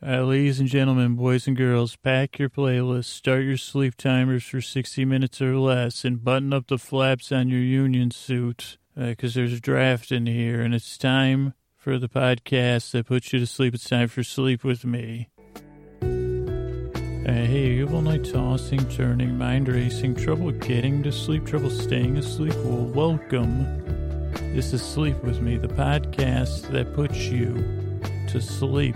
Uh, 0.00 0.22
ladies 0.22 0.60
and 0.60 0.68
gentlemen, 0.68 1.16
boys 1.16 1.48
and 1.48 1.56
girls, 1.56 1.96
pack 1.96 2.38
your 2.38 2.48
playlists, 2.48 3.06
start 3.06 3.42
your 3.42 3.56
sleep 3.56 3.96
timers 3.96 4.44
for 4.44 4.60
60 4.60 5.04
minutes 5.04 5.42
or 5.42 5.58
less, 5.58 6.04
and 6.04 6.22
button 6.22 6.52
up 6.52 6.68
the 6.68 6.78
flaps 6.78 7.32
on 7.32 7.48
your 7.48 7.58
union 7.58 8.12
suit, 8.12 8.78
because 8.94 9.36
uh, 9.36 9.40
there's 9.40 9.54
a 9.54 9.60
draft 9.60 10.12
in 10.12 10.26
here, 10.26 10.60
and 10.60 10.72
it's 10.72 10.96
time 10.96 11.52
for 11.74 11.98
the 11.98 12.08
podcast 12.08 12.92
that 12.92 13.06
puts 13.06 13.32
you 13.32 13.40
to 13.40 13.46
sleep. 13.46 13.74
It's 13.74 13.88
time 13.88 14.06
for 14.06 14.22
Sleep 14.22 14.62
With 14.62 14.84
Me. 14.84 15.30
Uh, 16.00 17.32
hey, 17.32 17.72
you 17.72 17.84
have 17.84 17.92
all 17.92 18.00
night 18.00 18.24
tossing, 18.24 18.88
turning, 18.90 19.36
mind 19.36 19.66
racing, 19.66 20.14
trouble 20.14 20.52
getting 20.52 21.02
to 21.02 21.10
sleep, 21.10 21.44
trouble 21.44 21.70
staying 21.70 22.16
asleep? 22.18 22.54
Well, 22.58 22.84
welcome. 22.84 23.64
This 24.54 24.72
is 24.72 24.80
Sleep 24.80 25.20
With 25.24 25.40
Me, 25.40 25.56
the 25.56 25.66
podcast 25.66 26.70
that 26.70 26.94
puts 26.94 27.18
you 27.24 27.54
to 28.28 28.40
sleep 28.40 28.94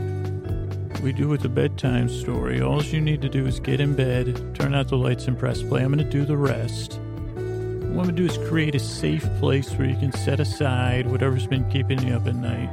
we 1.02 1.12
do 1.12 1.28
with 1.28 1.40
the 1.40 1.48
bedtime 1.48 2.08
story. 2.08 2.62
All 2.62 2.82
you 2.82 3.00
need 3.00 3.22
to 3.22 3.28
do 3.28 3.44
is 3.44 3.58
get 3.58 3.80
in 3.80 3.94
bed, 3.94 4.54
turn 4.54 4.72
out 4.72 4.88
the 4.88 4.96
lights, 4.96 5.26
and 5.26 5.36
press 5.36 5.60
play. 5.60 5.82
I'm 5.82 5.92
going 5.92 5.98
to 5.98 6.10
do 6.10 6.24
the 6.24 6.36
rest. 6.36 6.94
What 6.94 7.40
I'm 7.40 7.94
going 7.94 8.06
to 8.06 8.12
do 8.12 8.24
is 8.24 8.38
create 8.48 8.76
a 8.76 8.78
safe 8.78 9.24
place 9.40 9.70
where 9.72 9.88
you 9.88 9.96
can 9.96 10.12
set 10.12 10.38
aside 10.38 11.08
whatever's 11.08 11.46
been 11.46 11.68
keeping 11.70 12.00
you 12.06 12.14
up 12.14 12.26
at 12.26 12.36
night. 12.36 12.70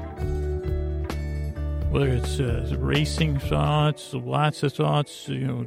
Whether 1.89 2.09
it's 2.09 2.39
uh, 2.39 2.75
racing 2.77 3.39
thoughts, 3.39 4.13
lots 4.13 4.61
of 4.61 4.73
thoughts, 4.73 5.27
you 5.27 5.47
know, 5.47 5.65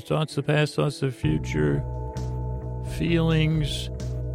thoughts 0.00 0.36
of 0.36 0.44
the 0.44 0.52
past, 0.52 0.74
thoughts 0.74 1.02
of 1.02 1.14
the 1.14 1.18
future, 1.18 1.82
feelings, 2.98 3.88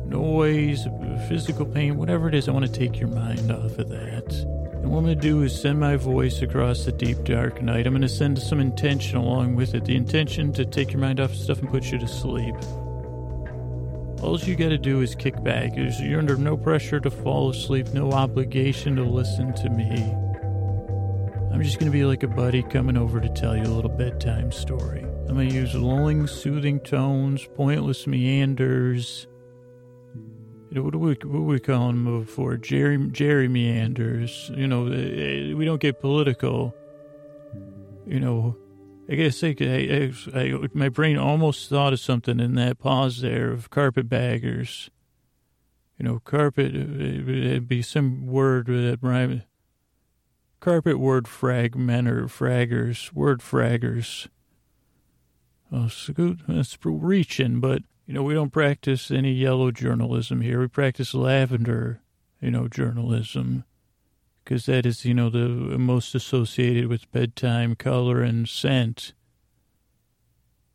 noise, 0.05 0.87
physical 1.29 1.67
pain, 1.67 1.97
whatever 1.97 2.27
it 2.27 2.33
is, 2.33 2.49
I 2.49 2.51
want 2.53 2.65
to 2.65 2.71
take 2.71 2.99
your 2.99 3.09
mind 3.09 3.51
off 3.51 3.77
of 3.77 3.87
that. 3.89 4.60
And 4.81 4.89
what 4.89 4.97
I'm 4.97 5.05
going 5.05 5.15
to 5.15 5.21
do 5.21 5.43
is 5.43 5.61
send 5.61 5.79
my 5.79 5.95
voice 5.95 6.41
across 6.41 6.85
the 6.85 6.91
deep, 6.91 7.23
dark 7.23 7.61
night. 7.61 7.85
I'm 7.85 7.93
going 7.93 8.01
to 8.01 8.09
send 8.09 8.39
some 8.39 8.59
intention 8.59 9.17
along 9.17 9.55
with 9.55 9.75
it. 9.75 9.85
The 9.85 9.95
intention 9.95 10.51
to 10.53 10.65
take 10.65 10.91
your 10.91 10.99
mind 10.99 11.19
off 11.19 11.35
stuff 11.35 11.59
and 11.59 11.69
put 11.69 11.91
you 11.91 11.99
to 11.99 12.07
sleep. 12.07 12.55
All 14.23 14.39
you 14.39 14.55
got 14.55 14.69
to 14.69 14.79
do 14.79 15.01
is 15.01 15.13
kick 15.13 15.43
back. 15.43 15.73
You're 15.75 16.19
under 16.19 16.35
no 16.35 16.57
pressure 16.57 16.99
to 16.99 17.11
fall 17.11 17.51
asleep, 17.51 17.89
no 17.93 18.11
obligation 18.11 18.95
to 18.95 19.03
listen 19.03 19.53
to 19.55 19.69
me. 19.69 20.15
I'm 21.53 21.61
just 21.61 21.77
going 21.79 21.91
to 21.91 21.95
be 21.95 22.05
like 22.05 22.23
a 22.23 22.27
buddy 22.27 22.63
coming 22.63 22.97
over 22.97 23.19
to 23.19 23.29
tell 23.29 23.55
you 23.55 23.63
a 23.63 23.65
little 23.65 23.89
bedtime 23.89 24.51
story. 24.51 25.03
I'm 25.27 25.35
going 25.35 25.49
to 25.49 25.55
use 25.55 25.75
lulling, 25.75 26.25
soothing 26.25 26.79
tones, 26.79 27.47
pointless 27.55 28.07
meanders 28.07 29.27
what 30.73 30.93
do 30.93 30.99
we, 30.99 31.13
what 31.15 31.41
we 31.41 31.59
call 31.59 31.89
him 31.89 32.21
before? 32.21 32.55
Jerry, 32.55 33.47
meanders. 33.47 34.49
You 34.55 34.67
know, 34.67 34.87
eh, 34.87 35.51
eh, 35.51 35.53
we 35.53 35.65
don't 35.65 35.81
get 35.81 35.99
political. 35.99 36.73
You 38.07 38.19
know, 38.21 38.55
I 39.09 39.15
guess 39.15 39.43
I, 39.43 39.55
I, 39.59 40.13
I, 40.33 40.53
my 40.73 40.87
brain 40.87 41.17
almost 41.17 41.67
thought 41.67 41.91
of 41.91 41.99
something 41.99 42.39
in 42.39 42.55
that 42.55 42.79
pause 42.79 43.19
there 43.19 43.51
of 43.51 43.69
carpetbaggers. 43.69 44.89
You 45.97 46.05
know, 46.05 46.19
carpet, 46.19 46.73
eh, 46.73 46.79
it'd 46.79 47.67
be 47.67 47.81
some 47.81 48.27
word 48.27 48.67
that 48.67 48.99
rhyme. 49.01 49.43
Carpet 50.61 50.99
word 50.99 51.27
fragment 51.27 52.07
or 52.07 52.27
fraggers, 52.27 53.11
word 53.11 53.41
fraggers. 53.41 54.29
Oh, 55.71 55.87
so 55.87 56.37
that's 56.47 56.77
reaching, 56.83 57.59
but 57.59 57.81
you 58.11 58.15
know, 58.15 58.23
we 58.23 58.33
don't 58.33 58.51
practice 58.51 59.09
any 59.09 59.31
yellow 59.31 59.71
journalism 59.71 60.41
here. 60.41 60.59
We 60.59 60.67
practice 60.67 61.13
lavender, 61.13 62.01
you 62.41 62.51
know, 62.51 62.67
journalism 62.67 63.63
because 64.43 64.65
that 64.65 64.85
is, 64.85 65.05
you 65.05 65.13
know, 65.13 65.29
the 65.29 65.47
most 65.47 66.13
associated 66.13 66.87
with 66.87 67.09
bedtime 67.13 67.73
color 67.73 68.21
and 68.21 68.49
scent. 68.49 69.13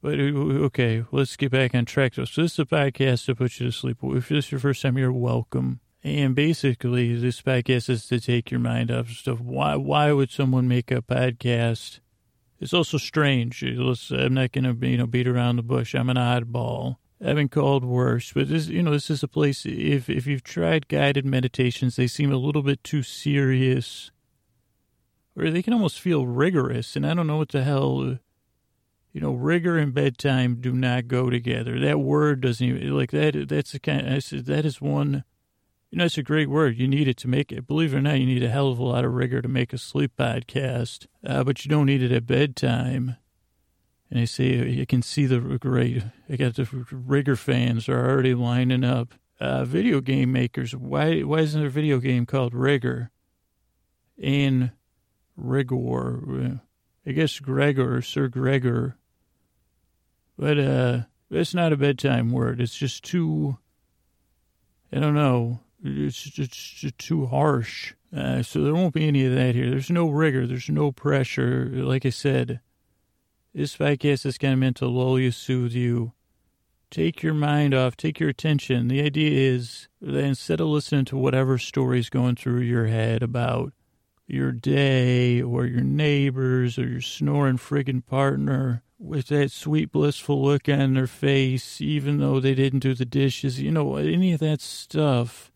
But 0.01 0.19
uh, 0.19 0.33
okay, 0.65 1.05
let's 1.13 1.37
get 1.37 1.53
back 1.53 1.75
on 1.75 1.85
track. 1.85 2.15
So 2.15 2.23
this 2.23 2.55
is 2.55 2.59
a 2.59 2.65
podcast 2.65 3.27
to 3.27 3.35
put 3.35 3.61
you 3.61 3.67
to 3.67 3.73
sleep. 3.73 3.99
If 4.03 4.31
this 4.31 4.47
is 4.47 4.53
your 4.53 4.61
first 4.61 4.81
time, 4.81 4.97
you're 4.97 5.13
welcome. 5.13 5.81
And 6.03 6.35
basically, 6.35 7.17
this 7.17 7.43
podcast 7.43 7.91
is 7.91 8.07
to 8.07 8.19
take 8.19 8.51
your 8.51 8.61
mind 8.61 8.91
off 8.91 9.11
stuff. 9.11 9.41
Why? 9.41 9.77
Why 9.77 10.11
would 10.11 10.31
someone 10.31 10.69
make 10.69 10.91
a 10.91 11.03
podcast? 11.03 12.01
It's 12.61 12.73
also 12.73 12.97
strange. 12.97 13.63
I'm 13.63 14.33
not 14.33 14.53
going 14.53 14.65
to, 14.65 14.89
you 14.89 14.97
know, 14.97 15.07
beat 15.07 15.29
around 15.29 15.57
the 15.57 15.63
bush. 15.63 15.95
I'm 15.95 16.09
an 16.09 16.17
oddball. 16.17 16.97
I've 17.25 17.37
been 17.37 17.49
called 17.49 17.85
worse, 17.85 18.33
but 18.33 18.49
this, 18.49 18.67
you 18.69 18.83
know, 18.83 18.91
this 18.91 19.09
is 19.09 19.23
a 19.23 19.29
place. 19.29 19.65
If 19.65 20.11
if 20.11 20.27
you've 20.27 20.43
tried 20.43 20.89
guided 20.89 21.25
meditations, 21.25 21.97
they 21.97 22.07
seem 22.07 22.31
a 22.31 22.37
little 22.37 22.63
bit 22.63 22.85
too 22.85 23.03
serious, 23.03 24.11
or 25.35 25.51
they 25.51 25.63
can 25.63 25.73
almost 25.73 25.99
feel 25.99 26.27
rigorous. 26.27 26.95
And 26.95 27.07
I 27.07 27.15
don't 27.15 27.27
know 27.27 27.39
what 27.39 27.49
the 27.49 27.65
hell, 27.65 28.19
you 29.13 29.21
know, 29.21 29.33
rigor 29.33 29.79
and 29.79 29.95
bedtime 29.95 30.61
do 30.61 30.73
not 30.73 31.09
go 31.09 31.31
together. 31.31 31.81
That 31.81 32.01
word 32.01 32.43
doesn't 32.43 32.67
even 32.67 32.95
like 32.95 33.13
that. 33.13 33.49
That's 33.49 33.73
the 33.73 33.81
kind. 33.81 34.07
Of, 34.07 34.45
that 34.45 34.67
is 34.67 34.83
one. 34.83 35.25
You 35.91 35.99
know, 35.99 36.05
it's 36.05 36.19
a 36.19 36.23
great 36.23 36.51
word. 36.51 36.77
You 36.77 36.87
need 36.87 37.09
it 37.09 37.17
to 37.19 37.29
make 37.29 37.51
it. 37.51 37.67
Believe 37.67 37.95
it 37.95 37.99
or 37.99 38.03
not, 38.03 38.19
you 38.19 38.27
need 38.27 38.43
a 38.43 38.51
hell 38.51 38.69
of 38.69 38.79
a 38.79 38.85
lot 38.85 39.07
of 39.07 39.15
rigor 39.15 39.41
to 39.41 39.49
make 39.49 39.73
a 39.73 39.79
sleep 39.79 40.13
podcast, 40.19 41.07
uh, 41.25 41.45
but 41.45 41.65
you 41.65 41.71
don't 41.71 41.87
need 41.87 42.03
it 42.03 42.13
at 42.13 42.27
bedtime. 42.27 43.17
And 44.11 44.21
I 44.21 44.25
say 44.25 44.69
you 44.69 44.87
can 44.87 45.03
see 45.03 45.27
the 45.27 45.41
great. 45.41 46.05
I 46.29 46.37
got 46.37 46.55
the 46.55 46.87
rigor 46.91 47.37
fans 47.37 47.89
are 47.89 48.09
already 48.11 48.35
lining 48.35 48.85
up. 48.85 49.15
Uh, 49.39 49.65
video 49.65 50.01
game 50.01 50.33
makers. 50.33 50.75
Why 50.75 51.21
why 51.21 51.41
isn't 51.41 51.61
there 51.61 51.69
a 51.69 51.71
video 51.71 51.99
game 51.99 52.25
called 52.25 52.55
Rigor? 52.55 53.11
And 54.23 54.71
Rigor. 55.37 56.61
I 57.07 57.13
guess 57.13 57.39
Gregor, 57.39 58.01
Sir 58.01 58.29
Gregor. 58.29 58.97
But 60.39 60.59
uh, 60.59 61.01
it's 61.31 61.55
not 61.55 61.73
a 61.73 61.77
bedtime 61.77 62.31
word. 62.33 62.61
It's 62.61 62.77
just 62.77 63.05
too. 63.05 63.59
I 64.93 65.01
don't 65.01 65.15
know. 65.15 65.61
It's 65.85 66.23
just 66.23 66.99
too 66.99 67.27
harsh. 67.27 67.95
Uh, 68.17 68.43
so 68.43 68.63
there 68.63 68.75
won't 68.75 68.95
be 68.95 69.07
any 69.07 69.27
of 69.27 69.35
that 69.35 69.55
here. 69.55 69.69
There's 69.69 69.91
no 69.91 70.09
rigor. 70.09 70.47
There's 70.47 70.71
no 70.71 70.93
pressure. 70.93 71.71
Like 71.73 72.07
I 72.07 72.11
said, 72.11 72.61
this 73.57 73.79
podcast 73.79 74.27
is 74.27 74.37
kind 74.37 74.53
of 74.53 74.59
meant 74.59 74.77
to 74.77 74.87
lull 74.87 75.19
you, 75.19 75.31
soothe 75.31 75.73
you, 75.73 76.13
take 76.91 77.23
your 77.23 77.33
mind 77.33 77.73
off, 77.73 77.97
take 77.97 78.21
your 78.21 78.29
attention. 78.29 78.89
The 78.89 79.01
idea 79.01 79.31
is 79.55 79.89
that 80.03 80.15
instead 80.15 80.61
of 80.61 80.69
listening 80.69 81.07
to 81.07 81.17
whatever 81.17 81.57
story's 81.57 82.11
going 82.11 82.37
through 82.37 82.61
your 82.61 82.87
head 82.87 83.23
about 83.23 83.73
your 84.27 84.53
day 84.53 85.41
or 85.41 85.65
your 85.65 85.81
neighbors 85.81 86.79
or 86.79 86.87
your 86.87 87.01
snoring 87.01 87.57
friggin' 87.57 88.05
partner 88.05 88.83
with 88.99 89.29
that 89.29 89.51
sweet, 89.51 89.91
blissful 89.91 90.45
look 90.45 90.69
on 90.69 90.93
their 90.93 91.07
face, 91.07 91.81
even 91.81 92.19
though 92.19 92.41
they 92.41 92.55
didn't 92.55 92.81
do 92.81 92.93
the 92.93 93.07
dishes, 93.07 93.59
you 93.59 93.71
know, 93.71 93.97
any 93.97 94.35
of 94.35 94.41
that 94.41 94.61
stuff. 94.61 95.51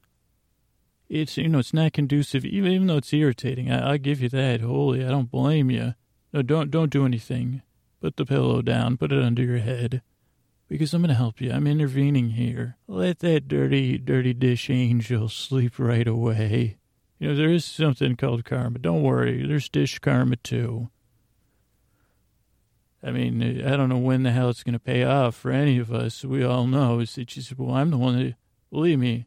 It's, 1.10 1.36
you 1.36 1.48
know, 1.48 1.58
it's 1.58 1.74
not 1.74 1.92
conducive, 1.92 2.46
even, 2.46 2.72
even 2.72 2.86
though 2.86 2.96
it's 2.96 3.12
irritating. 3.12 3.70
I, 3.70 3.90
I'll 3.90 3.98
give 3.98 4.22
you 4.22 4.30
that. 4.30 4.62
Holy, 4.62 5.04
I 5.04 5.08
don't 5.10 5.30
blame 5.30 5.70
you. 5.70 5.94
No, 6.32 6.40
don't, 6.40 6.70
don't 6.70 6.90
do 6.90 7.04
anything. 7.04 7.60
Put 8.00 8.16
the 8.16 8.24
pillow 8.24 8.62
down, 8.62 8.96
put 8.96 9.12
it 9.12 9.22
under 9.22 9.42
your 9.42 9.58
head. 9.58 10.02
Because 10.68 10.94
I'm 10.94 11.02
going 11.02 11.08
to 11.08 11.14
help 11.14 11.40
you. 11.40 11.50
I'm 11.52 11.66
intervening 11.66 12.30
here. 12.30 12.76
Let 12.86 13.18
that 13.18 13.48
dirty, 13.48 13.98
dirty 13.98 14.32
dish 14.32 14.70
angel 14.70 15.28
sleep 15.28 15.78
right 15.78 16.06
away. 16.06 16.78
You 17.18 17.28
know, 17.28 17.34
there 17.34 17.50
is 17.50 17.64
something 17.64 18.16
called 18.16 18.44
karma. 18.44 18.78
Don't 18.78 19.02
worry, 19.02 19.46
there's 19.46 19.68
dish 19.68 19.98
karma 19.98 20.36
too. 20.36 20.88
I 23.02 23.10
mean, 23.10 23.62
I 23.66 23.76
don't 23.76 23.88
know 23.88 23.98
when 23.98 24.22
the 24.22 24.30
hell 24.30 24.50
it's 24.50 24.62
going 24.62 24.74
to 24.74 24.78
pay 24.78 25.04
off 25.04 25.34
for 25.34 25.50
any 25.50 25.78
of 25.78 25.92
us. 25.92 26.24
We 26.24 26.44
all 26.44 26.66
know. 26.66 27.00
It's 27.00 27.14
just, 27.14 27.58
well, 27.58 27.74
I'm 27.74 27.90
the 27.90 27.98
one 27.98 28.18
that, 28.18 28.34
believe 28.70 28.98
me, 28.98 29.26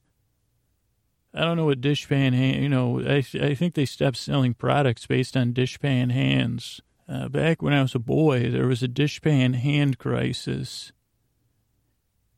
I 1.33 1.41
don't 1.41 1.57
know 1.57 1.65
what 1.65 1.81
dishpan 1.81 2.33
hand, 2.33 2.61
you 2.61 2.69
know, 2.69 3.01
I, 3.01 3.25
I 3.41 3.55
think 3.55 3.73
they 3.73 3.85
stopped 3.85 4.17
selling 4.17 4.53
products 4.53 5.07
based 5.07 5.35
on 5.35 5.53
dishpan 5.53 6.11
hands. 6.11 6.81
Uh, 7.07 7.27
back 7.27 7.61
when 7.61 7.73
I 7.73 7.81
was 7.81 7.95
a 7.95 7.99
boy, 7.99 8.49
there 8.49 8.67
was 8.67 8.81
a 8.81 8.87
dishpan 8.87 9.55
hand 9.55 9.97
crisis. 9.97 10.91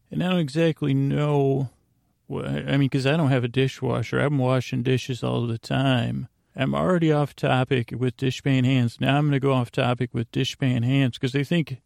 And 0.09 0.23
I 0.23 0.29
don't 0.29 0.39
exactly 0.39 0.93
know, 0.93 1.69
what, 2.27 2.45
I 2.45 2.77
mean, 2.77 2.81
because 2.81 3.05
I 3.05 3.17
don't 3.17 3.29
have 3.29 3.43
a 3.43 3.49
dishwasher. 3.49 4.19
I'm 4.19 4.37
washing 4.37 4.83
dishes 4.83 5.23
all 5.23 5.45
the 5.45 5.57
time. 5.57 6.27
I'm 6.55 6.73
already 6.73 7.11
off 7.11 7.35
topic 7.35 7.91
with 7.95 8.17
dishpan 8.17 8.65
hands. 8.65 8.99
Now 8.99 9.17
I'm 9.17 9.25
going 9.25 9.33
to 9.33 9.39
go 9.39 9.53
off 9.53 9.71
topic 9.71 10.13
with 10.13 10.31
dishpan 10.31 10.83
hands 10.83 11.17
because 11.17 11.33
they 11.33 11.43
think, 11.43 11.81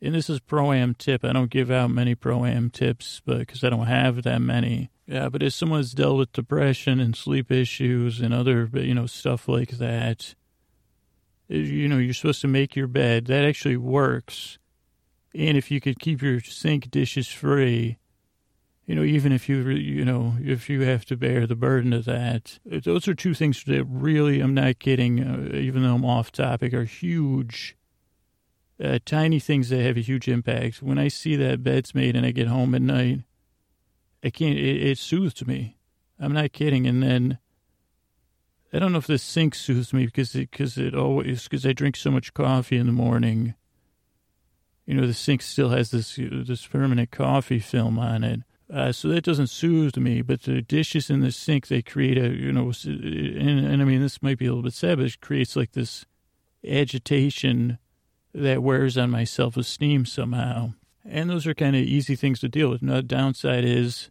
and 0.00 0.14
this 0.14 0.30
is 0.30 0.38
pro-am 0.40 0.94
tip. 0.94 1.24
I 1.24 1.32
don't 1.32 1.50
give 1.50 1.70
out 1.70 1.90
many 1.90 2.14
pro-am 2.14 2.70
tips 2.70 3.20
because 3.26 3.64
I 3.64 3.70
don't 3.70 3.86
have 3.86 4.22
that 4.22 4.40
many. 4.40 4.90
Yeah, 5.06 5.28
but 5.30 5.42
if 5.42 5.52
someone 5.52 5.80
that's 5.80 5.94
dealt 5.94 6.18
with 6.18 6.32
depression 6.32 7.00
and 7.00 7.16
sleep 7.16 7.50
issues 7.50 8.20
and 8.20 8.32
other, 8.32 8.68
you 8.74 8.94
know, 8.94 9.06
stuff 9.06 9.48
like 9.48 9.70
that, 9.78 10.34
you 11.48 11.88
know, 11.88 11.98
you're 11.98 12.14
supposed 12.14 12.40
to 12.42 12.48
make 12.48 12.76
your 12.76 12.86
bed. 12.86 13.26
That 13.26 13.44
actually 13.44 13.76
works. 13.76 14.58
And 15.34 15.56
if 15.56 15.70
you 15.70 15.80
could 15.80 15.98
keep 15.98 16.22
your 16.22 16.40
sink 16.40 16.90
dishes 16.90 17.28
free 17.28 17.98
you 18.88 18.94
know, 18.94 19.02
even 19.02 19.32
if 19.32 19.50
you, 19.50 19.68
you 19.68 20.02
know, 20.02 20.36
if 20.40 20.70
you 20.70 20.80
have 20.80 21.04
to 21.04 21.16
bear 21.16 21.46
the 21.46 21.54
burden 21.54 21.92
of 21.92 22.06
that, 22.06 22.58
those 22.64 23.06
are 23.06 23.14
two 23.14 23.34
things 23.34 23.62
that 23.64 23.84
really, 23.84 24.40
I'm 24.40 24.54
not 24.54 24.78
kidding, 24.78 25.20
uh, 25.22 25.54
even 25.54 25.82
though 25.82 25.94
I'm 25.94 26.06
off 26.06 26.32
topic, 26.32 26.72
are 26.72 26.84
huge, 26.84 27.76
uh, 28.82 28.98
tiny 29.04 29.40
things 29.40 29.68
that 29.68 29.82
have 29.82 29.98
a 29.98 30.00
huge 30.00 30.26
impact. 30.26 30.82
When 30.82 30.98
I 30.98 31.08
see 31.08 31.36
that 31.36 31.62
bed's 31.62 31.94
made 31.94 32.16
and 32.16 32.24
I 32.24 32.30
get 32.30 32.48
home 32.48 32.74
at 32.74 32.80
night, 32.80 33.24
I 34.24 34.30
can't, 34.30 34.58
it, 34.58 34.82
it 34.82 34.96
soothes 34.96 35.46
me. 35.46 35.76
I'm 36.18 36.32
not 36.32 36.54
kidding. 36.54 36.86
And 36.86 37.02
then, 37.02 37.38
I 38.72 38.78
don't 38.78 38.92
know 38.92 38.98
if 38.98 39.06
the 39.06 39.18
sink 39.18 39.54
soothes 39.54 39.92
me 39.92 40.06
because 40.06 40.34
it, 40.34 40.52
cause 40.52 40.76
it 40.76 40.94
always, 40.94 41.44
because 41.44 41.64
I 41.64 41.72
drink 41.72 41.96
so 41.96 42.10
much 42.10 42.34
coffee 42.34 42.76
in 42.76 42.86
the 42.86 42.92
morning. 42.92 43.54
You 44.84 44.94
know, 44.94 45.06
the 45.06 45.14
sink 45.14 45.42
still 45.42 45.70
has 45.70 45.90
this, 45.90 46.16
this 46.16 46.66
permanent 46.66 47.10
coffee 47.10 47.60
film 47.60 47.98
on 47.98 48.24
it 48.24 48.40
uh, 48.72 48.92
so 48.92 49.08
that 49.08 49.24
doesn't 49.24 49.46
soothe 49.46 49.96
me, 49.96 50.20
but 50.20 50.42
the 50.42 50.60
dishes 50.60 51.08
in 51.08 51.20
the 51.20 51.32
sink, 51.32 51.68
they 51.68 51.80
create 51.80 52.18
a, 52.18 52.28
you 52.28 52.52
know, 52.52 52.70
and, 52.84 53.66
and 53.66 53.80
I 53.80 53.84
mean, 53.84 54.02
this 54.02 54.22
might 54.22 54.38
be 54.38 54.44
a 54.44 54.50
little 54.50 54.62
bit 54.62 54.74
sad, 54.74 54.98
but 54.98 55.06
it 55.06 55.20
creates 55.20 55.56
like 55.56 55.72
this 55.72 56.04
agitation 56.66 57.78
that 58.34 58.62
wears 58.62 58.98
on 58.98 59.10
my 59.10 59.24
self 59.24 59.56
esteem 59.56 60.04
somehow. 60.04 60.74
And 61.06 61.30
those 61.30 61.46
are 61.46 61.54
kind 61.54 61.76
of 61.76 61.82
easy 61.82 62.14
things 62.14 62.40
to 62.40 62.48
deal 62.48 62.68
with. 62.68 62.82
Now, 62.82 62.96
the 62.96 63.02
downside 63.02 63.64
is 63.64 64.10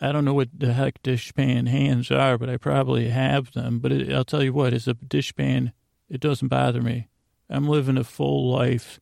I 0.00 0.12
don't 0.12 0.24
know 0.24 0.34
what 0.34 0.48
the 0.52 0.72
heck 0.72 1.02
dishpan 1.02 1.68
hands 1.68 2.10
are, 2.10 2.36
but 2.36 2.50
I 2.50 2.56
probably 2.56 3.08
have 3.08 3.52
them. 3.52 3.78
But 3.78 3.92
it, 3.92 4.12
I'll 4.12 4.24
tell 4.24 4.42
you 4.42 4.52
what, 4.52 4.74
as 4.74 4.86
a 4.86 4.94
dishpan, 4.94 5.72
it 6.08 6.20
doesn't 6.20 6.48
bother 6.48 6.82
me. 6.82 7.08
I'm 7.48 7.68
living 7.68 7.96
a 7.96 8.04
full 8.04 8.50
life 8.50 9.00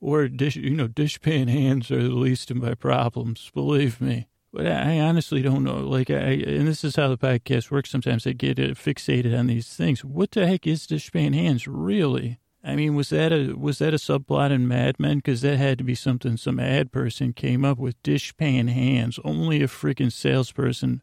or 0.00 0.28
dish, 0.28 0.56
you 0.56 0.70
know, 0.70 0.88
dishpan 0.88 1.48
hands 1.48 1.90
are 1.90 2.02
the 2.02 2.10
least 2.10 2.50
of 2.50 2.58
my 2.58 2.74
problems, 2.74 3.50
believe 3.54 4.00
me. 4.00 4.28
But 4.52 4.66
I 4.66 5.00
honestly 5.00 5.42
don't 5.42 5.64
know. 5.64 5.78
Like, 5.78 6.10
I, 6.10 6.14
and 6.14 6.66
this 6.66 6.84
is 6.84 6.96
how 6.96 7.08
the 7.08 7.18
podcast 7.18 7.70
works. 7.70 7.90
Sometimes 7.90 8.26
I 8.26 8.32
get 8.32 8.56
fixated 8.56 9.38
on 9.38 9.48
these 9.48 9.68
things. 9.68 10.04
What 10.04 10.30
the 10.30 10.46
heck 10.46 10.66
is 10.66 10.86
dishpan 10.86 11.34
hands, 11.34 11.66
really? 11.66 12.38
I 12.66 12.74
mean, 12.74 12.96
was 12.96 13.10
that 13.10 13.32
a 13.32 13.54
was 13.54 13.78
that 13.78 13.94
a 13.94 13.96
subplot 13.96 14.50
in 14.50 14.66
Mad 14.66 14.98
Men? 14.98 15.18
Because 15.18 15.40
that 15.42 15.56
had 15.56 15.78
to 15.78 15.84
be 15.84 15.94
something 15.94 16.36
some 16.36 16.58
ad 16.58 16.90
person 16.90 17.32
came 17.32 17.64
up 17.64 17.78
with. 17.78 18.02
Dishpan 18.02 18.68
hands. 18.68 19.20
Only 19.24 19.62
a 19.62 19.68
freaking 19.68 20.10
salesperson. 20.10 21.00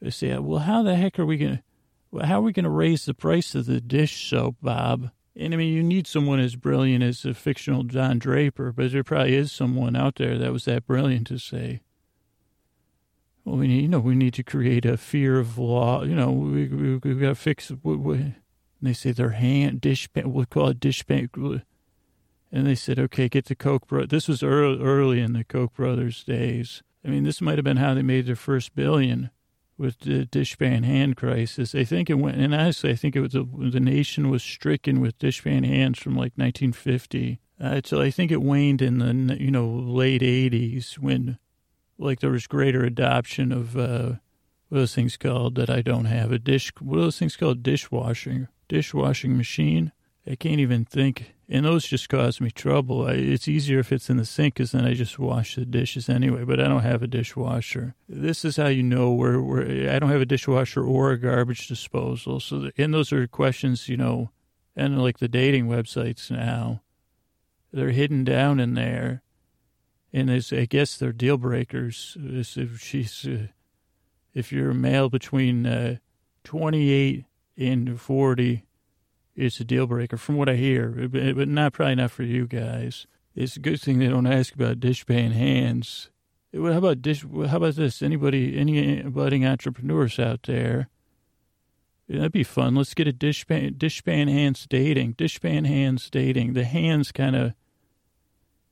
They 0.00 0.10
say, 0.10 0.36
well, 0.38 0.58
how 0.58 0.82
the 0.82 0.96
heck 0.96 1.20
are 1.20 1.26
we 1.26 1.36
gonna? 1.36 1.62
How 2.24 2.40
are 2.40 2.42
we 2.42 2.52
gonna 2.52 2.70
raise 2.70 3.04
the 3.04 3.14
price 3.14 3.54
of 3.54 3.66
the 3.66 3.80
dish 3.80 4.28
soap, 4.28 4.56
Bob? 4.60 5.12
And 5.36 5.54
I 5.54 5.56
mean, 5.56 5.72
you 5.72 5.82
need 5.82 6.08
someone 6.08 6.40
as 6.40 6.56
brilliant 6.56 7.04
as 7.04 7.24
a 7.24 7.34
fictional 7.34 7.84
Don 7.84 8.18
Draper, 8.18 8.72
but 8.72 8.90
there 8.90 9.04
probably 9.04 9.36
is 9.36 9.52
someone 9.52 9.94
out 9.94 10.16
there 10.16 10.36
that 10.38 10.52
was 10.52 10.64
that 10.64 10.86
brilliant 10.86 11.28
to 11.28 11.38
say, 11.38 11.82
well, 13.44 13.56
we 13.56 13.68
need, 13.68 13.82
you 13.82 13.88
know, 13.88 14.00
we 14.00 14.16
need 14.16 14.34
to 14.34 14.42
create 14.42 14.84
a 14.84 14.96
fear 14.96 15.38
of 15.38 15.56
law. 15.56 16.02
You 16.02 16.14
know, 16.14 16.30
we, 16.30 16.66
we, 16.66 16.96
we 16.96 17.14
got 17.14 17.28
to 17.28 17.34
fix, 17.34 17.72
we, 17.82 17.96
we, 17.96 18.34
they 18.88 18.92
say 18.92 19.12
their 19.12 19.30
hand, 19.30 19.80
dish, 19.80 20.08
we'll 20.14 20.46
call 20.46 20.68
it 20.68 20.80
dish. 20.80 21.04
And 21.08 21.62
they 22.66 22.74
said, 22.74 22.98
okay, 22.98 23.28
get 23.28 23.46
the 23.46 23.54
Koch 23.54 23.86
bro. 23.86 24.06
This 24.06 24.28
was 24.28 24.42
early, 24.42 24.82
early 24.82 25.20
in 25.20 25.32
the 25.32 25.44
Koch 25.44 25.74
brothers 25.74 26.22
days. 26.24 26.82
I 27.04 27.08
mean, 27.08 27.24
this 27.24 27.40
might 27.40 27.58
have 27.58 27.64
been 27.64 27.78
how 27.78 27.94
they 27.94 28.02
made 28.02 28.26
their 28.26 28.36
first 28.36 28.74
billion 28.74 29.30
with 29.78 30.00
the 30.00 30.26
dishpan 30.26 30.84
hand 30.84 31.16
crisis. 31.16 31.74
I 31.74 31.84
think 31.84 32.10
it 32.10 32.14
went, 32.14 32.36
and 32.36 32.54
honestly, 32.54 32.90
I 32.90 32.94
think 32.94 33.16
it 33.16 33.20
was 33.20 33.34
a, 33.34 33.44
the 33.44 33.80
nation 33.80 34.30
was 34.30 34.42
stricken 34.42 35.00
with 35.00 35.18
dishpan 35.18 35.64
hands 35.64 35.98
from 35.98 36.12
like 36.12 36.32
1950 36.36 37.40
uh, 37.62 37.80
so 37.84 38.00
I 38.00 38.10
think 38.10 38.32
it 38.32 38.42
waned 38.42 38.82
in 38.82 38.98
the 38.98 39.40
you 39.40 39.50
know 39.50 39.68
late 39.68 40.22
80s 40.22 40.98
when 40.98 41.38
like 41.96 42.18
there 42.18 42.30
was 42.30 42.48
greater 42.48 42.82
adoption 42.82 43.52
of 43.52 43.76
uh, 43.76 44.14
what 44.68 44.78
are 44.78 44.80
those 44.80 44.94
things 44.94 45.16
called 45.16 45.54
that 45.54 45.70
I 45.70 45.80
don't 45.80 46.06
have 46.06 46.32
a 46.32 46.38
dish. 46.38 46.72
What 46.80 46.98
are 46.98 47.02
those 47.02 47.18
things 47.18 47.36
called? 47.36 47.62
Dishwashing, 47.62 48.48
dishwashing 48.72 49.36
machine. 49.36 49.92
I 50.26 50.34
can't 50.34 50.60
even 50.60 50.84
think. 50.84 51.34
And 51.48 51.66
those 51.66 51.86
just 51.86 52.08
cause 52.08 52.40
me 52.40 52.50
trouble. 52.50 53.06
I, 53.06 53.12
it's 53.12 53.46
easier 53.46 53.80
if 53.80 53.92
it's 53.92 54.08
in 54.08 54.16
the 54.16 54.24
sink 54.24 54.54
because 54.54 54.72
then 54.72 54.86
I 54.86 54.94
just 54.94 55.18
wash 55.18 55.56
the 55.56 55.66
dishes 55.66 56.08
anyway, 56.08 56.44
but 56.44 56.58
I 56.58 56.68
don't 56.68 56.82
have 56.82 57.02
a 57.02 57.06
dishwasher. 57.06 57.94
This 58.08 58.44
is 58.44 58.56
how 58.56 58.68
you 58.68 58.82
know 58.82 59.12
where, 59.12 59.42
where 59.42 59.90
I 59.90 59.98
don't 59.98 60.10
have 60.10 60.22
a 60.22 60.26
dishwasher 60.26 60.82
or 60.82 61.10
a 61.10 61.18
garbage 61.18 61.68
disposal. 61.68 62.40
So, 62.40 62.60
the, 62.60 62.72
and 62.78 62.94
those 62.94 63.12
are 63.12 63.26
questions, 63.26 63.88
you 63.88 63.98
know, 63.98 64.30
and 64.74 65.02
like 65.02 65.18
the 65.18 65.28
dating 65.28 65.66
websites 65.66 66.30
now, 66.30 66.80
they're 67.72 67.90
hidden 67.90 68.24
down 68.24 68.58
in 68.58 68.72
there. 68.72 69.22
And 70.14 70.30
I 70.30 70.64
guess 70.66 70.96
they're 70.96 71.12
deal 71.12 71.36
breakers. 71.36 72.16
If 72.18 72.80
she's, 72.80 73.26
uh, 73.26 73.48
if 74.34 74.52
you're 74.52 74.70
a 74.70 74.74
male 74.74 75.08
between 75.10 75.66
uh, 75.66 75.96
28 76.44 77.26
and 77.56 78.00
40, 78.00 78.64
it's 79.34 79.60
a 79.60 79.64
deal 79.64 79.86
breaker 79.86 80.16
from 80.16 80.36
what 80.36 80.48
I 80.48 80.56
hear, 80.56 81.08
but 81.08 81.48
not 81.48 81.72
probably 81.72 81.94
not 81.96 82.10
for 82.10 82.22
you 82.22 82.46
guys. 82.46 83.06
It's 83.34 83.56
a 83.56 83.60
good 83.60 83.80
thing 83.80 83.98
they 83.98 84.08
don't 84.08 84.26
ask 84.26 84.54
about 84.54 84.80
dishpan 84.80 85.32
hands. 85.32 86.10
How 86.54 86.66
about 86.66 87.00
dish? 87.00 87.22
How 87.22 87.56
about 87.56 87.76
this? 87.76 88.02
Anybody, 88.02 88.58
any 88.58 89.02
budding 89.02 89.46
entrepreneurs 89.46 90.18
out 90.18 90.42
there? 90.42 90.88
That'd 92.08 92.32
be 92.32 92.44
fun. 92.44 92.74
Let's 92.74 92.92
get 92.92 93.08
a 93.08 93.12
dishpan 93.12 93.78
dishpan 93.78 94.28
hands 94.30 94.66
dating. 94.68 95.14
Dishpan 95.14 95.66
hands 95.66 96.10
dating. 96.10 96.52
The 96.52 96.64
hands 96.64 97.10
kind 97.10 97.36
of. 97.36 97.54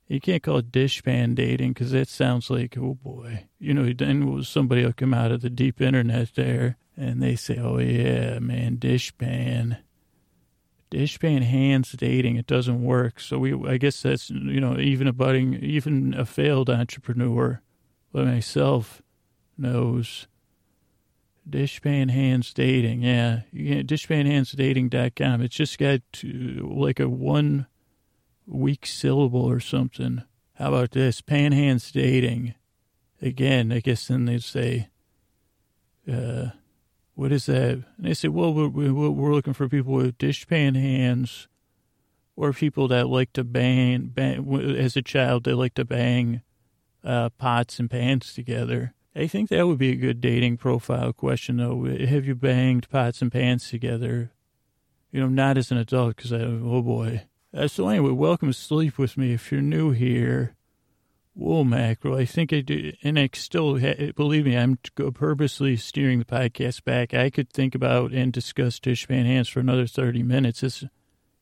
You 0.08 0.20
can't 0.20 0.42
call 0.42 0.58
it 0.58 0.72
dishpan 0.72 1.34
dating 1.34 1.72
because 1.72 1.92
that 1.92 2.08
sounds 2.08 2.50
like 2.50 2.76
oh 2.76 2.94
boy, 2.94 3.46
you 3.58 3.72
know. 3.72 3.90
Then 3.94 4.42
somebody 4.42 4.84
will 4.84 4.92
come 4.92 5.14
out 5.14 5.32
of 5.32 5.40
the 5.40 5.48
deep 5.48 5.80
internet 5.80 6.34
there 6.34 6.76
and 7.00 7.22
they 7.22 7.34
say, 7.36 7.58
"Oh 7.58 7.78
yeah, 7.78 8.38
man, 8.38 8.76
dishpan." 8.76 9.78
dishpan 10.90 11.42
hands 11.42 11.92
dating 11.92 12.36
it 12.36 12.46
doesn't 12.46 12.82
work. 12.82 13.20
So 13.20 13.38
we 13.38 13.54
i 13.68 13.76
guess 13.76 14.02
that's 14.02 14.28
you 14.30 14.60
know 14.60 14.78
even 14.78 15.06
a 15.06 15.12
budding 15.12 15.54
even 15.54 16.14
a 16.14 16.26
failed 16.26 16.68
entrepreneur 16.68 17.62
like 18.12 18.26
myself 18.26 19.00
knows 19.56 20.26
dishpan 21.48 22.10
hands 22.10 22.52
dating 22.52 23.02
yeah 23.02 23.42
you 23.52 23.82
dishpanhandsdating.com 23.84 25.42
it's 25.42 25.54
just 25.54 25.78
got 25.78 26.00
to, 26.12 26.68
like 26.74 27.00
a 27.00 27.08
one 27.08 27.66
week 28.46 28.84
syllable 28.84 29.44
or 29.44 29.60
something. 29.60 30.22
How 30.54 30.68
about 30.68 30.90
this? 30.90 31.20
Pan 31.20 31.52
hands 31.52 31.90
dating 31.92 32.54
again 33.22 33.70
i 33.70 33.80
guess 33.80 34.08
then 34.08 34.24
they'd 34.24 34.42
say 34.42 34.88
uh 36.10 36.48
what 37.20 37.32
is 37.32 37.44
that? 37.44 37.72
And 37.72 37.84
they 37.98 38.14
said, 38.14 38.30
well, 38.30 38.54
we're, 38.54 38.68
we're 38.70 39.34
looking 39.34 39.52
for 39.52 39.68
people 39.68 39.92
with 39.92 40.16
dishpan 40.16 40.74
hands 40.74 41.48
or 42.34 42.54
people 42.54 42.88
that 42.88 43.08
like 43.08 43.34
to 43.34 43.44
bang, 43.44 44.06
bang 44.06 44.74
as 44.78 44.96
a 44.96 45.02
child, 45.02 45.44
they 45.44 45.52
like 45.52 45.74
to 45.74 45.84
bang 45.84 46.40
uh, 47.04 47.28
pots 47.28 47.78
and 47.78 47.90
pans 47.90 48.32
together. 48.32 48.94
I 49.14 49.26
think 49.26 49.50
that 49.50 49.66
would 49.66 49.76
be 49.76 49.90
a 49.90 49.96
good 49.96 50.22
dating 50.22 50.56
profile 50.56 51.12
question, 51.12 51.58
though. 51.58 51.84
Have 51.84 52.24
you 52.24 52.34
banged 52.34 52.88
pots 52.88 53.20
and 53.20 53.30
pans 53.30 53.68
together? 53.68 54.32
You 55.12 55.20
know, 55.20 55.28
not 55.28 55.58
as 55.58 55.70
an 55.70 55.76
adult, 55.76 56.16
because 56.16 56.32
I, 56.32 56.40
oh 56.40 56.80
boy. 56.80 57.24
Uh, 57.52 57.68
so 57.68 57.86
anyway, 57.88 58.12
welcome 58.12 58.48
to 58.48 58.54
Sleep 58.54 58.96
With 58.96 59.18
Me. 59.18 59.34
If 59.34 59.52
you're 59.52 59.60
new 59.60 59.90
here, 59.90 60.56
Whoa, 61.34 61.64
mackerel. 61.64 62.16
I 62.16 62.24
think 62.24 62.52
I 62.52 62.60
do. 62.60 62.92
And 63.02 63.18
I 63.18 63.30
still, 63.34 63.78
believe 64.14 64.44
me, 64.44 64.56
I'm 64.56 64.78
purposely 65.14 65.76
steering 65.76 66.18
the 66.18 66.24
podcast 66.24 66.84
back. 66.84 67.14
I 67.14 67.30
could 67.30 67.50
think 67.50 67.74
about 67.74 68.12
and 68.12 68.32
discuss 68.32 68.80
Dishpan 68.80 69.26
Hands 69.26 69.48
for 69.48 69.60
another 69.60 69.86
30 69.86 70.22
minutes. 70.22 70.62
It's, 70.62 70.84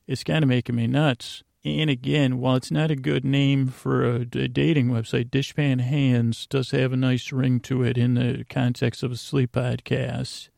it's 0.06 0.24
kind 0.24 0.42
of 0.42 0.48
making 0.48 0.76
me 0.76 0.86
nuts. 0.86 1.42
And 1.64 1.90
again, 1.90 2.38
while 2.38 2.56
it's 2.56 2.70
not 2.70 2.90
a 2.90 2.96
good 2.96 3.24
name 3.24 3.68
for 3.68 4.04
a, 4.04 4.20
a 4.20 4.48
dating 4.48 4.88
website, 4.88 5.30
Dishpan 5.30 5.80
Hands 5.80 6.46
does 6.46 6.70
have 6.70 6.92
a 6.92 6.96
nice 6.96 7.32
ring 7.32 7.58
to 7.60 7.82
it 7.82 7.98
in 7.98 8.14
the 8.14 8.44
context 8.48 9.02
of 9.02 9.10
a 9.10 9.16
sleep 9.16 9.52
podcast. 9.52 10.50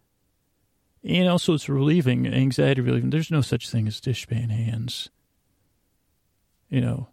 And 1.02 1.28
also, 1.28 1.54
it's 1.54 1.68
relieving, 1.68 2.26
anxiety 2.26 2.82
relieving. 2.82 3.10
There's 3.10 3.30
no 3.30 3.40
such 3.40 3.70
thing 3.70 3.88
as 3.88 4.00
dishpan 4.00 4.50
hands. 4.50 5.08
You 6.68 6.82
know, 6.82 7.08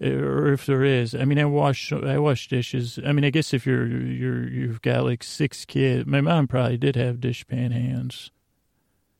or 0.00 0.52
if 0.52 0.66
there 0.66 0.84
is. 0.84 1.14
I 1.14 1.24
mean, 1.24 1.38
I 1.38 1.44
wash 1.44 1.92
I 1.92 2.18
wash 2.18 2.48
dishes. 2.48 2.98
I 3.04 3.12
mean, 3.12 3.24
I 3.24 3.30
guess 3.30 3.52
if 3.52 3.66
you're 3.66 3.86
you're 3.86 4.48
you've 4.48 4.82
got 4.82 5.04
like 5.04 5.22
six 5.22 5.64
kids, 5.64 6.06
my 6.06 6.20
mom 6.20 6.46
probably 6.46 6.76
did 6.76 6.96
have 6.96 7.16
dishpan 7.16 7.72
hands. 7.72 8.30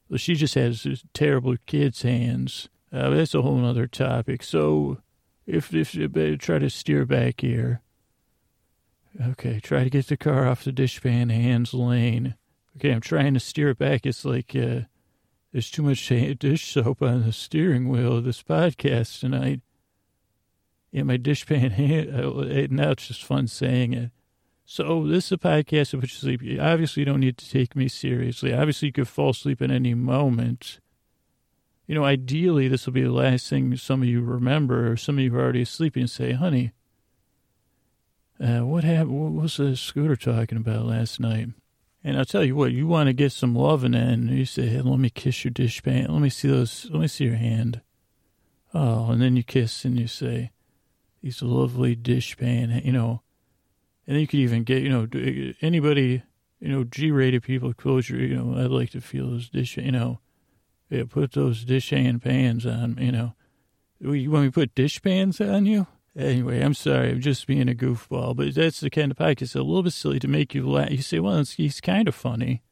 Well, 0.08 0.18
she 0.18 0.34
just 0.34 0.54
has 0.54 1.04
terrible 1.12 1.56
kids' 1.66 2.02
hands. 2.02 2.68
Uh, 2.92 3.10
that's 3.10 3.34
a 3.34 3.42
whole 3.42 3.62
other 3.64 3.86
topic. 3.86 4.42
So, 4.42 4.98
if 5.46 5.74
if 5.74 5.92
try 6.40 6.58
to 6.58 6.70
steer 6.70 7.04
back 7.04 7.40
here, 7.40 7.82
okay, 9.20 9.60
try 9.60 9.84
to 9.84 9.90
get 9.90 10.06
the 10.06 10.16
car 10.16 10.46
off 10.46 10.64
the 10.64 10.72
dishpan 10.72 11.30
hands 11.30 11.74
lane. 11.74 12.36
Okay, 12.76 12.92
I'm 12.92 13.00
trying 13.00 13.34
to 13.34 13.40
steer 13.40 13.70
it 13.70 13.78
back. 13.78 14.06
It's 14.06 14.24
like 14.24 14.54
uh, 14.54 14.82
there's 15.52 15.70
too 15.70 15.82
much 15.82 16.06
dish 16.38 16.72
soap 16.72 17.02
on 17.02 17.26
the 17.26 17.32
steering 17.32 17.88
wheel 17.88 18.18
of 18.18 18.24
this 18.24 18.42
podcast 18.42 19.20
tonight. 19.20 19.60
In 20.92 21.06
my 21.06 21.18
dishpan 21.18 21.72
hand. 21.72 22.14
Uh, 22.14 22.66
now 22.70 22.90
it's 22.90 23.08
just 23.08 23.24
fun 23.24 23.46
saying 23.46 23.92
it. 23.92 24.10
So 24.64 25.06
this 25.06 25.26
is 25.26 25.32
a 25.32 25.38
podcast 25.38 25.94
of 25.94 26.02
which 26.02 26.12
you 26.12 26.36
sleep. 26.36 26.60
Obviously, 26.60 27.00
you 27.00 27.06
don't 27.06 27.20
need 27.20 27.38
to 27.38 27.50
take 27.50 27.74
me 27.74 27.88
seriously. 27.88 28.52
Obviously, 28.52 28.88
you 28.88 28.92
could 28.92 29.08
fall 29.08 29.30
asleep 29.30 29.62
at 29.62 29.70
any 29.70 29.94
moment. 29.94 30.80
You 31.86 31.94
know, 31.94 32.04
ideally, 32.04 32.68
this 32.68 32.84
will 32.84 32.92
be 32.92 33.02
the 33.02 33.10
last 33.10 33.48
thing 33.48 33.74
some 33.76 34.02
of 34.02 34.08
you 34.08 34.20
remember, 34.20 34.92
or 34.92 34.96
some 34.98 35.16
of 35.16 35.24
you 35.24 35.34
are 35.34 35.40
already 35.40 35.62
asleep 35.62 35.96
and 35.96 36.10
say, 36.10 36.32
honey, 36.32 36.72
uh, 38.38 38.60
what 38.60 38.84
happened? 38.84 39.18
What 39.18 39.42
was 39.42 39.56
the 39.56 39.74
scooter 39.74 40.16
talking 40.16 40.58
about 40.58 40.84
last 40.84 41.18
night? 41.18 41.48
And 42.04 42.18
I'll 42.18 42.26
tell 42.26 42.44
you 42.44 42.54
what, 42.54 42.72
you 42.72 42.86
want 42.86 43.08
to 43.08 43.14
get 43.14 43.32
some 43.32 43.54
loving 43.54 43.94
in. 43.94 44.28
You 44.28 44.44
say, 44.44 44.66
hey, 44.66 44.82
let 44.82 44.98
me 44.98 45.08
kiss 45.08 45.44
your 45.44 45.52
dishpan. 45.52 46.10
Let 46.10 46.20
me 46.20 46.28
see 46.28 46.48
those, 46.48 46.88
let 46.90 47.00
me 47.00 47.08
see 47.08 47.24
your 47.24 47.36
hand. 47.36 47.80
Oh, 48.74 49.10
and 49.10 49.22
then 49.22 49.34
you 49.34 49.42
kiss 49.42 49.86
and 49.86 49.98
you 49.98 50.06
say, 50.06 50.50
these 51.22 51.42
lovely 51.42 51.96
dishpan, 51.96 52.84
you 52.84 52.92
know, 52.92 53.22
and 54.06 54.20
you 54.20 54.26
could 54.26 54.40
even 54.40 54.64
get, 54.64 54.82
you 54.82 54.88
know, 54.88 55.06
anybody, 55.60 56.22
you 56.60 56.68
know, 56.68 56.84
G-rated 56.84 57.42
people, 57.42 57.74
close 57.74 58.08
your, 58.08 58.20
you 58.20 58.36
know, 58.36 58.58
I'd 58.58 58.70
like 58.70 58.90
to 58.90 59.00
feel 59.00 59.30
those 59.30 59.48
dish, 59.48 59.76
you 59.76 59.92
know, 59.92 60.20
yeah, 60.90 61.04
put 61.08 61.32
those 61.32 61.64
dish 61.64 61.90
hand 61.90 62.22
pans 62.22 62.64
on, 62.64 62.96
you 62.98 63.12
know. 63.12 63.34
You 64.00 64.30
want 64.30 64.44
me 64.44 64.48
to 64.48 64.54
put 64.54 64.74
dish 64.74 65.02
pans 65.02 65.40
on 65.40 65.66
you? 65.66 65.86
Anyway, 66.16 66.60
I'm 66.60 66.74
sorry. 66.74 67.10
I'm 67.10 67.20
just 67.20 67.46
being 67.46 67.68
a 67.68 67.74
goofball, 67.74 68.34
but 68.34 68.54
that's 68.54 68.80
the 68.80 68.90
kind 68.90 69.10
of 69.10 69.18
podcast. 69.18 69.42
It's 69.42 69.54
a 69.54 69.62
little 69.62 69.82
bit 69.82 69.92
silly 69.92 70.18
to 70.20 70.28
make 70.28 70.54
you 70.54 70.68
laugh. 70.68 70.90
You 70.90 71.02
say, 71.02 71.18
well, 71.18 71.44
he's 71.44 71.80
kind 71.80 72.08
of 72.08 72.14
funny. 72.14 72.62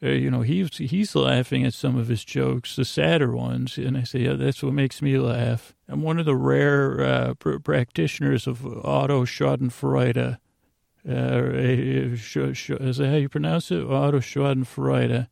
Uh, 0.00 0.10
you 0.10 0.30
know, 0.30 0.42
he's, 0.42 0.76
he's 0.76 1.14
laughing 1.16 1.64
at 1.64 1.74
some 1.74 1.96
of 1.96 2.08
his 2.08 2.24
jokes, 2.24 2.76
the 2.76 2.84
sadder 2.84 3.34
ones. 3.34 3.76
And 3.78 3.98
I 3.98 4.04
say, 4.04 4.20
yeah, 4.20 4.34
that's 4.34 4.62
what 4.62 4.72
makes 4.72 5.02
me 5.02 5.18
laugh. 5.18 5.74
I'm 5.88 6.02
one 6.02 6.18
of 6.18 6.26
the 6.26 6.36
rare 6.36 7.00
uh, 7.00 7.34
pr- 7.34 7.58
practitioners 7.58 8.46
of 8.46 8.64
auto 8.64 9.24
schadenfreude. 9.24 10.38
Uh, 11.08 12.16
sh- 12.16 12.56
sh- 12.56 12.70
is 12.70 12.98
that 12.98 13.08
how 13.08 13.16
you 13.16 13.28
pronounce 13.28 13.70
it? 13.70 13.82
Auto 13.82 14.20
schadenfreude. 14.20 15.28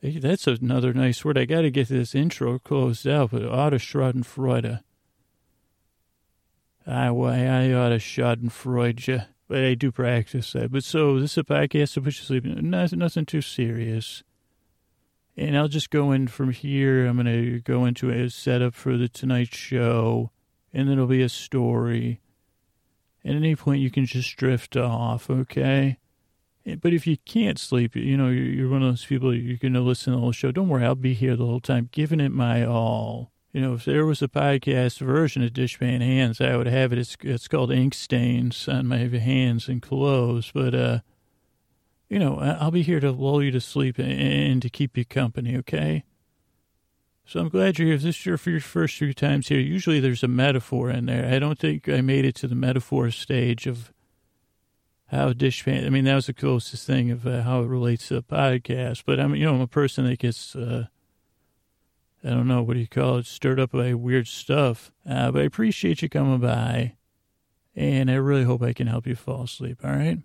Hey, 0.00 0.18
that's 0.18 0.46
another 0.46 0.94
nice 0.94 1.24
word. 1.24 1.36
I 1.36 1.44
got 1.44 1.62
to 1.62 1.70
get 1.70 1.88
this 1.88 2.14
intro 2.14 2.58
closed 2.58 3.06
out, 3.06 3.32
but 3.32 3.44
auto 3.44 3.76
schadenfreude. 3.76 4.80
I, 6.86 7.06
I 7.08 7.72
ought 7.72 7.90
to 7.90 7.98
schadenfreude 7.98 9.06
you. 9.08 9.20
But 9.48 9.64
I 9.64 9.74
do 9.74 9.90
practice 9.90 10.52
that. 10.52 10.70
But 10.70 10.84
so 10.84 11.18
this 11.18 11.32
is 11.32 11.38
a 11.38 11.44
podcast 11.44 11.94
to 11.94 12.02
put 12.02 12.18
you 12.18 12.24
sleep. 12.24 12.44
Nothing, 12.44 12.98
nothing 12.98 13.24
too 13.24 13.40
serious. 13.40 14.22
And 15.38 15.56
I'll 15.56 15.68
just 15.68 15.90
go 15.90 16.12
in 16.12 16.28
from 16.28 16.50
here. 16.50 17.06
I'm 17.06 17.16
going 17.16 17.26
to 17.26 17.60
go 17.60 17.86
into 17.86 18.10
a 18.10 18.28
setup 18.28 18.74
for 18.74 18.96
the 18.98 19.08
Tonight 19.08 19.54
Show, 19.54 20.32
and 20.72 20.86
then 20.86 20.94
it'll 20.94 21.06
be 21.06 21.22
a 21.22 21.28
story. 21.28 22.20
At 23.24 23.36
any 23.36 23.56
point, 23.56 23.80
you 23.80 23.90
can 23.90 24.04
just 24.04 24.36
drift 24.36 24.76
off, 24.76 25.30
okay? 25.30 25.96
But 26.80 26.92
if 26.92 27.06
you 27.06 27.16
can't 27.24 27.58
sleep, 27.58 27.96
you 27.96 28.16
know, 28.16 28.28
you're 28.28 28.68
one 28.68 28.82
of 28.82 28.88
those 28.90 29.06
people, 29.06 29.34
you're 29.34 29.56
going 29.56 29.72
to 29.74 29.80
listen 29.80 30.12
to 30.12 30.16
the 30.16 30.20
whole 30.20 30.32
show. 30.32 30.52
Don't 30.52 30.68
worry, 30.68 30.84
I'll 30.84 30.94
be 30.94 31.14
here 31.14 31.36
the 31.36 31.46
whole 31.46 31.60
time, 31.60 31.88
giving 31.90 32.20
it 32.20 32.32
my 32.32 32.66
all. 32.66 33.32
You 33.52 33.62
know, 33.62 33.74
if 33.74 33.84
there 33.86 34.04
was 34.04 34.20
a 34.20 34.28
podcast 34.28 34.98
version 34.98 35.42
of 35.42 35.52
Dishpan 35.52 36.00
Hands, 36.00 36.38
I 36.40 36.56
would 36.56 36.66
have 36.66 36.92
it. 36.92 36.98
It's, 36.98 37.16
it's 37.22 37.48
called 37.48 37.72
Ink 37.72 37.94
Stains 37.94 38.68
on 38.68 38.86
my 38.86 38.98
hands 38.98 39.68
and 39.68 39.80
clothes. 39.80 40.50
But, 40.52 40.74
uh, 40.74 40.98
you 42.10 42.18
know, 42.18 42.38
I'll 42.38 42.70
be 42.70 42.82
here 42.82 43.00
to 43.00 43.10
lull 43.10 43.42
you 43.42 43.50
to 43.52 43.60
sleep 43.60 43.98
and 43.98 44.60
to 44.60 44.68
keep 44.68 44.98
you 44.98 45.04
company, 45.06 45.56
okay? 45.56 46.04
So 47.24 47.40
I'm 47.40 47.48
glad 47.48 47.78
you're 47.78 47.88
here. 47.88 47.96
If 47.96 48.02
this 48.02 48.18
is 48.18 48.26
your 48.26 48.38
first 48.38 48.96
few 48.96 49.14
times 49.14 49.48
here, 49.48 49.60
usually 49.60 50.00
there's 50.00 50.22
a 50.22 50.28
metaphor 50.28 50.90
in 50.90 51.06
there. 51.06 51.32
I 51.32 51.38
don't 51.38 51.58
think 51.58 51.88
I 51.88 52.00
made 52.02 52.24
it 52.24 52.34
to 52.36 52.48
the 52.48 52.54
metaphor 52.54 53.10
stage 53.10 53.66
of 53.66 53.92
how 55.06 55.32
dishpan. 55.32 55.86
I 55.86 55.88
mean, 55.88 56.04
that 56.04 56.14
was 56.14 56.26
the 56.26 56.34
closest 56.34 56.86
thing 56.86 57.10
of 57.10 57.26
uh, 57.26 57.42
how 57.42 57.62
it 57.62 57.66
relates 57.66 58.08
to 58.08 58.14
the 58.14 58.22
podcast. 58.22 59.04
But 59.06 59.20
I'm, 59.20 59.34
you 59.34 59.44
know, 59.46 59.54
I'm 59.54 59.60
a 59.60 59.66
person 59.66 60.04
that 60.06 60.18
gets 60.18 60.54
uh, 60.54 60.86
I 62.28 62.34
don't 62.34 62.46
know, 62.46 62.62
what 62.62 62.74
do 62.74 62.80
you 62.80 62.86
call 62.86 63.16
it, 63.16 63.26
stirred 63.26 63.58
up 63.58 63.72
by 63.72 63.94
weird 63.94 64.28
stuff. 64.28 64.92
Uh, 65.08 65.30
but 65.30 65.40
I 65.40 65.44
appreciate 65.44 66.02
you 66.02 66.08
coming 66.08 66.38
by, 66.38 66.96
and 67.74 68.10
I 68.10 68.14
really 68.14 68.44
hope 68.44 68.62
I 68.62 68.74
can 68.74 68.86
help 68.86 69.06
you 69.06 69.16
fall 69.16 69.44
asleep, 69.44 69.78
all 69.82 69.90
right? 69.90 70.18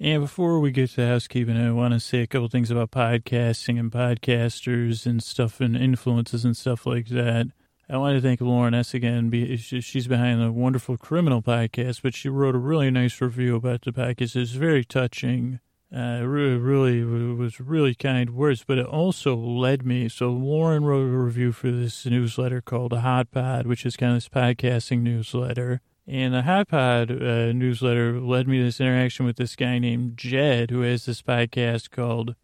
And 0.00 0.22
before 0.22 0.60
we 0.60 0.70
get 0.70 0.90
to 0.90 1.06
housekeeping, 1.06 1.56
I 1.56 1.72
want 1.72 1.94
to 1.94 2.00
say 2.00 2.20
a 2.20 2.26
couple 2.26 2.48
things 2.48 2.70
about 2.70 2.92
podcasting 2.92 3.80
and 3.80 3.90
podcasters 3.90 5.06
and 5.06 5.22
stuff 5.22 5.60
and 5.60 5.76
influences 5.76 6.44
and 6.44 6.56
stuff 6.56 6.86
like 6.86 7.08
that. 7.08 7.48
I 7.90 7.96
want 7.96 8.16
to 8.16 8.20
thank 8.20 8.40
Lauren 8.40 8.74
S. 8.74 8.92
again. 8.92 9.30
She's 9.58 10.06
behind 10.06 10.42
the 10.42 10.52
wonderful 10.52 10.98
criminal 10.98 11.40
podcast, 11.40 12.02
but 12.02 12.14
she 12.14 12.28
wrote 12.28 12.54
a 12.54 12.58
really 12.58 12.90
nice 12.90 13.20
review 13.20 13.56
about 13.56 13.82
the 13.82 13.92
podcast. 13.92 14.36
It's 14.36 14.52
very 14.52 14.84
touching 14.84 15.58
uh, 15.94 16.20
really, 16.22 16.56
really 16.56 17.02
was 17.34 17.60
really 17.60 17.94
kind 17.94 18.30
words, 18.30 18.62
but 18.66 18.78
it 18.78 18.86
also 18.86 19.34
led 19.34 19.86
me. 19.86 20.08
So 20.08 20.30
Lauren 20.30 20.84
wrote 20.84 21.08
a 21.08 21.16
review 21.16 21.52
for 21.52 21.70
this 21.70 22.04
newsletter 22.04 22.60
called 22.60 22.92
a 22.92 23.00
Hot 23.00 23.30
Pod, 23.30 23.66
which 23.66 23.86
is 23.86 23.96
kind 23.96 24.12
of 24.12 24.16
this 24.16 24.28
podcasting 24.28 25.00
newsletter. 25.00 25.80
And 26.06 26.34
the 26.34 26.42
Hot 26.42 26.68
Pod 26.68 27.10
uh, 27.10 27.52
newsletter 27.52 28.20
led 28.20 28.48
me 28.48 28.58
to 28.58 28.64
this 28.64 28.80
interaction 28.80 29.24
with 29.24 29.36
this 29.36 29.56
guy 29.56 29.78
named 29.78 30.16
Jed, 30.18 30.70
who 30.70 30.82
has 30.82 31.06
this 31.06 31.22
podcast 31.22 31.90
called 31.90 32.34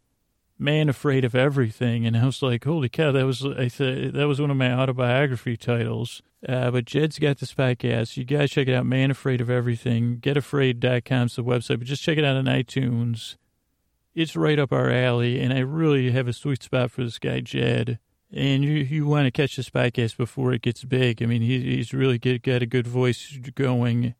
Man 0.57 0.89
Afraid 0.89 1.25
of 1.25 1.35
Everything. 1.35 2.05
And 2.05 2.15
I 2.15 2.25
was 2.25 2.41
like, 2.41 2.63
holy 2.63 2.89
cow, 2.89 3.11
that 3.11 3.25
was 3.25 3.45
I 3.45 3.67
th- 3.67 4.13
that 4.13 4.27
was 4.27 4.39
one 4.39 4.51
of 4.51 4.57
my 4.57 4.71
autobiography 4.71 5.57
titles. 5.57 6.21
Uh, 6.47 6.71
but 6.71 6.85
Jed's 6.85 7.19
got 7.19 7.39
this 7.39 7.53
podcast. 7.53 8.17
You 8.17 8.23
guys 8.23 8.51
check 8.51 8.67
it 8.67 8.73
out, 8.73 8.85
Man 8.85 9.11
Afraid 9.11 9.41
of 9.41 9.49
Everything. 9.49 10.17
GetAfraid.com 10.17 11.25
is 11.25 11.35
the 11.35 11.43
website, 11.43 11.79
but 11.79 11.87
just 11.87 12.03
check 12.03 12.17
it 12.17 12.23
out 12.23 12.37
on 12.37 12.45
iTunes. 12.45 13.35
It's 14.13 14.35
right 14.35 14.59
up 14.59 14.71
our 14.71 14.89
alley, 14.89 15.41
and 15.41 15.51
I 15.51 15.59
really 15.59 16.11
have 16.11 16.27
a 16.27 16.33
sweet 16.33 16.63
spot 16.63 16.91
for 16.91 17.03
this 17.03 17.19
guy, 17.19 17.41
Jed. 17.41 17.99
And 18.31 18.63
you 18.63 18.73
you 18.73 19.05
want 19.05 19.25
to 19.25 19.31
catch 19.31 19.55
this 19.55 19.69
podcast 19.69 20.17
before 20.17 20.53
it 20.53 20.61
gets 20.61 20.83
big. 20.83 21.21
I 21.21 21.25
mean, 21.25 21.41
he, 21.41 21.75
he's 21.75 21.93
really 21.93 22.17
got 22.17 22.61
a 22.61 22.65
good 22.65 22.87
voice 22.87 23.37
going. 23.55 24.15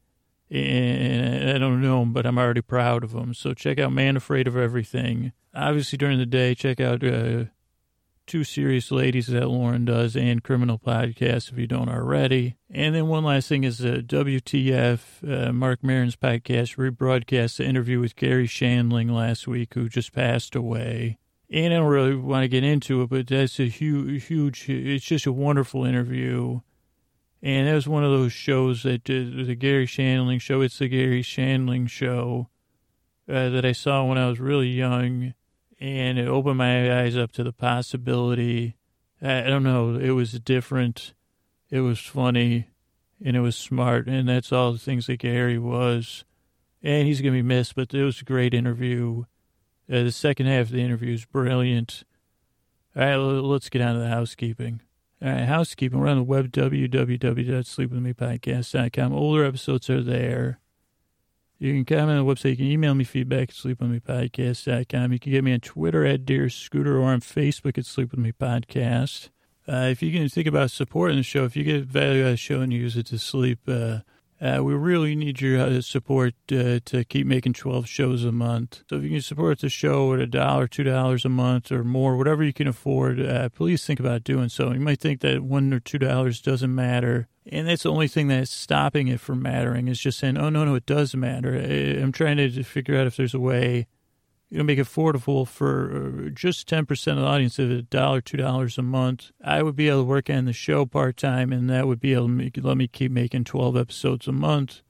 And 0.50 1.50
I 1.50 1.58
don't 1.58 1.82
know 1.82 2.02
him, 2.04 2.14
but 2.14 2.26
I'm 2.26 2.38
already 2.38 2.62
proud 2.62 3.04
of 3.04 3.14
him. 3.14 3.34
So 3.34 3.54
check 3.54 3.80
out 3.80 3.92
Man 3.92 4.16
Afraid 4.16 4.48
of 4.48 4.56
Everything. 4.56 5.32
Obviously, 5.54 5.98
during 5.98 6.20
the 6.20 6.26
day, 6.26 6.54
check 6.54 6.80
out 6.80 7.04
uh, 7.04 7.46
Two 8.28 8.44
Serious 8.44 8.92
Ladies 8.92 9.28
that 9.28 9.48
Lauren 9.48 9.86
does 9.86 10.16
and 10.16 10.44
Criminal 10.44 10.80
Podcast 10.80 11.52
if 11.52 11.60
you 11.60 11.68
don't 11.68 11.90
already. 11.90 12.56
And 12.72 12.96
then 12.96 13.08
one 13.08 13.24
last 13.24 13.48
thing 13.48 13.64
is 13.64 13.86
uh, 13.86 14.02
WTF, 14.06 15.50
uh, 15.50 15.54
Marc 15.54 15.84
Maron's 15.84 16.16
podcast, 16.16 16.78
rebroadcast 16.78 17.58
the 17.58 17.66
interview 17.66 18.00
with 18.00 18.16
Garry 18.16 18.48
Shandling 18.48 19.12
last 19.12 19.48
week, 19.48 19.76
who 19.76 19.90
just 19.90 20.12
passed 20.12 20.56
away. 20.56 21.20
And 21.52 21.74
I 21.74 21.78
don't 21.78 21.88
really 21.88 22.16
want 22.16 22.44
to 22.44 22.48
get 22.48 22.64
into 22.64 23.04
it, 23.04 23.10
but 23.10 23.28
that's 23.28 23.60
a 23.60 23.68
huge, 23.68 24.26
huge, 24.26 24.70
it's 24.70 25.06
just 25.06 25.28
a 25.28 25.32
wonderful 25.32 25.86
interview. 25.86 26.62
And 27.46 27.68
that 27.68 27.76
was 27.76 27.88
one 27.88 28.04
of 28.04 28.10
those 28.10 28.34
shows 28.34 28.82
that 28.82 29.08
uh, 29.08 29.46
the 29.46 29.54
Garry 29.54 29.86
Shandling 29.86 30.42
show. 30.42 30.62
It's 30.62 30.80
the 30.80 30.88
Garry 30.88 31.22
Shandling 31.22 31.88
show 31.88 32.50
uh, 33.30 33.50
that 33.50 33.64
I 33.64 33.72
saw 33.72 34.04
when 34.04 34.18
I 34.18 34.28
was 34.28 34.40
really 34.40 34.70
young 34.70 35.36
and 35.80 36.18
it 36.18 36.28
opened 36.28 36.58
my 36.58 37.02
eyes 37.02 37.16
up 37.16 37.32
to 37.34 37.44
the 37.44 37.54
possibility. 37.54 38.78
I 39.22 39.42
don't 39.42 39.62
know. 39.62 39.94
It 39.94 40.10
was 40.10 40.32
different. 40.40 41.14
It 41.70 41.82
was 41.82 42.00
funny, 42.00 42.70
and 43.24 43.38
it 43.38 43.42
was 43.42 43.56
smart, 43.56 44.08
and 44.08 44.28
that's 44.28 44.52
all 44.52 44.72
the 44.72 44.80
things 44.80 45.06
that 45.06 45.20
Garry 45.20 45.60
was. 45.60 46.26
And 46.82 47.08
he's 47.08 47.22
gonna 47.22 47.32
be 47.34 47.44
missed, 47.44 47.76
but 47.76 47.94
it 47.94 48.04
was 48.04 48.22
a 48.22 48.26
great 48.26 48.56
interview. 48.56 49.26
Uh, 49.88 50.02
the 50.02 50.12
second 50.12 50.48
half 50.48 50.68
of 50.68 50.72
the 50.72 50.82
interview 50.82 51.14
is 51.14 51.26
brilliant. 51.26 52.06
All 52.96 53.04
right, 53.04 53.16
let's 53.18 53.70
get 53.70 53.84
on 53.84 53.94
to 53.94 54.00
the 54.00 54.10
housekeeping. 54.10 54.82
All 55.22 55.30
right, 55.30 55.46
housekeeping. 55.46 56.00
We're 56.00 56.08
on 56.08 56.18
the 56.18 56.24
web, 56.24 56.52
www.sleepwithmepodcast.com. 56.52 59.14
Older 59.14 59.46
episodes 59.46 59.90
are 59.90 60.04
there. 60.04 60.60
You 61.58 61.72
can 61.74 61.86
comment 61.86 62.20
on 62.20 62.26
the 62.26 62.34
website. 62.34 62.50
You 62.52 62.58
can 62.58 62.66
email 62.66 62.94
me 62.96 63.06
feedback 63.06 63.50
at 63.50 63.56
sleepwithmepodcast.com. 63.56 65.14
You 65.14 65.20
can 65.20 65.32
get 65.32 65.44
me 65.44 65.54
on 65.54 65.62
Twitter 65.62 66.06
at 66.06 66.26
Dear 66.26 66.50
Scooter 66.50 67.00
or 67.00 67.06
on 67.06 67.22
Facebook 67.22 67.78
at 67.78 67.86
Sleep 67.86 68.12
With 68.12 68.20
Me 68.20 68.34
Podcast. 68.34 69.30
Uh, 69.68 69.88
if 69.90 70.04
you 70.04 70.12
can 70.12 70.28
think 70.30 70.48
about 70.48 70.70
supporting 70.70 71.18
the 71.18 71.24
show, 71.24 71.46
if 71.46 71.56
you 71.56 71.64
get 71.64 71.86
value 71.86 72.24
out 72.24 72.28
of 72.28 72.34
the 72.34 72.38
show 72.38 72.60
and 72.60 72.74
you 72.74 72.82
use 72.82 72.98
it 72.98 73.06
to 73.08 73.18
sleep, 73.18 73.60
uh, 73.68 74.00
uh, 74.42 74.62
we 74.62 74.74
really 74.74 75.16
need 75.16 75.40
your 75.40 75.62
uh, 75.62 75.82
support 75.82 76.34
uh, 76.52 76.80
to 76.86 77.06
keep 77.08 77.26
making 77.26 77.54
12 77.54 77.88
shows 77.88 78.26
a 78.26 78.32
month. 78.32 78.84
So 78.90 78.98
if 78.98 79.04
you 79.04 79.10
can 79.10 79.22
support 79.22 79.60
the 79.60 79.70
show 79.70 80.14
at 80.14 80.20
a 80.20 80.28
dollar, 80.28 80.68
two 80.68 80.84
dollars 80.84 81.24
a 81.24 81.30
month 81.30 81.72
or 81.72 81.84
more, 81.84 82.18
whatever 82.18 82.44
you 82.44 82.54
can 82.54 82.68
afford, 82.68 83.22
uh, 83.22 83.50
please 83.50 83.86
think 83.86 84.00
about 84.00 84.24
doing 84.24 84.50
so. 84.50 84.74
You 84.74 84.82
might 84.82 85.00
think 85.00 85.22
that 85.22 85.42
one 85.42 85.74
or 85.74 85.80
two 85.80 86.00
dollars 86.00 86.42
doesn't 86.42 86.74
matter. 86.74 87.28
And 87.48 87.68
that's 87.68 87.84
the 87.84 87.92
only 87.92 88.08
thing 88.08 88.28
that's 88.28 88.52
stopping 88.52 89.08
it 89.08 89.20
from 89.20 89.42
mattering 89.42 89.88
is 89.88 90.00
just 90.00 90.18
saying, 90.18 90.38
oh, 90.38 90.50
no, 90.50 90.66
no, 90.66 90.76
it 90.76 90.88
does 90.88 91.16
matter. 91.16 91.56
I'm 91.56 92.12
trying 92.12 92.38
to 92.38 92.64
figure 92.64 92.98
out 92.98 93.08
if 93.08 93.18
there's 93.18 93.36
a 93.36 93.40
way 93.40 93.88
you 94.56 94.60
know, 94.60 94.64
make 94.64 94.80
it 94.80 94.88
affordable 94.88 95.46
for 95.46 96.28
uh, 96.28 96.30
just 96.30 96.70
10% 96.70 97.08
of 97.12 97.18
the 97.18 97.26
audience 97.26 97.60
of 97.60 97.70
a 97.70 97.82
dollar, 97.82 98.22
two 98.22 98.38
dollars 98.38 98.78
a 98.78 98.82
month. 98.82 99.32
I 99.44 99.62
would 99.62 99.76
be 99.76 99.90
able 99.90 100.04
to 100.04 100.06
work 100.06 100.30
on 100.30 100.46
the 100.46 100.54
show 100.54 100.86
part 100.86 101.18
time, 101.18 101.52
and 101.52 101.70
that 101.70 101.88
would 101.88 102.00
be 102.00 102.14
able 102.14 102.28
to 102.28 102.32
make, 102.32 102.58
let 102.62 102.78
me 102.78 102.88
keep 102.88 103.12
making 103.12 103.44
12 103.44 103.76
episodes 103.76 104.30
a 104.30 104.32
month. 104.32 104.82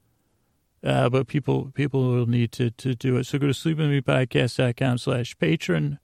Uh, 0.83 1.09
but 1.09 1.25
people 1.25 1.71
people 1.73 2.11
will 2.11 2.27
need 2.27 2.51
to, 2.51 2.69
to 2.69 2.93
do 2.93 3.17
it. 3.17 3.25
So 3.25 3.39
go 3.39 3.47
to 3.47 3.53
sleepwithmepodcast.com 3.53 4.99
slash 4.99 5.35
patreon 5.35 5.97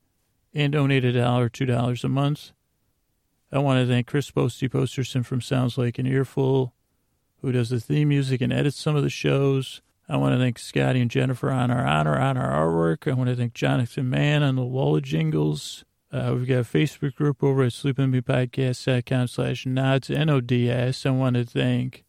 and 0.55 0.73
donate 0.73 1.05
a 1.05 1.11
dollar, 1.11 1.47
two 1.47 1.67
dollars 1.67 2.03
a 2.03 2.09
month. 2.09 2.53
I 3.51 3.59
want 3.59 3.79
to 3.79 3.87
thank 3.87 4.07
Chris 4.07 4.31
Posty 4.31 4.69
Posterson 4.69 5.23
from 5.23 5.39
Sounds 5.39 5.77
Like 5.77 5.99
an 5.99 6.07
Earful, 6.07 6.73
who 7.41 7.51
does 7.51 7.69
the 7.69 7.79
theme 7.79 8.09
music 8.09 8.41
and 8.41 8.51
edits 8.51 8.79
some 8.79 8.95
of 8.95 9.03
the 9.03 9.09
shows. 9.11 9.83
I 10.11 10.17
want 10.17 10.35
to 10.35 10.39
thank 10.39 10.59
Scotty 10.59 10.99
and 10.99 11.09
Jennifer 11.09 11.49
on 11.49 11.71
our 11.71 11.87
honor 11.87 12.19
on 12.19 12.35
our 12.35 12.67
artwork. 12.67 13.09
I 13.09 13.15
want 13.15 13.29
to 13.29 13.35
thank 13.37 13.53
Jonathan 13.53 14.09
Mann 14.09 14.43
on 14.43 14.57
the 14.57 14.61
Lola 14.61 14.99
jingles. 14.99 15.85
Uh, 16.11 16.33
we've 16.35 16.49
got 16.49 16.57
a 16.57 16.63
Facebook 16.63 17.15
group 17.15 17.41
over 17.41 17.63
at 17.63 17.71
sleepwithmepodcast.com 17.71 19.27
slash 19.27 19.65
nods, 19.65 20.09
N-O-D-S. 20.09 21.05
I 21.05 21.09
want 21.11 21.37
to 21.37 21.45
thank 21.45 22.03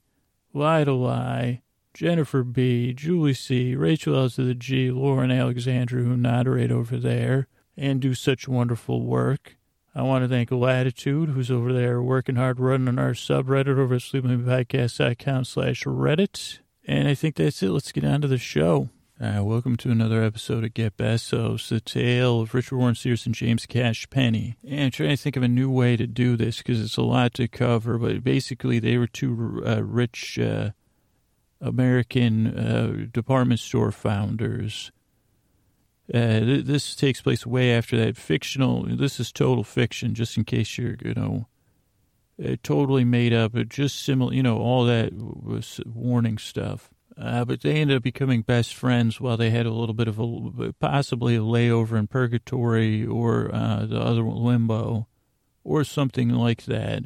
Lie 0.53 0.83
to 0.83 0.93
Lie, 0.93 1.63
Jennifer 1.95 2.43
B., 2.43 2.93
Julie 2.93 3.35
C., 3.35 3.77
Rachel 3.77 4.17
L. 4.17 4.29
to 4.31 4.43
the 4.43 4.55
G., 4.57 4.91
Lauren 4.91 5.31
Alexandra, 5.31 6.03
who 6.03 6.17
moderate 6.17 6.73
over 6.73 6.97
there 6.97 7.47
and 7.77 8.01
do 8.01 8.15
such 8.15 8.49
wonderful 8.49 9.07
work. 9.07 9.57
I 9.95 10.03
want 10.03 10.25
to 10.25 10.29
thank 10.29 10.51
Latitude, 10.51 11.29
who's 11.29 11.53
over 11.53 11.73
there 11.73 12.03
working 12.03 12.35
hard 12.35 12.59
running 12.59 12.99
our 12.99 13.13
subreddit 13.13 13.79
over 13.79 13.95
at 13.95 14.01
sleepwithmepodcast.com 14.01 15.45
slash 15.45 15.85
Reddit. 15.85 16.59
And 16.85 17.07
I 17.07 17.15
think 17.15 17.37
that's 17.37 17.63
it. 17.63 17.71
Let's 17.71 17.93
get 17.93 18.05
on 18.05 18.23
to 18.23 18.29
the 18.29 18.39
show. 18.39 18.89
Uh, 19.21 19.41
welcome 19.45 19.77
to 19.77 19.93
another 19.93 20.25
episode 20.25 20.65
of 20.65 20.75
Get 20.75 20.97
Besos, 20.97 21.69
the 21.69 21.79
tale 21.79 22.41
of 22.41 22.55
Richard 22.55 22.77
Warren 22.77 22.97
Sears 22.97 23.25
and 23.25 23.37
James 23.37 23.67
Cash 23.67 24.11
Penney. 24.11 24.57
And 24.69 24.81
I'm 24.81 24.91
trying 24.91 25.11
to 25.11 25.17
think 25.17 25.37
of 25.37 25.45
a 25.45 25.49
new 25.49 25.71
way 25.71 25.97
to 25.97 26.09
do 26.09 26.37
this 26.37 26.59
because 26.59 26.81
it's 26.81 26.97
a 26.97 27.03
lot 27.03 27.35
to 27.35 27.47
cover. 27.47 27.99
But 27.99 28.25
basically, 28.25 28.81
they 28.81 28.99
were 28.99 29.07
two 29.07 29.63
uh, 29.65 29.85
rich 29.85 30.41
uh, 30.41 30.71
American 31.61 32.47
uh, 32.49 33.07
department 33.13 33.61
store 33.61 33.93
founders. 33.93 34.91
Uh, 36.13 36.41
th- 36.41 36.65
this 36.65 36.97
takes 36.97 37.23
place 37.23 37.47
way 37.47 37.73
after 37.73 37.97
that 37.97 38.17
fictional. 38.17 38.83
This 38.89 39.21
is 39.21 39.31
total 39.31 39.63
fiction, 39.63 40.15
just 40.17 40.37
in 40.37 40.43
case 40.43 40.77
you're, 40.79 40.97
you 41.01 41.15
know, 41.15 41.47
uh, 42.45 42.57
totally 42.63 43.05
made 43.05 43.33
up, 43.33 43.53
just 43.69 44.03
similar, 44.03 44.33
you 44.33 44.43
know, 44.43 44.59
all 44.59 44.85
that 44.87 45.13
was 45.13 45.81
warning 45.87 46.39
stuff. 46.39 46.91
Uh, 47.17 47.45
but 47.45 47.61
they 47.61 47.75
ended 47.75 47.97
up 47.99 48.03
becoming 48.03 48.43
best 48.43 48.75
friends 48.75 49.21
while 49.21 49.37
they 49.37 49.51
had 49.51 49.67
a 49.67 49.73
little 49.73 49.95
bit 49.95 50.09
of 50.09 50.19
a 50.19 50.73
possibly 50.81 51.37
a 51.37 51.41
layover 51.41 51.99
in 51.99 52.07
purgatory 52.07 53.05
or 53.05 53.55
uh, 53.55 53.85
the 53.85 54.01
other 54.01 54.23
limbo 54.23 55.07
or 55.63 55.85
something 55.85 56.31
like 56.31 56.65
that. 56.65 57.05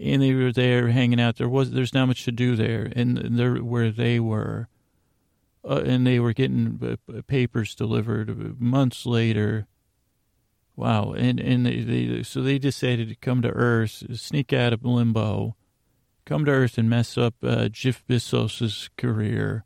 And 0.00 0.22
they 0.22 0.32
were 0.32 0.52
there 0.52 0.88
hanging 0.88 1.20
out. 1.20 1.36
There 1.36 1.48
was 1.48 1.72
there's 1.72 1.92
not 1.92 2.06
much 2.06 2.24
to 2.24 2.32
do 2.32 2.56
there, 2.56 2.90
and 2.94 3.18
there 3.18 3.56
where 3.56 3.90
they 3.90 4.20
were, 4.20 4.68
uh, 5.68 5.82
and 5.84 6.06
they 6.06 6.20
were 6.20 6.32
getting 6.32 6.98
uh, 7.08 7.22
papers 7.26 7.74
delivered 7.74 8.60
months 8.60 9.04
later 9.06 9.66
Wow, 10.78 11.12
and 11.14 11.40
and 11.40 11.66
they, 11.66 11.80
they, 11.80 12.22
so 12.22 12.40
they 12.40 12.56
decided 12.56 13.08
to 13.08 13.16
come 13.16 13.42
to 13.42 13.50
Earth, 13.50 14.04
sneak 14.16 14.52
out 14.52 14.72
of 14.72 14.84
limbo, 14.84 15.56
come 16.24 16.44
to 16.44 16.52
Earth 16.52 16.78
and 16.78 16.88
mess 16.88 17.18
up 17.18 17.34
uh, 17.42 17.68
Jeff 17.68 18.06
Bezos's 18.06 18.88
career 18.96 19.64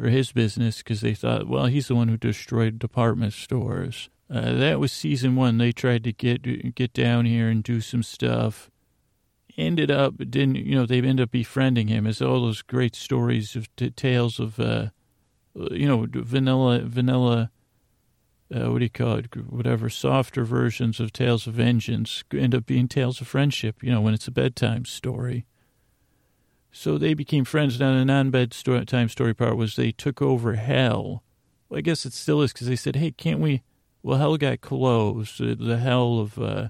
or 0.00 0.08
his 0.08 0.32
business 0.32 0.78
because 0.78 1.02
they 1.02 1.12
thought, 1.12 1.48
well, 1.48 1.66
he's 1.66 1.88
the 1.88 1.94
one 1.94 2.08
who 2.08 2.16
destroyed 2.16 2.78
department 2.78 3.34
stores. 3.34 4.08
Uh, 4.30 4.54
that 4.54 4.80
was 4.80 4.90
season 4.90 5.36
one. 5.36 5.58
They 5.58 5.70
tried 5.70 6.02
to 6.04 6.14
get 6.14 6.74
get 6.74 6.94
down 6.94 7.26
here 7.26 7.50
and 7.50 7.62
do 7.62 7.82
some 7.82 8.02
stuff. 8.02 8.70
Ended 9.58 9.90
up 9.90 10.16
didn't 10.16 10.56
you 10.56 10.74
know 10.74 10.86
they 10.86 10.96
ended 10.96 11.20
up 11.20 11.30
befriending 11.30 11.88
him 11.88 12.06
It's 12.06 12.22
all 12.22 12.40
those 12.40 12.62
great 12.62 12.96
stories 12.96 13.54
of 13.54 13.68
t- 13.76 13.90
tales 13.90 14.40
of 14.40 14.58
uh, 14.58 14.86
you 15.70 15.86
know 15.86 16.06
vanilla 16.10 16.80
vanilla 16.84 17.50
uh, 18.54 18.70
what 18.70 18.78
do 18.78 18.84
you 18.84 18.90
call 18.90 19.16
it, 19.16 19.26
whatever, 19.50 19.90
softer 19.90 20.44
versions 20.44 21.00
of 21.00 21.12
Tales 21.12 21.46
of 21.46 21.54
Vengeance 21.54 22.24
end 22.32 22.54
up 22.54 22.64
being 22.64 22.88
Tales 22.88 23.20
of 23.20 23.28
Friendship, 23.28 23.82
you 23.82 23.90
know, 23.90 24.00
when 24.00 24.14
it's 24.14 24.28
a 24.28 24.32
bedtime 24.32 24.84
story. 24.86 25.44
So 26.72 26.96
they 26.96 27.14
became 27.14 27.44
friends. 27.44 27.78
Now, 27.78 27.94
the 27.94 28.04
non 28.04 28.30
bedtime 28.30 29.08
story 29.08 29.34
part 29.34 29.56
was 29.56 29.76
they 29.76 29.92
took 29.92 30.22
over 30.22 30.54
hell. 30.54 31.22
Well, 31.68 31.78
I 31.78 31.80
guess 31.82 32.06
it 32.06 32.12
still 32.12 32.40
is 32.40 32.52
because 32.52 32.68
they 32.68 32.76
said, 32.76 32.96
hey, 32.96 33.10
can't 33.10 33.40
we? 33.40 33.62
Well, 34.02 34.18
hell 34.18 34.36
got 34.36 34.60
closed. 34.60 35.38
The 35.38 35.78
hell 35.78 36.20
of 36.20 36.38
uh, 36.38 36.42
uh 36.42 36.68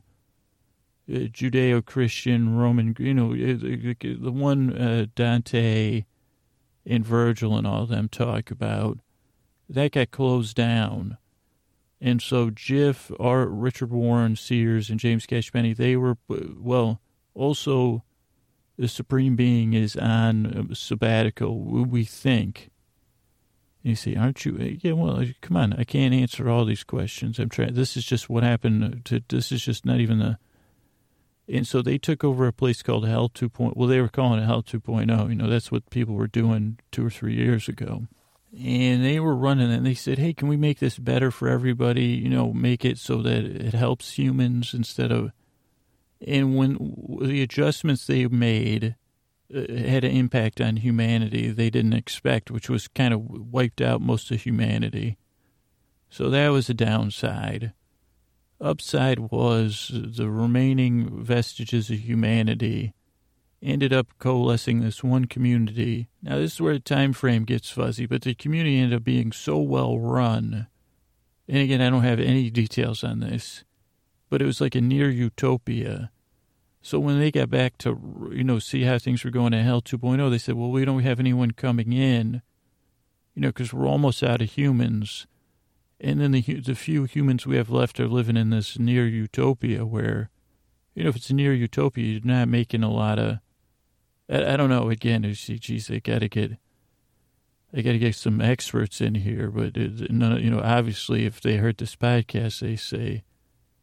Judeo 1.09 1.85
Christian, 1.85 2.57
Roman, 2.57 2.97
you 2.99 3.15
know, 3.15 3.33
the 3.33 4.33
one 4.33 4.77
uh, 4.77 5.07
Dante 5.15 6.05
and 6.87 7.05
Virgil 7.05 7.57
and 7.57 7.67
all 7.67 7.87
them 7.87 8.09
talk 8.09 8.51
about, 8.51 8.99
that 9.69 9.93
got 9.93 10.11
closed 10.11 10.57
down. 10.57 11.19
And 12.01 12.23
so 12.23 12.51
Jiff, 12.51 13.11
Art, 13.19 13.49
Richard 13.51 13.91
Warren, 13.91 14.37
Sears, 14.37 14.89
and 14.89 15.01
James 15.01 15.27
Cash 15.27 15.51
they 15.53 15.97
were, 15.97 16.17
uh, 16.31 16.37
well, 16.57 17.01
also 17.35 18.05
the 18.77 18.89
Supreme 18.89 19.35
Being 19.35 19.75
is 19.75 19.97
on 19.97 20.47
uh, 20.47 20.75
sabbatical, 20.75 21.59
we 21.59 22.05
think. 22.05 22.71
You 23.83 23.95
see, 23.97 24.17
aren't 24.17 24.45
you? 24.45 24.57
Uh, 24.61 24.79
yeah, 24.81 24.93
well, 24.93 25.25
come 25.41 25.57
on. 25.57 25.73
I 25.73 25.85
can't 25.85 26.15
answer 26.15 26.49
all 26.49 26.65
these 26.65 26.85
questions. 26.85 27.39
I'm 27.39 27.49
trying. 27.49 27.75
This 27.75 27.97
is 27.97 28.05
just 28.05 28.29
what 28.29 28.43
happened. 28.43 29.05
To, 29.07 29.23
this 29.29 29.51
is 29.51 29.65
just 29.65 29.85
not 29.85 29.99
even 29.99 30.19
the. 30.19 30.39
And 31.49 31.67
so 31.67 31.81
they 31.81 31.97
took 31.97 32.23
over 32.23 32.47
a 32.47 32.53
place 32.53 32.83
called 32.83 33.09
Hell 33.09 33.31
2.0. 33.31 33.75
Well, 33.75 33.89
they 33.89 34.03
were 34.03 34.09
calling 34.09 34.41
it 34.41 34.47
Hell 34.47 34.63
2.0. 34.63 35.29
You 35.31 35.35
know, 35.35 35.49
that's 35.49 35.73
what 35.73 35.89
people 35.89 36.15
were 36.15 36.27
doing 36.27 36.79
two 36.93 37.07
or 37.07 37.11
three 37.11 37.35
years 37.35 37.69
ago 37.69 38.07
and 38.57 39.05
they 39.05 39.21
were 39.21 39.37
running 39.37 39.71
and 39.71 39.85
they 39.85 39.95
said, 39.95 40.19
"Hey, 40.19 40.33
can 40.33 40.49
we 40.49 40.57
make 40.57 40.79
this 40.79 40.99
better 40.99 41.31
for 41.31 41.49
everybody? 41.49 42.07
You 42.07 42.31
know, 42.31 42.53
make 42.53 42.85
it 42.85 42.99
so 42.99 43.23
that 43.23 43.45
it 43.45 43.75
helps 43.75 44.13
humans 44.13 44.73
instead 44.75 45.13
of." 45.13 45.33
And 46.27 46.57
when 46.57 47.19
the 47.21 47.43
adjustments 47.43 48.07
they 48.07 48.27
made 48.27 48.97
uh, 49.55 49.61
had 49.73 50.05
an 50.05 50.13
impact 50.13 50.61
on 50.61 50.77
humanity 50.77 51.51
they 51.51 51.71
didn't 51.71 51.93
expect, 51.93 52.51
which 52.51 52.69
was 52.69 52.89
kind 52.89 53.15
of 53.15 53.23
wiped 53.29 53.81
out 53.81 54.01
most 54.01 54.31
of 54.31 54.43
humanity. 54.43 55.19
So 56.11 56.31
that 56.31 56.49
was 56.49 56.69
a 56.69 56.75
downside. 56.75 57.73
Upside 58.61 59.19
was 59.31 59.91
the 59.93 60.29
remaining 60.29 61.23
vestiges 61.23 61.91
of 61.91 61.99
humanity 62.01 62.95
ended 63.63 63.93
up 63.93 64.07
coalescing 64.19 64.81
this 64.81 65.03
one 65.03 65.27
community. 65.27 66.09
Now, 66.23 66.37
this 66.37 66.55
is 66.55 66.61
where 66.61 66.75
the 66.75 66.81
time 66.81 67.13
frame 67.13 67.45
gets 67.45 67.71
fuzzy, 67.71 68.07
but 68.07 68.23
the 68.23 68.35
community 68.35 68.79
ended 68.79 68.97
up 68.97 69.05
being 69.05 69.33
so 69.33 69.59
well 69.59 69.99
run. 69.99 70.69
And 71.49 71.59
again, 71.59 71.81
I 71.81 71.91
don't 71.91 72.03
have 72.03 72.21
any 72.21 72.51
details 72.51 73.03
on 73.03 73.21
this, 73.21 73.65
but 74.29 74.43
it 74.43 74.47
was 74.47 74.61
like 74.61 74.75
a 74.75 74.81
near 74.81 75.11
utopia. 75.11 76.11
So 76.83 77.01
when 77.01 77.19
they 77.19 77.31
got 77.31 77.51
back 77.51 77.77
to, 77.79 78.31
you 78.33 78.45
know, 78.45 78.59
see 78.59 78.83
how 78.83 78.99
things 78.99 79.25
were 79.25 79.31
going 79.31 79.53
to 79.53 79.63
Hell 79.63 79.83
2.0, 79.83 80.31
they 80.31 80.39
said, 80.39 80.55
well, 80.55 80.71
we 80.71 80.85
don't 80.85 81.03
have 81.03 81.19
anyone 81.19 81.51
coming 81.51 81.93
in, 81.93 82.43
you 83.35 83.43
know, 83.43 83.49
because 83.49 83.73
we're 83.73 83.89
almost 83.89 84.23
out 84.23 84.41
of 84.41 84.53
humans. 84.53 85.27
And 86.01 86.21
then 86.21 86.31
the, 86.31 86.43
the 86.43 86.77
few 86.77 87.05
humans 87.05 87.47
we 87.47 87.57
have 87.57 87.71
left 87.71 87.99
are 87.99 88.07
living 88.07 88.37
in 88.37 88.51
this 88.51 88.79
near 88.79 89.07
utopia 89.07 89.85
where, 89.85 90.31
you 90.95 91.03
know, 91.03 91.09
if 91.09 91.17
it's 91.17 91.33
near 91.33 91.53
utopia, 91.53 92.05
you're 92.05 92.21
not 92.23 92.49
making 92.49 92.85
a 92.85 92.91
lot 92.91 93.19
of 93.19 93.39
I, 94.29 94.55
I 94.55 94.57
don't 94.57 94.71
know. 94.71 94.91
Again, 94.91 95.25
you 95.25 95.35
see, 95.35 95.59
geez, 95.59 95.89
they 95.89 96.01
got 96.01 96.21
to 96.21 96.29
get, 96.29 96.53
they 97.73 97.83
got 97.83 97.93
to 97.93 97.99
get 97.99 98.15
some 98.15 98.41
experts 98.41 99.01
in 99.01 99.17
here. 99.17 99.51
But 99.51 99.77
it, 99.77 100.11
none, 100.11 100.43
you 100.43 100.51
know, 100.51 100.61
obviously, 100.61 101.27
if 101.27 101.41
they 101.41 101.57
heard 101.57 101.79
this 101.79 101.97
podcast, 101.97 102.61
they 102.61 102.77
say 102.77 103.25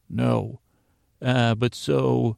no. 0.09 0.61
Uh, 1.21 1.55
but 1.55 1.73
so 1.73 2.37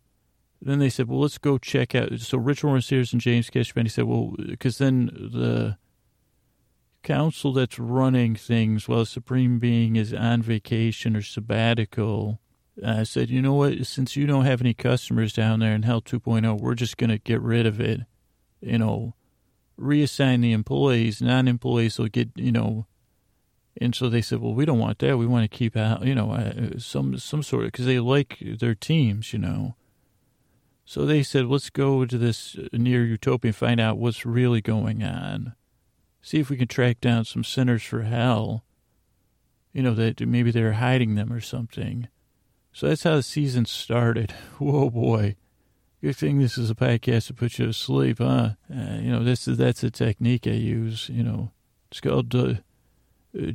then 0.62 0.80
they 0.80 0.89
said, 0.89 1.08
well, 1.08 1.22
let's 1.22 1.38
go 1.38 1.58
check 1.58 1.93
out. 1.93 2.20
So 2.20 2.38
Rich 2.38 2.63
Warren 2.63 2.82
Sears 2.82 3.13
and 3.13 3.22
James 3.22 3.50
Cashman 3.50 3.89
said, 3.89 4.06
well, 4.06 4.34
because 4.38 4.78
then 4.78 5.08
the 5.13 5.78
council 7.04 7.54
that's 7.54 7.80
running 7.80 8.36
things 8.36 8.88
while 8.88 9.00
the 9.00 9.06
Supreme 9.06 9.60
Being 9.60 9.96
is 9.96 10.13
on 10.13 10.41
vacation 10.41 11.15
or 11.15 11.22
sabbatical 11.22 12.41
I 12.86 13.04
said, 13.04 13.30
you 13.30 13.42
know 13.42 13.54
what? 13.54 13.86
Since 13.86 14.16
you 14.16 14.28
don't 14.28 14.46
have 14.46 14.62
any 14.62 14.74
customers 14.74 15.34
down 15.34 15.60
there 15.60 15.74
in 15.74 15.84
Hell 15.84 16.02
2.0, 16.02 16.60
we're 16.60 16.76
just 16.76 16.98
going 16.98 17.10
to 17.10 17.18
get 17.18 17.42
rid 17.42 17.66
of 17.66 17.80
it. 17.80 18.02
You 18.62 18.78
know, 18.78 19.16
reassign 19.80 20.42
the 20.42 20.52
employees. 20.52 21.22
Non-employees 21.22 21.98
will 21.98 22.08
get, 22.08 22.30
you 22.36 22.52
know. 22.52 22.86
And 23.80 23.94
so 23.94 24.10
they 24.10 24.22
said, 24.22 24.40
well, 24.40 24.54
we 24.54 24.66
don't 24.66 24.80
want 24.80 25.00
that. 25.00 25.18
We 25.18 25.28
want 25.28 25.50
to 25.50 25.58
keep 25.58 25.78
out, 25.78 26.06
you 26.06 26.16
know, 26.16 26.32
uh, 26.32 26.80
some 26.80 27.18
some 27.20 27.44
sort 27.44 27.66
of 27.66 27.72
because 27.72 27.86
they 27.86 28.00
like 28.00 28.38
their 28.42 28.74
teams, 28.74 29.34
you 29.34 29.40
know. 29.40 29.76
So 30.84 31.06
they 31.06 31.22
said, 31.22 31.46
let's 31.46 31.70
go 31.70 32.06
to 32.06 32.18
this 32.18 32.56
near 32.72 33.06
utopia 33.06 33.50
and 33.50 33.56
find 33.56 33.80
out 33.80 33.98
what's 33.98 34.26
really 34.26 34.62
going 34.62 35.04
on. 35.04 35.54
See 36.22 36.40
if 36.40 36.50
we 36.50 36.58
can 36.58 36.68
track 36.68 37.02
down 37.02 37.26
some 37.26 37.44
sinners 37.44 37.84
for 37.84 38.02
hell 38.02 38.63
you 39.78 39.84
know, 39.84 39.94
that 39.94 40.20
maybe 40.22 40.50
they're 40.50 40.74
hiding 40.74 41.13
them 41.13 41.32
or 41.32 41.40
something. 41.40 42.08
So 42.73 42.88
that's 42.88 43.03
how 43.03 43.15
the 43.15 43.23
season 43.23 43.65
started. 43.65 44.32
Whoa, 44.60 44.89
boy. 44.89 45.36
Good 46.01 46.15
thing 46.15 46.38
this 46.38 46.58
is 46.58 46.69
a 46.69 46.75
podcast 46.75 47.27
to 47.27 47.34
put 47.34 47.58
you 47.58 47.65
to 47.65 47.73
sleep, 47.73 48.19
huh? 48.19 48.51
Uh, 48.71 48.97
you 48.99 49.12
know, 49.12 49.23
this 49.23 49.47
is 49.47 49.58
that's 49.58 49.84
a 49.84 49.89
technique 49.89 50.45
I 50.45 50.51
use. 50.51 51.10
You 51.10 51.23
know, 51.23 51.51
it's 51.89 51.99
called 51.99 52.36
uh 52.36 52.56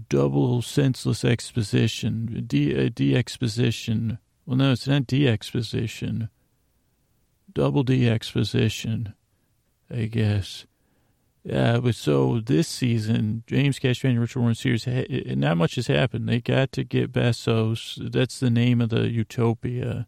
double 0.09 0.63
senseless 0.63 1.25
exposition, 1.25 2.45
de, 2.47 2.87
uh, 2.87 2.91
de-exposition. 2.95 4.19
Well, 4.47 4.57
no, 4.57 4.73
it's 4.73 4.87
not 4.87 5.07
de-exposition. 5.07 6.29
Double 7.53 7.83
de-exposition, 7.83 9.15
I 9.91 10.07
guess. 10.07 10.67
Yeah, 11.45 11.79
but 11.79 11.97
so 11.97 12.41
this 12.41 12.69
season, 12.69 13.43
James 13.49 13.81
Cash 13.81 14.05
and 14.05 14.21
Richard 14.21 14.41
Warren 14.41 14.55
Sears, 14.55 14.87
not 14.87 15.57
much 15.57 15.75
has 15.75 15.89
happened. 15.89 16.29
They 16.29 16.41
got 16.41 16.71
to 16.73 16.85
get 16.85 17.13
Besos. 17.13 18.13
That's 18.13 18.39
the 18.39 18.51
name 18.51 18.81
of 18.81 18.91
the 18.91 19.09
utopia. 19.09 20.07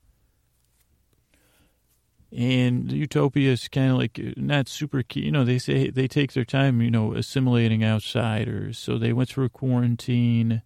And 2.37 2.91
utopia 2.91 3.53
is 3.53 3.69
kind 3.69 3.93
of 3.93 3.99
like 3.99 4.19
uh, 4.19 4.33
not 4.37 4.69
super 4.69 5.03
key. 5.03 5.21
You 5.21 5.31
know, 5.31 5.45
they 5.45 5.59
say 5.59 5.91
they 5.91 6.09
take 6.09 6.33
their 6.33 6.45
time, 6.45 6.83
you 6.83 6.91
know, 6.91 7.15
assimilating 7.15 7.85
outsiders. 7.85 8.77
So 8.77 8.99
they 8.99 9.13
went 9.13 9.29
through 9.29 9.45
a 9.45 9.51
quarantine. 9.51 10.63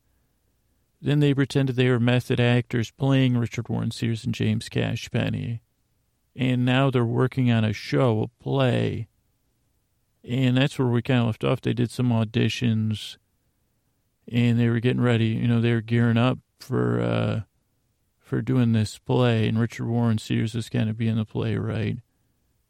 Then 1.01 1.21
they 1.21 1.35
pretended 1.35 1.77
they 1.77 1.91
were 1.91 2.01
method 2.01 2.41
actors 2.41 2.91
playing 2.91 3.37
Richard 3.37 3.69
Warren 3.69 3.91
Sears 3.91 4.25
and 4.25 4.35
James 4.35 4.71
Cash 4.71 5.11
Penney. 5.11 5.61
And 6.35 6.65
now 6.65 6.91
they're 6.91 7.05
working 7.05 7.51
on 7.51 7.65
a 7.65 7.75
show, 7.75 8.23
a 8.23 8.43
play 8.43 9.09
and 10.29 10.57
that's 10.57 10.79
where 10.79 10.89
we 10.89 11.01
kind 11.01 11.21
of 11.21 11.27
left 11.27 11.45
off. 11.45 11.63
They 11.63 11.73
did 11.73 11.91
some 11.91 12.11
auditions, 12.11 13.17
and 14.31 14.61
they 14.61 14.69
were 14.69 14.81
getting 14.81 15.01
ready. 15.01 15.29
You 15.29 15.49
know, 15.49 15.61
they 15.61 15.73
were 15.73 15.81
gearing 15.81 16.19
up 16.19 16.39
for 16.61 17.01
uh, 17.01 17.41
for 18.19 18.43
doing 18.43 18.73
this 18.73 18.99
play. 18.99 19.49
And 19.49 19.59
Richard 19.59 19.87
Warren 19.87 20.19
Sears 20.19 20.55
is 20.55 20.69
kind 20.69 20.91
of 20.91 20.99
being 20.99 21.17
the 21.17 21.25
playwright. 21.25 21.99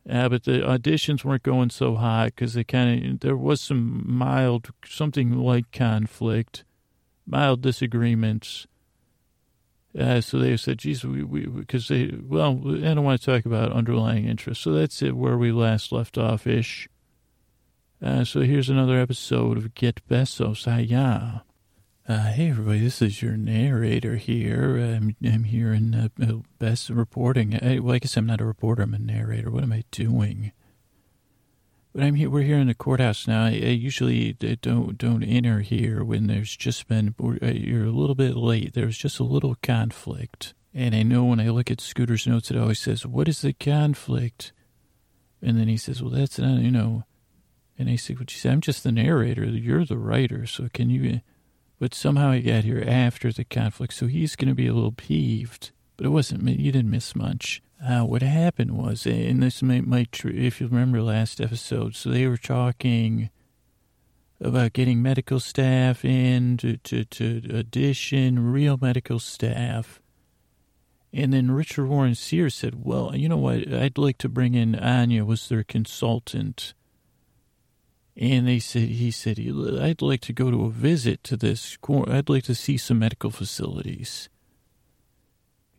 Yeah, 0.07 0.29
but 0.29 0.45
the 0.45 0.61
auditions 0.61 1.25
weren't 1.25 1.43
going 1.43 1.71
so 1.71 1.97
hot 1.97 2.27
because 2.27 2.55
they 2.55 2.65
kind 2.65 3.05
of 3.05 3.21
there 3.21 3.37
was 3.37 3.61
some 3.61 4.05
mild 4.07 4.71
something 4.87 5.33
like 5.33 5.73
conflict, 5.73 6.65
mild 7.27 7.61
disagreements. 7.61 8.67
Uh, 9.99 10.21
so 10.21 10.39
they 10.39 10.57
said, 10.57 10.79
"Geez, 10.79 11.05
we 11.05 11.25
we 11.25 11.47
because 11.47 11.89
they 11.89 12.15
well, 12.23 12.53
I 12.67 12.95
don't 12.95 13.05
want 13.05 13.21
to 13.21 13.27
talk 13.27 13.45
about 13.45 13.73
underlying 13.73 14.27
interest." 14.27 14.63
So 14.63 14.73
that's 14.73 15.03
it 15.03 15.17
where 15.17 15.37
we 15.37 15.51
last 15.51 15.91
left 15.91 16.17
off 16.17 16.47
ish. 16.47 16.89
Uh, 18.01 18.23
so 18.23 18.43
here's 18.43 18.69
another 18.69 19.01
episode 19.01 19.59
of 19.59 19.75
Get 19.75 20.07
Besos. 20.09 20.73
Hiya. 20.73 21.43
Uh, 22.09 22.31
hey 22.31 22.51
everybody, 22.51 22.79
this 22.79 23.03
is 23.03 23.21
your 23.21 23.37
narrator 23.37 24.17
here. 24.17 24.79
I'm, 24.79 25.17
I'm 25.25 25.43
here 25.43 25.73
in 25.73 25.95
uh, 25.95 26.09
uh 26.23 26.39
Best 26.61 26.91
reporting. 26.91 27.59
I, 27.61 27.81
well, 27.81 27.97
I 27.97 27.99
guess 27.99 28.17
I'm 28.17 28.27
not 28.27 28.41
a 28.41 28.45
reporter. 28.45 28.83
I'm 28.83 28.95
a 28.95 29.01
narrator. 29.01 29.51
What 29.51 29.65
am 29.65 29.73
I 29.73 29.83
doing? 29.91 30.53
But 31.93 32.05
I'm 32.05 32.15
here. 32.15 32.31
We're 32.31 32.43
here 32.43 32.59
in 32.59 32.69
the 32.69 32.75
courthouse 32.75 33.27
now. 33.27 33.47
I, 33.47 33.49
I 33.49 33.75
usually 33.75 34.33
don't 34.33 34.97
don't 34.97 35.25
enter 35.25 35.61
here 35.61 36.05
when 36.05 36.29
there's 36.29 36.57
just 36.57 36.87
been. 36.87 37.17
Uh, 37.21 37.47
you're 37.47 37.87
a 37.87 37.91
little 37.91 38.15
bit 38.15 38.37
late. 38.37 38.75
There's 38.75 38.97
just 38.97 39.19
a 39.19 39.25
little 39.25 39.57
conflict, 39.61 40.55
and 40.73 40.95
I 40.95 41.03
know 41.03 41.25
when 41.25 41.41
I 41.41 41.49
look 41.49 41.69
at 41.69 41.81
Scooter's 41.81 42.29
notes, 42.29 42.53
it 42.53 42.57
always 42.57 42.79
says, 42.79 43.05
"What 43.05 43.29
is 43.29 43.43
the 43.43 43.53
conflict?" 43.53 44.53
And 45.43 45.59
then 45.59 45.67
he 45.67 45.77
says, 45.77 46.01
"Well, 46.01 46.13
that's 46.13 46.39
not 46.39 46.61
you 46.61 46.71
know." 46.71 47.05
And 47.79 47.89
I 47.89 47.97
said, 47.97 48.19
"What 48.19 48.33
you 48.33 48.39
said? 48.39 48.53
I'm 48.53 48.61
just 48.61 48.83
the 48.83 48.93
narrator. 48.93 49.45
You're 49.45 49.85
the 49.85 49.99
writer. 49.99 50.47
So 50.47 50.69
can 50.73 50.91
you?" 50.91 51.21
But 51.79 51.95
somehow 51.95 52.33
he 52.33 52.43
got 52.43 52.65
here 52.65 52.85
after 52.85 53.33
the 53.33 53.45
conflict, 53.45 53.95
so 53.95 54.09
he's 54.09 54.35
going 54.35 54.49
to 54.49 54.55
be 54.55 54.67
a 54.67 54.75
little 54.75 54.93
peeved. 54.93 55.71
But 55.97 56.07
it 56.07 56.11
wasn't. 56.11 56.49
You 56.49 56.73
didn't 56.73 56.91
miss 56.91 57.15
much. 57.15 57.63
Uh, 57.85 58.01
what 58.01 58.23
happened 58.23 58.77
was, 58.77 59.07
and 59.07 59.41
this 59.43 59.63
might, 59.63 59.87
might, 59.87 60.25
if 60.25 60.61
you 60.61 60.67
remember 60.67 61.01
last 61.01 61.41
episode, 61.41 61.95
so 61.95 62.11
they 62.11 62.27
were 62.27 62.37
talking 62.37 63.31
about 64.41 64.73
getting 64.73 65.01
medical 65.01 65.39
staff 65.39 66.05
in 66.05 66.57
to, 66.57 66.77
to, 66.79 67.05
to 67.05 67.65
real 68.41 68.79
medical 68.81 69.19
staff. 69.19 70.01
And 71.13 71.33
then 71.33 71.51
Richard 71.51 71.87
Warren 71.87 72.15
Sears 72.15 72.55
said, 72.55 72.85
well, 72.85 73.15
you 73.15 73.29
know 73.29 73.37
what, 73.37 73.73
I'd 73.73 73.99
like 73.99 74.19
to 74.19 74.29
bring 74.29 74.55
in 74.55 74.75
Anya 74.75 75.25
was 75.25 75.49
their 75.49 75.65
consultant. 75.65 76.75
And 78.21 78.49
they 78.49 78.59
said, 78.59 78.89
he 78.89 79.13
said, 79.13 79.39
I'd 79.39 80.03
like 80.03 80.23
to 80.23 80.33
go 80.33 80.51
to 80.51 80.65
a 80.65 80.71
visit 80.71 81.23
to 81.25 81.37
this. 81.37 81.79
I'd 81.89 82.29
like 82.29 82.43
to 82.45 82.55
see 82.55 82.77
some 82.77 82.99
medical 82.99 83.31
facilities. 83.31 84.29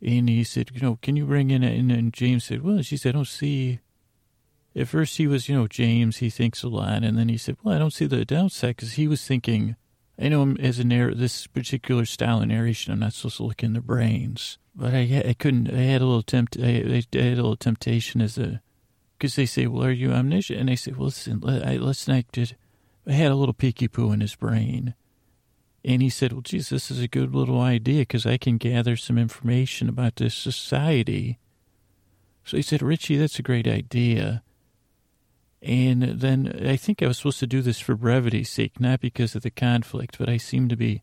And 0.00 0.26
he 0.30 0.42
said, 0.44 0.70
you 0.72 0.80
know, 0.80 0.98
can 1.02 1.16
you 1.16 1.26
bring 1.26 1.50
in? 1.50 1.62
And 1.62 1.90
then 1.90 2.10
James 2.10 2.44
said, 2.44 2.62
well, 2.62 2.80
she 2.80 2.96
said, 2.96 3.10
I 3.10 3.18
don't 3.18 3.28
see. 3.28 3.80
At 4.74 4.88
first 4.88 5.18
he 5.18 5.26
was, 5.26 5.50
you 5.50 5.54
know, 5.54 5.68
James, 5.68 6.18
he 6.18 6.30
thinks 6.30 6.62
a 6.62 6.68
lot. 6.68 7.02
And 7.02 7.18
then 7.18 7.28
he 7.28 7.36
said, 7.36 7.58
well, 7.62 7.74
I 7.74 7.78
don't 7.78 7.92
see 7.92 8.06
the 8.06 8.24
downside 8.24 8.76
because 8.76 8.94
he 8.94 9.06
was 9.06 9.22
thinking, 9.22 9.76
I 10.18 10.28
know 10.28 10.56
as 10.60 10.78
a 10.78 10.84
narr- 10.84 11.14
this 11.14 11.46
particular 11.46 12.06
style 12.06 12.40
of 12.40 12.48
narration, 12.48 12.90
I'm 12.90 13.00
not 13.00 13.12
supposed 13.12 13.36
to 13.36 13.42
look 13.42 13.62
in 13.62 13.74
the 13.74 13.82
brains. 13.82 14.56
But 14.74 14.94
I, 14.94 15.24
I 15.26 15.34
couldn't, 15.38 15.70
I 15.70 15.82
had 15.82 16.00
a 16.00 16.06
little 16.06 16.22
tempt, 16.22 16.56
I, 16.58 16.68
I 16.68 17.02
had 17.02 17.14
a 17.14 17.42
little 17.42 17.56
temptation 17.56 18.22
as 18.22 18.38
a, 18.38 18.62
because 19.20 19.36
they 19.36 19.44
say, 19.44 19.66
well, 19.66 19.84
are 19.84 19.90
you 19.90 20.12
omniscient? 20.12 20.58
And 20.58 20.70
I 20.70 20.76
say, 20.76 20.92
well, 20.92 21.06
listen, 21.06 21.40
let, 21.40 21.66
I, 21.66 21.76
let's 21.76 22.08
not 22.08 22.24
just, 22.32 22.54
I 23.06 23.12
had 23.12 23.30
a 23.30 23.34
little 23.34 23.52
peeky 23.52 23.92
poo 23.92 24.12
in 24.12 24.22
his 24.22 24.34
brain. 24.34 24.94
And 25.84 26.00
he 26.00 26.08
said, 26.08 26.32
well, 26.32 26.40
geez, 26.40 26.70
this 26.70 26.90
is 26.90 27.00
a 27.00 27.08
good 27.08 27.34
little 27.34 27.60
idea 27.60 28.00
because 28.00 28.24
I 28.24 28.38
can 28.38 28.56
gather 28.56 28.96
some 28.96 29.18
information 29.18 29.90
about 29.90 30.16
this 30.16 30.34
society. 30.34 31.38
So 32.44 32.56
he 32.56 32.62
said, 32.62 32.80
Richie, 32.80 33.18
that's 33.18 33.38
a 33.38 33.42
great 33.42 33.68
idea. 33.68 34.42
And 35.60 36.02
then 36.02 36.58
I 36.66 36.76
think 36.76 37.02
I 37.02 37.06
was 37.06 37.18
supposed 37.18 37.40
to 37.40 37.46
do 37.46 37.60
this 37.60 37.78
for 37.78 37.94
brevity's 37.94 38.48
sake, 38.48 38.80
not 38.80 39.00
because 39.00 39.34
of 39.34 39.42
the 39.42 39.50
conflict, 39.50 40.16
but 40.18 40.30
I 40.30 40.38
seem 40.38 40.68
to 40.68 40.76
be 40.76 41.02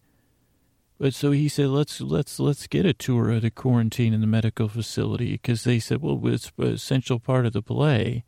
but 1.00 1.14
so 1.14 1.32
he 1.32 1.48
said, 1.48 1.68
let's 1.68 2.02
let's 2.02 2.40
let's 2.40 2.68
get 2.68 2.86
a 2.86 2.94
tour 2.94 3.32
of 3.32 3.44
the 3.44 3.52
quarantine 3.52 4.14
in 4.14 4.22
the 4.22 4.28
medical 4.28 4.68
facility 4.68 5.34
because 5.34 5.64
they 5.64 5.80
said, 5.80 6.02
well, 6.02 6.20
it's 6.28 6.52
an 6.58 6.74
essential 6.74 7.20
part 7.20 7.46
of 7.46 7.54
the 7.54 7.62
play. 7.62 8.24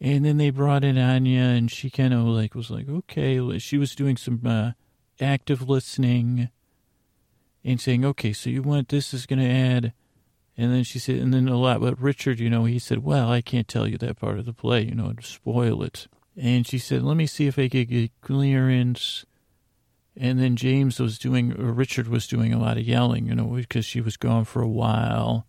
And 0.00 0.24
then 0.24 0.36
they 0.36 0.50
brought 0.50 0.82
in 0.84 0.98
Anya, 0.98 1.42
and 1.42 1.70
she 1.70 1.88
kind 1.88 2.12
of 2.12 2.24
like 2.24 2.54
was 2.54 2.70
like, 2.70 2.88
okay, 2.88 3.58
she 3.58 3.78
was 3.78 3.94
doing 3.94 4.16
some 4.16 4.40
uh, 4.44 4.72
active 5.20 5.68
listening 5.68 6.50
and 7.64 7.80
saying, 7.80 8.04
okay, 8.04 8.32
so 8.32 8.50
you 8.50 8.62
want 8.62 8.88
this 8.88 9.14
is 9.14 9.26
going 9.26 9.38
to 9.38 9.48
add, 9.48 9.92
and 10.56 10.72
then 10.72 10.82
she 10.82 10.98
said, 10.98 11.16
and 11.16 11.32
then 11.32 11.48
a 11.48 11.56
lot, 11.56 11.80
but 11.80 12.00
Richard, 12.00 12.40
you 12.40 12.50
know, 12.50 12.64
he 12.64 12.78
said, 12.78 13.04
well, 13.04 13.30
I 13.30 13.40
can't 13.40 13.68
tell 13.68 13.86
you 13.86 13.96
that 13.98 14.18
part 14.18 14.38
of 14.38 14.44
the 14.44 14.52
play, 14.52 14.82
you 14.82 14.94
know, 14.94 15.12
to 15.12 15.22
spoil 15.22 15.82
it. 15.82 16.08
And 16.36 16.66
she 16.66 16.78
said, 16.78 17.02
let 17.02 17.16
me 17.16 17.26
see 17.26 17.46
if 17.46 17.58
I 17.58 17.68
could 17.68 17.88
get 17.88 18.10
clearance 18.20 19.24
and 20.16 20.38
then 20.38 20.56
James 20.56 21.00
was 21.00 21.18
doing, 21.18 21.58
or 21.58 21.72
Richard 21.72 22.08
was 22.08 22.26
doing 22.26 22.52
a 22.52 22.58
lot 22.58 22.76
of 22.76 22.84
yelling, 22.84 23.26
you 23.26 23.34
know, 23.34 23.46
because 23.46 23.84
she 23.84 24.00
was 24.00 24.16
gone 24.16 24.44
for 24.44 24.60
a 24.60 24.68
while. 24.68 25.46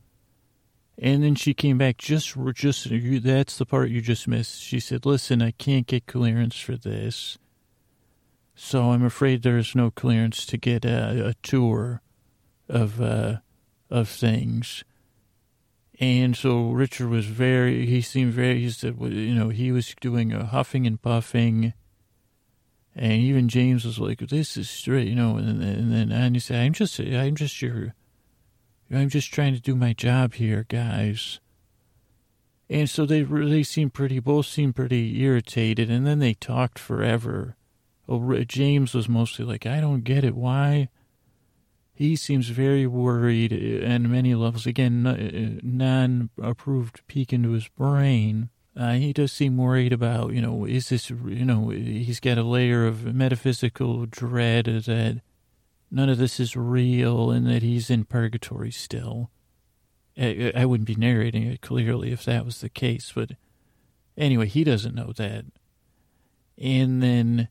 And 0.97 1.23
then 1.23 1.35
she 1.35 1.53
came 1.53 1.77
back 1.77 1.97
just, 1.97 2.35
just, 2.53 2.87
that's 3.23 3.57
the 3.57 3.65
part 3.65 3.89
you 3.89 3.99
just 3.99 4.27
missed. 4.27 4.61
She 4.61 4.79
said, 4.79 5.05
listen, 5.05 5.41
I 5.41 5.51
can't 5.51 5.87
get 5.87 6.05
clearance 6.05 6.59
for 6.59 6.77
this. 6.77 7.37
So 8.55 8.91
I'm 8.91 9.03
afraid 9.03 9.41
there's 9.41 9.75
no 9.75 9.89
clearance 9.89 10.45
to 10.45 10.57
get 10.57 10.85
a, 10.85 11.29
a 11.29 11.33
tour 11.41 12.01
of, 12.69 13.01
uh, 13.01 13.37
of 13.89 14.07
things. 14.07 14.83
And 15.99 16.37
so 16.37 16.69
Richard 16.69 17.09
was 17.09 17.25
very, 17.25 17.85
he 17.85 18.01
seemed 18.01 18.33
very, 18.33 18.61
he 18.61 18.69
said, 18.69 18.95
you 18.99 19.35
know, 19.35 19.49
he 19.49 19.71
was 19.71 19.95
doing 19.99 20.31
a 20.31 20.45
huffing 20.45 20.87
and 20.87 21.01
puffing 21.01 21.73
and 22.95 23.13
even 23.13 23.49
James 23.49 23.85
was 23.85 23.99
like, 23.99 24.19
"This 24.19 24.55
is 24.55 24.69
straight," 24.69 25.07
you 25.07 25.15
know. 25.15 25.37
And, 25.37 25.61
then 25.61 26.11
and 26.11 26.35
he 26.35 26.39
said, 26.39 26.59
"I'm 26.59 26.73
just, 26.73 26.99
I'm 26.99 27.35
just 27.35 27.61
your, 27.61 27.95
I'm 28.91 29.09
just 29.09 29.33
trying 29.33 29.53
to 29.55 29.61
do 29.61 29.75
my 29.75 29.93
job 29.93 30.35
here, 30.35 30.65
guys." 30.69 31.39
And 32.69 32.89
so 32.89 33.05
they 33.05 33.23
they 33.23 33.63
seemed 33.63 33.93
pretty, 33.93 34.19
both 34.19 34.45
seemed 34.45 34.75
pretty 34.75 35.21
irritated, 35.21 35.89
and 35.89 36.05
then 36.05 36.19
they 36.19 36.33
talked 36.33 36.79
forever. 36.79 37.55
Oh, 38.07 38.43
James 38.43 38.93
was 38.93 39.09
mostly 39.09 39.45
like, 39.45 39.65
"I 39.65 39.81
don't 39.81 40.03
get 40.03 40.23
it. 40.23 40.35
Why?" 40.35 40.89
He 41.95 42.15
seems 42.15 42.49
very 42.49 42.87
worried 42.87 43.53
and 43.53 44.09
many 44.09 44.33
levels. 44.33 44.65
Again, 44.65 45.05
uh, 45.05 45.11
uh, 45.11 45.59
non-approved 45.61 47.05
peek 47.07 47.31
into 47.31 47.51
his 47.51 47.67
brain 47.67 48.49
uh, 48.75 48.93
he 48.93 49.13
does 49.13 49.31
seem 49.31 49.57
worried 49.57 49.93
about, 49.93 50.33
you 50.33 50.41
know, 50.41 50.65
is 50.65 50.89
this, 50.89 51.09
you 51.09 51.45
know, 51.45 51.69
he's 51.69 52.19
got 52.19 52.37
a 52.37 52.43
layer 52.43 52.85
of 52.85 53.13
metaphysical 53.13 54.05
dread 54.07 54.65
that 54.65 55.21
none 55.91 56.09
of 56.09 56.17
this 56.17 56.39
is 56.39 56.55
real 56.55 57.29
and 57.29 57.47
that 57.47 57.61
he's 57.61 57.89
in 57.89 58.05
purgatory 58.05 58.71
still. 58.71 59.29
I, 60.17 60.51
I 60.55 60.65
wouldn't 60.65 60.87
be 60.87 60.95
narrating 60.95 61.43
it 61.43 61.61
clearly 61.61 62.11
if 62.11 62.25
that 62.25 62.45
was 62.45 62.61
the 62.61 62.69
case, 62.69 63.11
but 63.13 63.31
anyway, 64.17 64.47
he 64.47 64.63
doesn't 64.63 64.95
know 64.95 65.13
that. 65.17 65.45
And 66.57 67.01
then 67.01 67.49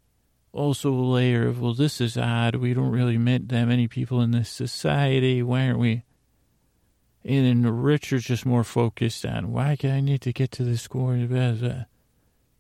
also 0.53 0.93
a 0.93 0.95
layer 0.95 1.47
of, 1.47 1.61
well, 1.61 1.75
this 1.75 2.01
is 2.01 2.17
odd. 2.17 2.57
We 2.57 2.75
don't 2.75 2.91
really 2.91 3.19
meet 3.19 3.49
that 3.49 3.67
many 3.67 3.89
people 3.89 4.21
in 4.21 4.33
this 4.33 4.49
society. 4.49 5.43
Why 5.43 5.67
aren't 5.67 5.79
we? 5.79 6.03
And 7.25 7.85
Richard's 7.85 8.25
just 8.25 8.45
more 8.45 8.65
focused 8.65 9.25
on 9.25 9.53
why 9.53 9.77
can 9.77 9.91
I 9.91 10.01
need 10.01 10.23
to 10.23 10.33
get 10.33 10.51
to 10.53 10.65
the 10.65 10.77
score. 10.77 11.17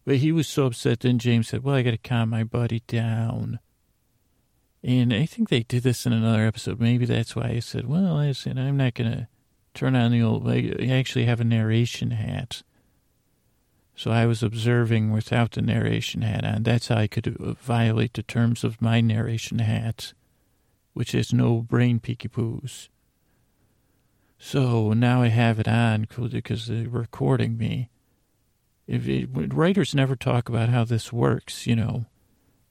But 0.05 0.17
he 0.17 0.33
was 0.33 0.49
so 0.49 0.67
upset. 0.67 1.01
Then 1.01 1.19
James 1.19 1.49
said, 1.49 1.65
well, 1.65 1.75
I 1.75 1.83
got 1.83 1.91
to 1.91 1.99
calm 1.99 2.31
my 2.31 2.45
buddy 2.45 2.83
down. 2.87 3.59
And 4.85 5.13
I 5.13 5.27
think 5.27 5.49
they 5.49 5.63
did 5.63 5.85
this 5.85 6.07
in 6.07 6.13
another 6.13 6.47
episode. 6.47 6.81
Maybe 6.81 7.07
that's 7.07 7.37
why 7.37 7.51
I 7.51 7.59
said, 7.61 7.89
well, 7.89 8.17
I 8.17 8.33
said, 8.33 8.59
I'm 8.59 8.77
not 8.77 8.95
going 8.95 9.13
to 9.13 9.29
turn 9.75 9.95
on 9.95 10.11
the 10.13 10.23
old, 10.23 10.49
I 10.49 10.75
actually 10.91 11.25
have 11.25 11.41
a 11.41 11.45
narration 11.45 12.11
hat. 12.11 12.63
So 13.95 14.11
I 14.11 14.27
was 14.27 14.43
observing 14.43 15.13
without 15.13 15.53
the 15.53 15.63
narration 15.63 16.23
hat 16.23 16.45
on. 16.45 16.63
That's 16.63 16.89
how 16.89 16.97
I 16.97 17.07
could 17.07 17.37
uh, 17.41 17.53
violate 17.53 18.15
the 18.15 18.23
terms 18.23 18.65
of 18.65 18.83
my 18.83 19.01
narration 19.01 19.61
hat, 19.61 20.15
which 20.95 21.15
is 21.15 21.33
no 21.33 21.61
brain 21.61 22.01
peeky 22.01 22.29
poos. 22.29 22.89
So 24.45 24.93
now 24.93 25.23
I 25.23 25.29
have 25.29 25.61
it 25.61 25.69
on 25.69 26.09
because 26.11 26.67
they're 26.67 26.89
recording 26.89 27.57
me. 27.57 27.91
If 28.89 29.07
it, 29.07 29.29
writers 29.33 29.95
never 29.95 30.17
talk 30.17 30.49
about 30.49 30.69
how 30.69 30.83
this 30.83 31.13
works, 31.13 31.65
you 31.65 31.77
know. 31.77 32.07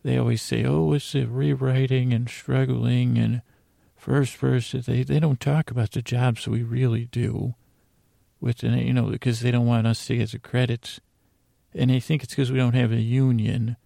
They 0.04 0.18
always 0.18 0.42
say, 0.42 0.66
"Oh, 0.66 0.92
it's 0.92 1.16
a 1.16 1.26
rewriting 1.26 2.12
and 2.12 2.30
struggling 2.30 3.18
and 3.18 3.42
first 3.96 4.38
person." 4.38 4.84
They 4.86 5.04
they 5.04 5.22
don't 5.22 5.40
talk 5.40 5.72
about 5.72 5.92
the 5.92 6.02
jobs 6.02 6.46
we 6.46 6.62
really 6.62 7.06
do, 7.06 7.56
with 8.42 8.58
the, 8.58 8.68
you 8.68 8.92
know 8.92 9.06
because 9.06 9.40
they 9.40 9.50
don't 9.50 9.66
want 9.66 9.88
us 9.88 10.06
to 10.08 10.18
get 10.18 10.32
the 10.32 10.40
credits, 10.40 11.00
and 11.74 11.90
they 11.90 12.02
think 12.02 12.22
it's 12.22 12.34
because 12.34 12.52
we 12.52 12.60
don't 12.60 12.76
have 12.76 12.92
a 12.92 13.00
union, 13.00 13.78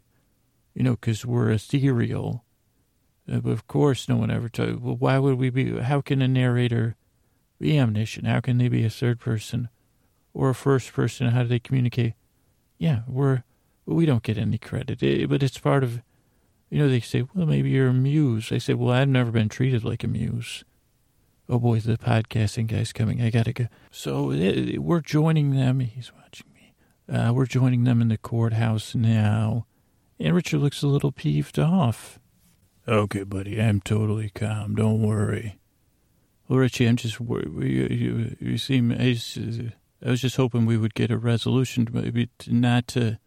you 0.73 0.81
know, 0.81 0.95
because 0.95 1.23
we're 1.23 1.51
ethereal. 1.51 2.45
Uh, 3.31 3.41
but 3.41 3.51
of 3.51 3.67
course, 3.67 4.09
no 4.09 4.15
one 4.17 4.31
ever 4.31 4.49
told. 4.49 4.81
Well, 4.81 4.95
why 4.95 5.19
would 5.19 5.37
we 5.37 5.51
be? 5.51 5.77
How 5.77 6.01
can 6.01 6.23
a 6.23 6.27
narrator? 6.27 6.95
Be 7.59 7.79
omniscient? 7.79 8.27
How 8.27 8.39
can 8.41 8.57
they 8.57 8.67
be 8.67 8.85
a 8.85 8.89
third 8.89 9.19
person 9.19 9.69
or 10.33 10.49
a 10.49 10.55
first 10.55 10.93
person? 10.93 11.27
How 11.27 11.43
do 11.43 11.49
they 11.49 11.59
communicate? 11.59 12.13
Yeah, 12.77 13.01
we're 13.07 13.43
we 13.85 14.05
don't 14.05 14.23
get 14.23 14.37
any 14.37 14.57
credit, 14.57 15.03
it, 15.03 15.29
but 15.29 15.43
it's 15.43 15.57
part 15.57 15.83
of. 15.83 16.01
You 16.69 16.79
know, 16.79 16.89
they 16.89 16.99
say, 16.99 17.23
well, 17.33 17.45
maybe 17.45 17.69
you're 17.69 17.89
a 17.89 17.93
muse. 17.93 18.51
I 18.51 18.57
say, 18.57 18.73
well, 18.73 18.91
I've 18.91 19.07
never 19.07 19.31
been 19.31 19.49
treated 19.49 19.83
like 19.83 20.03
a 20.03 20.07
muse. 20.07 20.63
Oh 21.47 21.59
boy, 21.59 21.79
the 21.79 21.97
podcasting 21.97 22.67
guy's 22.67 22.91
coming. 22.91 23.21
I 23.21 23.29
gotta 23.29 23.53
go. 23.53 23.67
So 23.91 24.31
it, 24.31 24.79
we're 24.79 25.01
joining 25.01 25.51
them. 25.51 25.79
He's 25.79 26.11
watching 26.11 26.47
me. 26.53 26.73
Uh, 27.07 27.31
we're 27.33 27.45
joining 27.45 27.83
them 27.83 28.01
in 28.01 28.07
the 28.07 28.17
courthouse 28.17 28.95
now. 28.95 29.67
And 30.19 30.33
Richard 30.33 30.59
looks 30.59 30.81
a 30.81 30.87
little 30.87 31.11
peeved 31.11 31.59
off. 31.59 32.19
Okay, 32.87 33.23
buddy, 33.23 33.61
I'm 33.61 33.79
totally 33.79 34.29
calm. 34.29 34.75
Don't 34.75 35.01
worry. 35.01 35.59
Well, 36.47 36.60
Richie, 36.60 36.86
I'm 36.86 36.95
just 36.95 37.19
you, 37.19 37.88
you, 37.89 38.36
you 38.39 38.58
seem. 38.58 38.91
I, 38.91 39.13
just, 39.13 39.38
I 40.05 40.10
was 40.10 40.21
just 40.21 40.36
hoping 40.36 40.65
we 40.65 40.77
would 40.77 40.93
get 40.93 41.10
a 41.10 41.17
resolution, 41.17 41.88
maybe 41.91 42.29
not 42.47 42.88
to. 42.89 43.17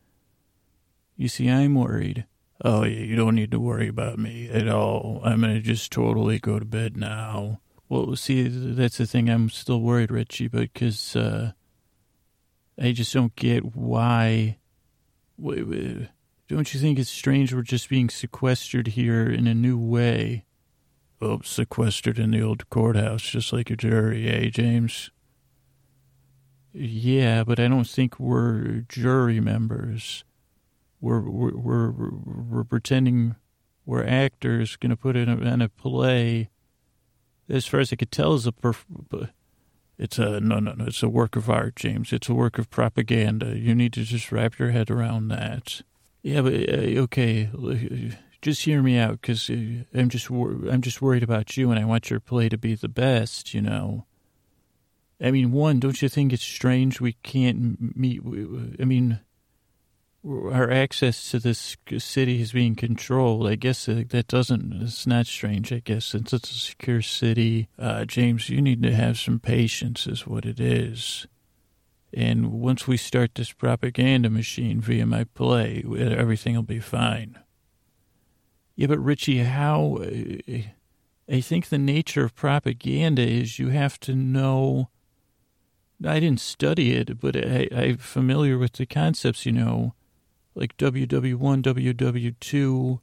You 1.16 1.26
see, 1.26 1.48
I'm 1.50 1.74
worried. 1.74 2.26
Oh 2.64 2.85
yeah, 2.85 3.00
you 3.00 3.16
don't 3.16 3.35
need 3.35 3.50
to 3.50 3.61
worry 3.61 3.88
about 3.88 4.18
me 4.18 4.48
at 4.48 4.68
all. 4.68 5.20
I'm 5.24 5.40
gonna 5.40 5.61
just 5.61 5.90
totally 5.90 6.38
go 6.38 6.59
to 6.59 6.64
bed 6.64 6.96
now. 6.96 7.61
Well, 7.88 8.14
see, 8.16 8.46
that's 8.46 8.98
the 8.98 9.07
thing. 9.07 9.28
I'm 9.28 9.48
still 9.48 9.81
worried, 9.81 10.11
Richie, 10.11 10.48
because 10.48 11.16
uh, 11.16 11.52
I 12.81 12.92
just 12.92 13.12
don't 13.12 13.35
get 13.35 13.76
why. 13.76 14.59
Don't 15.40 16.74
you 16.74 16.81
think 16.81 16.98
it's 16.98 17.11
strange 17.11 17.52
we're 17.52 17.62
just 17.62 17.88
being 17.88 18.11
sequestered 18.11 18.88
here 18.88 19.28
in 19.28 19.46
a 19.46 19.54
new 19.54 19.78
way? 19.78 20.44
Oh, 21.20 21.40
sequestered 21.42 22.18
in 22.18 22.31
the 22.31 22.42
old 22.42 22.70
courthouse, 22.70 23.22
just 23.22 23.52
like 23.52 23.70
a 23.70 23.76
jury, 23.76 24.28
eh, 24.28 24.50
James? 24.50 25.11
Yeah, 26.72 27.42
but 27.42 27.59
I 27.59 27.66
don't 27.66 27.88
think 27.88 28.20
we're 28.20 28.85
jury 28.88 29.40
members. 29.40 30.22
We're 31.00 31.20
we're 31.20 31.90
we're, 31.90 31.90
we're 31.90 32.64
pretending 32.64 33.35
we're 33.85 34.04
actors 34.04 34.76
going 34.76 34.90
to 34.90 34.96
put 34.96 35.16
in 35.16 35.28
a, 35.28 35.37
in 35.38 35.61
a 35.61 35.68
play. 35.68 36.50
As 37.48 37.66
far 37.66 37.81
as 37.81 37.92
I 37.92 37.96
could 37.96 38.12
tell, 38.12 38.35
is 38.35 38.46
a 38.46 38.52
perf- 38.52 39.31
it's 39.98 40.18
a 40.18 40.38
no 40.38 40.61
no 40.61 40.74
no. 40.74 40.85
It's 40.87 41.02
a 41.02 41.09
work 41.09 41.35
of 41.35 41.50
art, 41.50 41.74
James. 41.74 42.12
It's 42.12 42.28
a 42.28 42.35
work 42.35 42.59
of 42.59 42.70
propaganda. 42.70 43.59
You 43.59 43.74
need 43.74 43.92
to 43.94 44.04
just 44.04 44.31
wrap 44.31 44.59
your 44.59 44.70
head 44.70 44.88
around 44.88 45.28
that. 45.28 45.83
Yeah, 46.22 46.42
but 46.42 46.52
uh, 46.52 47.00
okay 47.02 47.50
just 48.42 48.64
hear 48.64 48.83
me 48.83 48.98
out 48.98 49.20
because 49.20 49.51
uh, 49.51 49.85
I'm 49.94 50.09
just 50.09 50.31
I'm 50.31 50.81
just 50.81 51.03
worried 51.03 51.22
about 51.22 51.57
you, 51.57 51.70
and 51.70 51.79
I 51.79 51.85
want 51.85 52.11
your 52.11 52.20
play 52.20 52.48
to 52.48 52.59
be 52.59 52.74
the 52.74 52.88
best. 52.88 53.55
You 53.55 53.62
know. 53.62 54.07
I 55.20 55.33
mean, 55.33 55.51
one, 55.51 55.81
don't 55.81 56.01
you 56.01 56.09
think 56.09 56.33
it's 56.33 56.44
strange 56.44 57.01
we 57.01 57.14
can't 57.24 57.96
meet? 57.96 58.20
I 58.81 58.85
mean, 58.85 59.18
our 60.24 60.70
access 60.70 61.31
to 61.31 61.40
this 61.40 61.77
city 61.98 62.40
is 62.40 62.53
being 62.53 62.77
controlled. 62.77 63.48
I 63.48 63.57
guess 63.57 63.88
uh, 63.88 64.05
that 64.11 64.29
doesn't. 64.29 64.81
It's 64.81 65.07
not 65.07 65.27
strange. 65.27 65.72
I 65.72 65.81
guess 65.81 66.07
since 66.07 66.33
it's 66.33 66.51
a 66.51 66.55
secure 66.55 67.03
city, 67.03 67.68
uh, 67.79 68.05
James, 68.05 68.48
you 68.48 68.62
need 68.62 68.83
to 68.85 68.94
have 68.94 69.18
some 69.18 69.40
patience, 69.40 70.07
is 70.07 70.27
what 70.27 70.44
it 70.44 70.61
is. 70.61 71.27
And 72.14 72.53
once 72.53 72.87
we 72.87 72.96
start 72.96 73.35
this 73.35 73.53
propaganda 73.53 74.31
machine 74.31 74.81
via 74.81 75.05
my 75.05 75.24
play, 75.24 75.85
everything 75.98 76.55
will 76.55 76.62
be 76.62 76.81
fine. 76.81 77.38
Yeah, 78.78 78.86
but 78.86 79.00
Richie, 79.00 79.38
how? 79.38 79.98
Uh, 80.02 80.58
I 81.28 81.40
think 81.40 81.68
the 81.68 81.78
nature 81.78 82.22
of 82.22 82.36
propaganda 82.36 83.22
is 83.22 83.58
you 83.58 83.70
have 83.70 83.98
to 84.00 84.14
know. 84.14 84.88
I 86.06 86.20
didn't 86.20 86.38
study 86.38 86.92
it, 86.94 87.18
but 87.18 87.36
I, 87.36 87.66
I'm 87.74 87.96
familiar 87.96 88.56
with 88.56 88.74
the 88.74 88.86
concepts, 88.86 89.44
you 89.44 89.50
know, 89.50 89.94
like 90.54 90.76
WW1, 90.76 91.60
WW2. 91.60 93.00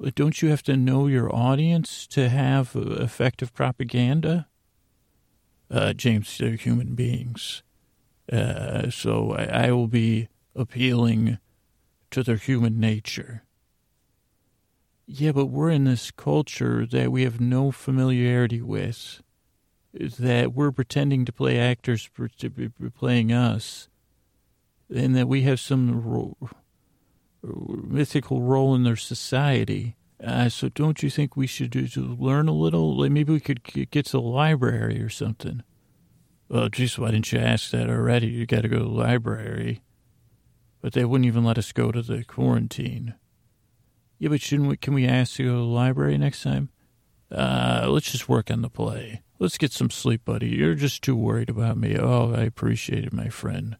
But 0.00 0.16
don't 0.16 0.42
you 0.42 0.48
have 0.48 0.64
to 0.64 0.76
know 0.76 1.06
your 1.06 1.32
audience 1.32 2.08
to 2.08 2.28
have 2.28 2.72
effective 2.74 3.54
propaganda? 3.54 4.48
Uh, 5.70 5.92
James, 5.92 6.36
they're 6.36 6.56
human 6.56 6.96
beings. 6.96 7.62
Uh, 8.32 8.90
so 8.90 9.30
I, 9.30 9.66
I 9.66 9.70
will 9.70 9.86
be 9.86 10.26
appealing 10.56 11.38
to 12.10 12.24
their 12.24 12.34
human 12.34 12.80
nature. 12.80 13.44
Yeah, 15.12 15.32
but 15.32 15.46
we're 15.46 15.70
in 15.70 15.84
this 15.84 16.12
culture 16.12 16.86
that 16.86 17.10
we 17.10 17.24
have 17.24 17.40
no 17.40 17.72
familiarity 17.72 18.62
with, 18.62 19.20
that 19.92 20.52
we're 20.52 20.70
pretending 20.70 21.24
to 21.24 21.32
play 21.32 21.58
actors 21.58 22.08
to 22.38 22.48
be 22.48 22.68
playing 22.68 23.32
us, 23.32 23.88
and 24.88 25.16
that 25.16 25.26
we 25.26 25.42
have 25.42 25.58
some 25.58 26.00
ro- 26.00 26.36
mythical 27.42 28.40
role 28.42 28.72
in 28.76 28.84
their 28.84 28.94
society. 28.94 29.96
Uh, 30.22 30.48
so 30.48 30.68
don't 30.68 31.02
you 31.02 31.10
think 31.10 31.36
we 31.36 31.48
should 31.48 31.74
learn 31.96 32.46
a 32.46 32.52
little? 32.52 32.96
Like 32.96 33.10
maybe 33.10 33.32
we 33.32 33.40
could 33.40 33.64
get 33.64 34.06
to 34.06 34.12
the 34.12 34.20
library 34.20 35.02
or 35.02 35.08
something. 35.08 35.64
Well, 36.48 36.68
geez, 36.68 36.96
why 37.00 37.10
didn't 37.10 37.32
you 37.32 37.40
ask 37.40 37.72
that 37.72 37.90
already? 37.90 38.28
You 38.28 38.46
got 38.46 38.62
to 38.62 38.68
go 38.68 38.78
to 38.78 38.84
the 38.84 38.90
library. 38.90 39.80
But 40.80 40.92
they 40.92 41.04
wouldn't 41.04 41.26
even 41.26 41.42
let 41.42 41.58
us 41.58 41.72
go 41.72 41.90
to 41.90 42.00
the 42.00 42.22
quarantine. 42.22 43.14
Yeah, 44.20 44.28
but 44.28 44.42
shouldn't 44.42 44.68
we? 44.68 44.76
Can 44.76 44.92
we 44.92 45.06
ask 45.06 45.36
to 45.36 45.44
go 45.44 45.50
to 45.52 45.56
the 45.56 45.64
library 45.64 46.18
next 46.18 46.42
time? 46.42 46.68
Uh, 47.32 47.86
let's 47.88 48.12
just 48.12 48.28
work 48.28 48.50
on 48.50 48.60
the 48.60 48.68
play. 48.68 49.22
Let's 49.38 49.56
get 49.56 49.72
some 49.72 49.88
sleep, 49.88 50.26
buddy. 50.26 50.50
You're 50.50 50.74
just 50.74 51.02
too 51.02 51.16
worried 51.16 51.48
about 51.48 51.78
me. 51.78 51.96
Oh, 51.98 52.34
I 52.34 52.42
appreciate 52.42 53.06
it, 53.06 53.14
my 53.14 53.30
friend. 53.30 53.78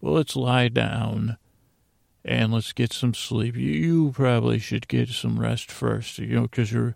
Well, 0.00 0.14
let's 0.14 0.36
lie 0.36 0.68
down 0.68 1.36
and 2.24 2.52
let's 2.52 2.72
get 2.72 2.92
some 2.92 3.12
sleep. 3.12 3.56
You, 3.56 3.72
you 3.72 4.12
probably 4.12 4.60
should 4.60 4.86
get 4.86 5.08
some 5.08 5.40
rest 5.40 5.72
first, 5.72 6.18
you 6.18 6.28
know, 6.28 6.42
because 6.42 6.70
you're. 6.70 6.94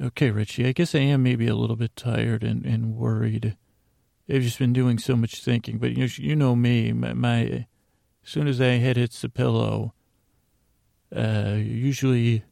Okay, 0.00 0.30
Richie, 0.30 0.66
I 0.66 0.72
guess 0.72 0.94
I 0.94 0.98
am 0.98 1.22
maybe 1.22 1.48
a 1.48 1.56
little 1.56 1.76
bit 1.76 1.96
tired 1.96 2.44
and, 2.44 2.64
and 2.66 2.94
worried. 2.94 3.56
I've 4.30 4.42
just 4.42 4.58
been 4.58 4.74
doing 4.74 4.98
so 4.98 5.16
much 5.16 5.42
thinking, 5.42 5.78
but 5.78 5.96
you, 5.96 6.08
you 6.18 6.36
know 6.36 6.54
me, 6.54 6.92
my, 6.92 7.14
my 7.14 7.40
as 7.40 7.66
soon 8.24 8.46
as 8.46 8.60
I 8.60 8.72
head 8.72 8.98
hits 8.98 9.22
the 9.22 9.30
pillow, 9.30 9.94
uh, 11.14 11.56
usually, 11.56 12.44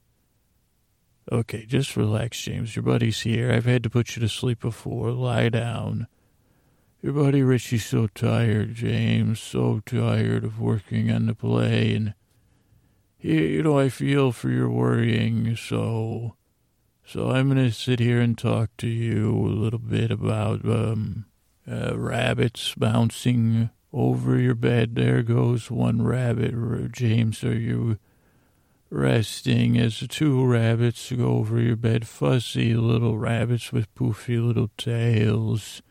okay, 1.31 1.67
just 1.67 1.97
relax, 1.97 2.41
James. 2.41 2.75
Your 2.75 2.83
buddy's 2.83 3.21
here. 3.21 3.53
I've 3.53 3.67
had 3.67 3.83
to 3.83 3.91
put 3.91 4.17
you 4.17 4.21
to 4.21 4.29
sleep 4.29 4.61
before. 4.61 5.11
Lie 5.11 5.51
down. 5.51 6.07
Your 7.03 7.13
buddy 7.13 7.43
Richie's 7.43 7.85
so 7.85 8.09
tired, 8.09 8.75
James, 8.75 9.39
so 9.39 9.81
tired 9.85 10.45
of 10.45 10.61
working 10.61 11.11
on 11.11 11.27
the 11.27 11.35
play, 11.35 11.95
and 11.95 12.15
you 13.21 13.63
know 13.63 13.79
I 13.79 13.91
feel 13.91 14.33
for 14.33 14.49
your 14.49 14.71
worrying. 14.71 15.55
So, 15.57 16.35
so 17.05 17.31
I'm 17.31 17.49
gonna 17.49 17.71
sit 17.71 18.01
here 18.01 18.21
and 18.21 18.37
talk 18.37 18.71
to 18.79 18.89
you 18.89 19.31
a 19.31 19.55
little 19.55 19.79
bit 19.79 20.11
about 20.11 20.65
um, 20.65 21.27
uh, 21.71 21.97
rabbits 21.97 22.75
bouncing 22.75 23.71
over 23.93 24.39
your 24.39 24.55
bed. 24.55 24.95
There 24.95 25.23
goes 25.23 25.71
one 25.71 26.03
rabbit. 26.03 26.91
James, 26.93 27.45
are 27.45 27.57
you? 27.57 27.99
Resting 28.91 29.79
as 29.79 29.99
two 30.09 30.45
rabbits 30.45 31.11
go 31.13 31.39
over 31.39 31.61
your 31.61 31.77
bed, 31.77 32.07
fuzzy 32.07 32.75
little 32.75 33.19
rabbits 33.19 33.73
with 33.73 33.93
poofy 33.95 34.45
little 34.45 34.71
tails. 34.77 35.83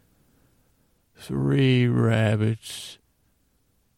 Three 1.18 1.88
rabbits 1.88 2.98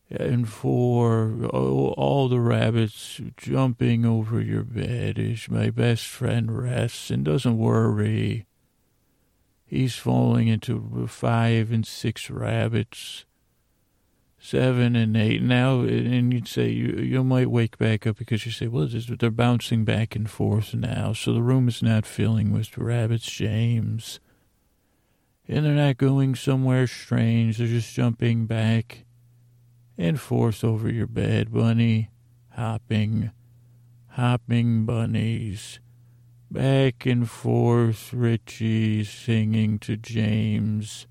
and 0.09 0.47
four, 0.47 1.35
oh, 1.53 1.93
all 1.97 2.29
the 2.29 2.39
rabbits 2.39 3.19
jumping 3.35 4.05
over 4.05 4.41
your 4.41 4.63
bed 4.63 5.19
as 5.19 5.49
my 5.49 5.69
best 5.69 6.05
friend 6.05 6.57
rests 6.57 7.11
and 7.11 7.25
doesn't 7.25 7.57
worry. 7.57 8.45
He's 9.65 9.95
falling 9.95 10.47
into 10.47 11.07
five 11.07 11.71
and 11.71 11.85
six 11.85 12.29
rabbits 12.29 13.25
seven 14.39 14.95
and 14.95 15.17
eight 15.17 15.41
now, 15.41 15.81
and 15.81 16.33
you'd 16.33 16.47
say 16.47 16.69
you 16.69 16.97
you 17.01 17.23
might 17.23 17.49
wake 17.49 17.77
back 17.77 18.05
up 18.05 18.17
because 18.17 18.45
you 18.45 18.51
say, 18.51 18.67
well, 18.67 18.87
they're 18.87 19.31
bouncing 19.31 19.83
back 19.83 20.15
and 20.15 20.29
forth 20.29 20.73
now, 20.73 21.13
so 21.13 21.33
the 21.33 21.41
room 21.41 21.67
is 21.67 21.81
not 21.81 22.05
filling 22.05 22.51
with 22.51 22.77
rabbits, 22.77 23.29
James, 23.31 24.19
and 25.47 25.65
they're 25.65 25.73
not 25.73 25.97
going 25.97 26.35
somewhere 26.35 26.87
strange. 26.87 27.57
They're 27.57 27.67
just 27.67 27.93
jumping 27.93 28.45
back 28.45 29.05
and 29.97 30.19
forth 30.19 30.63
over 30.63 30.89
your 30.89 31.07
bed, 31.07 31.51
bunny, 31.51 32.11
hopping, 32.55 33.31
hopping 34.09 34.85
bunnies. 34.85 35.79
Back 36.49 37.05
and 37.05 37.29
forth, 37.29 38.13
Richie 38.13 39.03
singing 39.03 39.79
to 39.79 39.97
James 39.97 41.07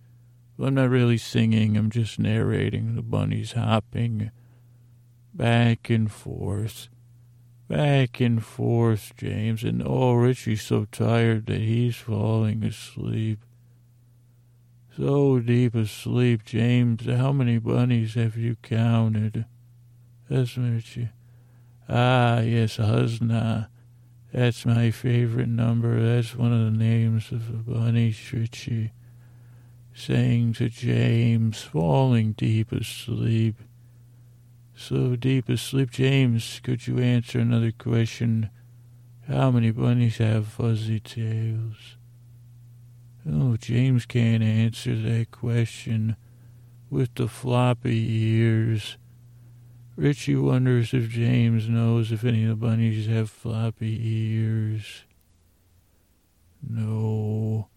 I'm 0.58 0.74
not 0.74 0.88
really 0.88 1.18
singing, 1.18 1.76
I'm 1.76 1.90
just 1.90 2.18
narrating. 2.18 2.94
The 2.94 3.02
bunnies 3.02 3.52
hopping 3.52 4.30
back 5.34 5.90
and 5.90 6.10
forth, 6.10 6.88
back 7.68 8.20
and 8.20 8.42
forth, 8.42 9.12
James. 9.16 9.64
And 9.64 9.82
oh, 9.84 10.14
Richie's 10.14 10.62
so 10.62 10.86
tired 10.86 11.46
that 11.46 11.60
he's 11.60 11.96
falling 11.96 12.64
asleep. 12.64 13.40
So 14.96 15.40
deep 15.40 15.74
asleep, 15.74 16.42
James. 16.44 17.04
How 17.04 17.32
many 17.32 17.58
bunnies 17.58 18.14
have 18.14 18.38
you 18.38 18.56
counted? 18.62 19.44
That's 20.30 20.56
Richie. 20.56 21.10
Ah, 21.86 22.40
yes, 22.40 22.78
Husna. 22.78 23.68
That's 24.32 24.64
my 24.64 24.90
favorite 24.90 25.48
number. 25.48 26.02
That's 26.02 26.34
one 26.34 26.52
of 26.52 26.64
the 26.64 26.78
names 26.78 27.30
of 27.30 27.46
the 27.46 27.72
bunny, 27.72 28.14
Richie 28.32 28.92
saying 29.96 30.52
to 30.52 30.68
James, 30.68 31.62
falling 31.62 32.32
deep 32.32 32.70
asleep. 32.70 33.56
So 34.74 35.16
deep 35.16 35.48
asleep, 35.48 35.90
James, 35.90 36.60
could 36.62 36.86
you 36.86 36.98
answer 36.98 37.38
another 37.38 37.72
question? 37.72 38.50
How 39.26 39.50
many 39.50 39.70
bunnies 39.70 40.18
have 40.18 40.48
fuzzy 40.48 41.00
tails? 41.00 41.96
Oh, 43.26 43.56
James 43.56 44.04
can't 44.04 44.42
answer 44.42 44.94
that 44.96 45.30
question 45.30 46.16
with 46.90 47.14
the 47.14 47.26
floppy 47.26 48.34
ears. 48.34 48.98
Richie 49.96 50.36
wonders 50.36 50.92
if 50.92 51.08
James 51.08 51.70
knows 51.70 52.12
if 52.12 52.22
any 52.22 52.44
of 52.44 52.50
the 52.50 52.66
bunnies 52.66 53.06
have 53.06 53.30
floppy 53.30 53.98
ears. 54.06 55.04
No. 56.62 57.70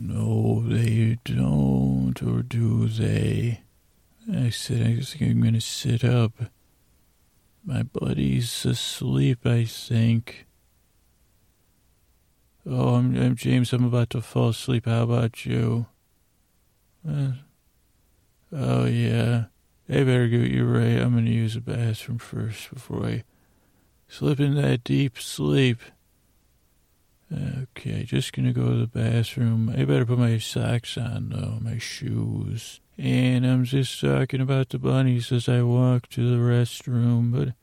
No, 0.00 0.62
they 0.64 1.18
don't, 1.24 2.22
or 2.22 2.42
do 2.42 2.86
they? 2.86 3.62
I 4.32 4.48
said, 4.50 4.86
I 4.86 5.00
think 5.00 5.22
I'm 5.22 5.40
going 5.40 5.54
to 5.54 5.60
sit 5.60 6.04
up. 6.04 6.34
My 7.64 7.82
buddy's 7.82 8.64
asleep, 8.64 9.44
I 9.44 9.64
think. 9.64 10.46
Oh, 12.64 12.94
I'm, 12.94 13.20
I'm 13.20 13.34
James. 13.34 13.72
I'm 13.72 13.84
about 13.84 14.10
to 14.10 14.20
fall 14.20 14.50
asleep. 14.50 14.86
How 14.86 15.02
about 15.02 15.44
you? 15.44 15.86
Uh, 17.06 17.32
oh, 18.52 18.84
yeah. 18.86 19.46
I 19.88 20.04
better 20.04 20.28
get 20.28 20.52
you 20.52 20.64
right. 20.64 21.00
I'm 21.00 21.14
going 21.14 21.24
to 21.24 21.32
use 21.32 21.54
the 21.54 21.60
bathroom 21.60 22.18
first 22.18 22.72
before 22.72 23.04
I 23.04 23.24
slip 24.06 24.38
in 24.38 24.54
that 24.54 24.84
deep 24.84 25.18
sleep. 25.18 25.80
Okay, 27.30 28.04
just 28.04 28.32
gonna 28.32 28.52
go 28.52 28.68
to 28.68 28.76
the 28.78 28.86
bathroom. 28.86 29.68
I 29.68 29.84
better 29.84 30.06
put 30.06 30.18
my 30.18 30.38
socks 30.38 30.96
on 30.96 31.28
though, 31.30 31.58
my 31.60 31.78
shoes. 31.78 32.80
And 32.96 33.46
I'm 33.46 33.64
just 33.64 34.00
talking 34.00 34.40
about 34.40 34.70
the 34.70 34.78
bunnies 34.78 35.30
as 35.30 35.48
I 35.48 35.62
walk 35.62 36.08
to 36.10 36.30
the 36.30 36.36
restroom, 36.36 37.32
but 37.32 37.54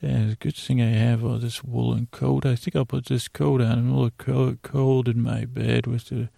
yeah, 0.00 0.22
it's 0.22 0.32
a 0.32 0.36
good 0.36 0.56
thing 0.56 0.80
I 0.80 0.86
have 0.86 1.22
all 1.22 1.38
this 1.38 1.62
woolen 1.62 2.08
coat. 2.10 2.46
I 2.46 2.56
think 2.56 2.74
I'll 2.74 2.86
put 2.86 3.06
this 3.06 3.28
coat 3.28 3.60
on. 3.60 3.72
I'm 3.72 3.92
a 3.92 4.00
little 4.00 4.56
cold 4.62 5.08
in 5.08 5.20
my 5.20 5.44
bed 5.44 5.86
with 5.86 6.06
the 6.06 6.30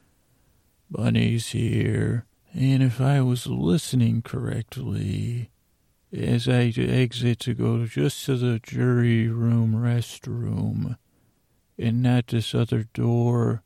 bunnies 0.91 1.49
here. 1.49 2.27
And 2.55 2.83
if 2.83 3.01
I 3.01 3.21
was 3.21 3.47
listening 3.47 4.23
correctly, 4.23 5.51
as 6.13 6.49
I 6.49 6.73
exit 6.77 7.39
to 7.41 7.55
go 7.55 7.87
just 7.87 8.27
to 8.27 8.37
the 8.37 8.59
jury 8.59 9.29
room 9.29 9.75
restroom, 9.75 10.97
and 11.83 12.03
not 12.03 12.29
this 12.29 12.55
other 12.55 12.85
door 12.95 13.63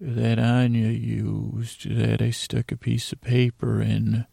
that 0.00 0.38
Anya 0.38 0.88
used 0.88 1.88
that 1.88 2.20
I 2.20 2.30
stuck 2.30 2.72
a 2.72 2.76
piece 2.76 3.12
of 3.12 3.20
paper 3.20 3.80
in 3.80 4.26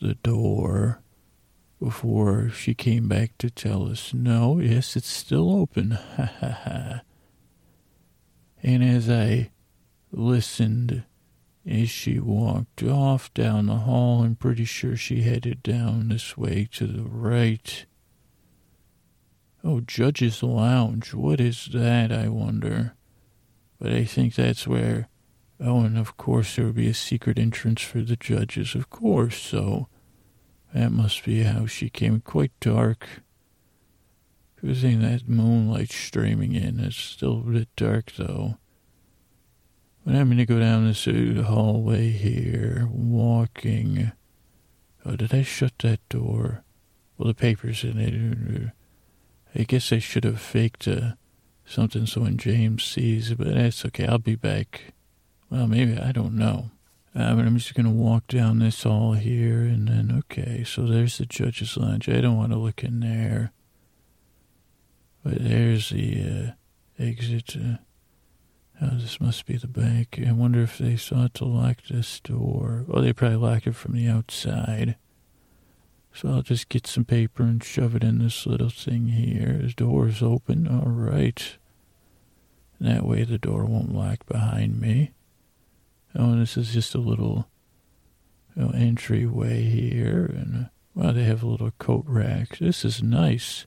the 0.00 0.14
door 0.14 1.02
before 1.80 2.48
she 2.48 2.74
came 2.74 3.08
back 3.08 3.36
to 3.38 3.50
tell 3.50 3.88
us, 3.88 4.14
no, 4.14 4.58
yes, 4.58 4.96
it's 4.96 5.10
still 5.10 5.54
open. 5.54 5.90
Ha 5.90 6.30
ha 6.40 6.60
ha. 6.64 7.00
And 8.62 8.82
as 8.82 9.10
I 9.10 9.50
listened 10.10 11.04
as 11.68 11.90
she 11.90 12.18
walked 12.18 12.82
off 12.82 13.32
down 13.34 13.66
the 13.66 13.76
hall, 13.76 14.22
I'm 14.22 14.36
pretty 14.36 14.64
sure 14.64 14.96
she 14.96 15.22
headed 15.22 15.62
down 15.62 16.08
this 16.08 16.36
way 16.36 16.68
to 16.72 16.86
the 16.86 17.02
right. 17.02 17.84
Oh, 19.68 19.80
Judge's 19.80 20.44
Lounge. 20.44 21.12
What 21.12 21.40
is 21.40 21.68
that, 21.72 22.12
I 22.12 22.28
wonder? 22.28 22.94
But 23.80 23.92
I 23.92 24.04
think 24.04 24.36
that's 24.36 24.64
where. 24.64 25.08
Oh, 25.58 25.80
and 25.80 25.98
of 25.98 26.16
course 26.16 26.54
there 26.54 26.66
would 26.66 26.76
be 26.76 26.86
a 26.86 26.94
secret 26.94 27.36
entrance 27.36 27.82
for 27.82 28.00
the 28.02 28.14
judges, 28.14 28.76
of 28.76 28.90
course, 28.90 29.36
so 29.36 29.88
that 30.72 30.92
must 30.92 31.24
be 31.24 31.42
how 31.42 31.66
she 31.66 31.90
came. 31.90 32.20
Quite 32.20 32.52
dark. 32.60 33.08
Good 34.60 34.76
thing 34.76 35.00
that 35.00 35.28
moonlight 35.28 35.90
streaming 35.90 36.54
in. 36.54 36.78
It's 36.78 36.96
still 36.96 37.38
a 37.40 37.50
bit 37.50 37.68
dark, 37.74 38.12
though. 38.16 38.58
But 40.04 40.14
I'm 40.14 40.28
going 40.28 40.38
to 40.38 40.46
go 40.46 40.60
down 40.60 40.86
this 40.86 41.06
hallway 41.06 42.10
here, 42.10 42.86
walking. 42.88 44.12
Oh, 45.04 45.16
did 45.16 45.34
I 45.34 45.42
shut 45.42 45.72
that 45.80 46.08
door? 46.08 46.62
Well, 47.18 47.26
the 47.26 47.34
paper's 47.34 47.82
in 47.82 47.98
it. 47.98 48.72
I 49.58 49.62
guess 49.62 49.92
I 49.92 49.98
should 49.98 50.24
have 50.24 50.40
faked 50.40 50.86
uh, 50.86 51.12
something 51.64 52.06
so 52.06 52.20
when 52.22 52.36
James 52.36 52.84
sees, 52.84 53.32
but 53.34 53.54
that's 53.54 53.84
okay. 53.86 54.06
I'll 54.06 54.18
be 54.18 54.36
back. 54.36 54.92
Well, 55.50 55.66
maybe, 55.66 55.98
I 55.98 56.12
don't 56.12 56.34
know. 56.34 56.70
Uh, 57.14 57.34
but 57.34 57.46
I'm 57.46 57.56
just 57.56 57.74
going 57.74 57.86
to 57.86 57.90
walk 57.90 58.26
down 58.26 58.58
this 58.58 58.82
hall 58.82 59.14
here, 59.14 59.60
and 59.60 59.88
then, 59.88 60.12
okay, 60.18 60.62
so 60.64 60.82
there's 60.82 61.16
the 61.16 61.24
judge's 61.24 61.76
lounge. 61.76 62.08
I 62.10 62.20
don't 62.20 62.36
want 62.36 62.52
to 62.52 62.58
look 62.58 62.84
in 62.84 63.00
there. 63.00 63.52
But 65.24 65.42
there's 65.42 65.88
the 65.88 66.22
uh, 66.22 67.02
exit. 67.02 67.56
Uh, 67.56 67.78
oh, 68.82 68.98
this 68.98 69.18
must 69.18 69.46
be 69.46 69.56
the 69.56 69.66
bank. 69.66 70.20
I 70.26 70.32
wonder 70.32 70.60
if 70.60 70.76
they 70.76 70.96
sought 70.96 71.32
to 71.34 71.46
lock 71.46 71.78
this 71.88 72.20
door. 72.20 72.84
Oh, 72.90 73.00
they 73.00 73.14
probably 73.14 73.38
locked 73.38 73.66
it 73.66 73.74
from 73.74 73.94
the 73.94 74.08
outside. 74.08 74.96
So 76.16 76.30
I'll 76.30 76.42
just 76.42 76.70
get 76.70 76.86
some 76.86 77.04
paper 77.04 77.42
and 77.42 77.62
shove 77.62 77.94
it 77.94 78.02
in 78.02 78.18
this 78.20 78.46
little 78.46 78.70
thing 78.70 79.08
here. 79.08 79.60
The 79.62 79.74
door's 79.74 80.22
open. 80.22 80.66
All 80.66 80.90
right. 80.90 81.58
that 82.80 83.04
way 83.04 83.24
the 83.24 83.36
door 83.36 83.66
won't 83.66 83.94
lock 83.94 84.24
behind 84.24 84.80
me. 84.80 85.12
Oh, 86.14 86.30
and 86.30 86.40
this 86.40 86.56
is 86.56 86.72
just 86.72 86.94
a 86.94 86.98
little 86.98 87.50
entryway 88.56 89.64
here. 89.64 90.24
And, 90.24 90.64
uh, 90.64 90.68
well, 90.94 91.12
they 91.12 91.24
have 91.24 91.42
a 91.42 91.48
little 91.48 91.72
coat 91.72 92.04
rack. 92.06 92.56
This 92.56 92.82
is 92.82 93.02
nice. 93.02 93.66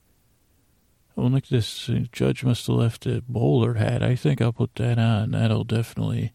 Oh, 1.16 1.22
look 1.22 1.44
at 1.44 1.50
this. 1.50 1.86
The 1.86 2.08
judge 2.10 2.42
must 2.42 2.66
have 2.66 2.74
left 2.74 3.06
a 3.06 3.22
bowler 3.28 3.74
hat. 3.74 4.02
I 4.02 4.16
think 4.16 4.42
I'll 4.42 4.52
put 4.52 4.74
that 4.74 4.98
on. 4.98 5.30
That'll 5.30 5.62
definitely... 5.62 6.32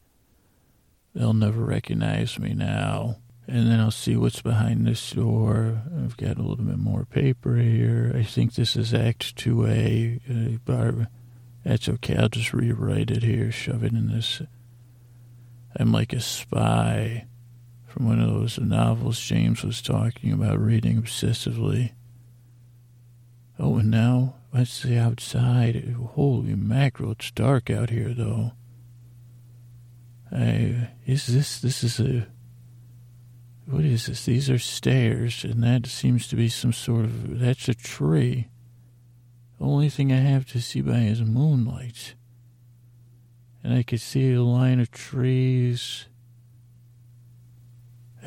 They'll 1.13 1.33
never 1.33 1.65
recognize 1.65 2.39
me 2.39 2.53
now 2.53 3.17
and 3.47 3.67
then 3.67 3.79
I'll 3.79 3.91
see 3.91 4.15
what's 4.15 4.41
behind 4.41 4.85
this 4.85 5.11
door. 5.11 5.81
I've 6.03 6.17
got 6.17 6.37
a 6.37 6.41
little 6.41 6.65
bit 6.65 6.79
more 6.79 7.05
paper 7.05 7.57
here. 7.57 8.11
I 8.15 8.23
think 8.23 8.55
this 8.55 8.75
is 8.75 8.93
Act 8.93 9.35
2A. 9.35 10.59
Uh, 10.67 11.05
that's 11.63 11.87
okay. 11.89 12.15
I'll 12.15 12.29
just 12.29 12.53
rewrite 12.53 13.11
it 13.11 13.23
here, 13.23 13.51
shove 13.51 13.83
it 13.83 13.93
in 13.93 14.07
this. 14.07 14.41
I'm 15.77 15.91
like 15.91 16.13
a 16.13 16.21
spy 16.21 17.25
from 17.87 18.07
one 18.07 18.19
of 18.19 18.29
those 18.29 18.59
novels 18.59 19.19
James 19.19 19.63
was 19.63 19.81
talking 19.81 20.31
about 20.31 20.59
reading 20.59 21.01
obsessively. 21.01 21.91
Oh, 23.57 23.77
and 23.77 23.91
now 23.91 24.35
let's 24.53 24.71
see 24.71 24.97
outside. 24.97 25.95
Holy 26.13 26.55
mackerel, 26.55 27.11
it's 27.11 27.31
dark 27.31 27.69
out 27.69 27.89
here, 27.89 28.13
though. 28.13 28.51
I, 30.31 30.89
is 31.05 31.27
this, 31.27 31.59
this 31.59 31.83
is 31.83 31.99
a, 31.99 32.27
what 33.67 33.83
is 33.83 34.05
this? 34.05 34.25
These 34.25 34.49
are 34.49 34.59
stairs, 34.59 35.43
and 35.43 35.63
that 35.63 35.87
seems 35.87 36.27
to 36.27 36.35
be 36.35 36.49
some 36.49 36.73
sort 36.73 37.05
of, 37.05 37.39
that's 37.39 37.67
a 37.67 37.73
tree. 37.73 38.49
The 39.59 39.65
only 39.65 39.89
thing 39.89 40.11
I 40.11 40.17
have 40.17 40.45
to 40.47 40.61
see 40.61 40.81
by 40.81 40.99
is 40.99 41.21
moonlight. 41.21 42.15
And 43.63 43.73
I 43.73 43.83
could 43.83 44.01
see 44.01 44.33
a 44.33 44.43
line 44.43 44.79
of 44.79 44.91
trees. 44.91 46.05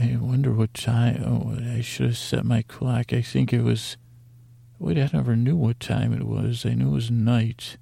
I 0.00 0.16
wonder 0.20 0.52
what 0.52 0.74
time. 0.74 1.22
Oh, 1.24 1.76
I 1.76 1.80
should 1.80 2.06
have 2.06 2.18
set 2.18 2.44
my 2.44 2.62
clock. 2.62 3.12
I 3.12 3.22
think 3.22 3.52
it 3.52 3.62
was. 3.62 3.96
Wait, 4.80 4.98
I 4.98 5.10
never 5.12 5.36
knew 5.36 5.56
what 5.56 5.78
time 5.78 6.12
it 6.12 6.24
was. 6.24 6.64
I 6.66 6.74
knew 6.74 6.88
it 6.88 6.92
was 6.92 7.10
night. 7.10 7.76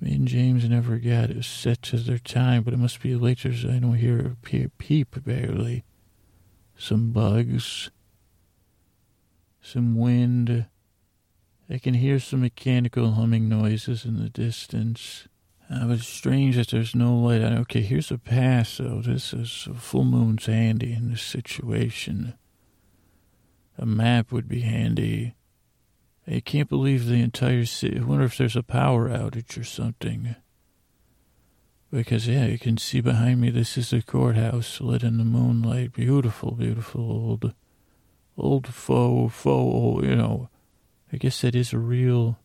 Me 0.00 0.14
and 0.14 0.28
James 0.28 0.66
never 0.66 0.96
got 0.96 1.30
it 1.30 1.44
set 1.44 1.82
to 1.82 1.98
their 1.98 2.18
time, 2.18 2.62
but 2.62 2.72
it 2.72 2.78
must 2.78 3.02
be 3.02 3.14
later 3.14 3.54
so 3.54 3.68
I 3.68 3.78
don't 3.78 3.94
hear 3.94 4.36
a 4.52 4.68
peep 4.78 5.24
barely. 5.24 5.84
Some 6.80 7.10
bugs. 7.12 7.90
Some 9.60 9.98
wind. 9.98 10.64
I 11.68 11.76
can 11.76 11.92
hear 11.92 12.18
some 12.18 12.40
mechanical 12.40 13.12
humming 13.12 13.50
noises 13.50 14.06
in 14.06 14.18
the 14.18 14.30
distance. 14.30 15.28
Uh, 15.70 15.90
it's 15.90 16.08
strange 16.08 16.56
that 16.56 16.68
there's 16.68 16.94
no 16.94 17.14
light. 17.14 17.42
Okay, 17.42 17.82
here's 17.82 18.10
a 18.10 18.16
pass, 18.16 18.78
though. 18.78 19.02
This 19.02 19.34
is 19.34 19.68
full 19.76 20.04
moon's 20.04 20.46
handy 20.46 20.94
in 20.94 21.10
this 21.10 21.20
situation. 21.20 22.32
A 23.76 23.84
map 23.84 24.32
would 24.32 24.48
be 24.48 24.60
handy. 24.60 25.34
I 26.26 26.40
can't 26.40 26.70
believe 26.70 27.04
the 27.04 27.20
entire 27.20 27.66
city. 27.66 27.98
I 28.00 28.04
wonder 28.04 28.24
if 28.24 28.38
there's 28.38 28.56
a 28.56 28.62
power 28.62 29.10
outage 29.10 29.60
or 29.60 29.64
something. 29.64 30.34
Because, 31.92 32.28
yeah, 32.28 32.46
you 32.46 32.58
can 32.58 32.76
see 32.78 33.00
behind 33.00 33.40
me, 33.40 33.50
this 33.50 33.76
is 33.76 33.90
the 33.90 34.00
courthouse 34.00 34.80
lit 34.80 35.02
in 35.02 35.18
the 35.18 35.24
moonlight. 35.24 35.92
Beautiful, 35.92 36.52
beautiful 36.52 37.00
old, 37.00 37.52
old 38.36 38.68
faux, 38.68 39.34
faux, 39.34 40.06
you 40.06 40.14
know, 40.14 40.48
I 41.12 41.16
guess 41.16 41.40
that 41.40 41.56
is 41.56 41.72
a 41.72 41.78
real, 41.78 42.38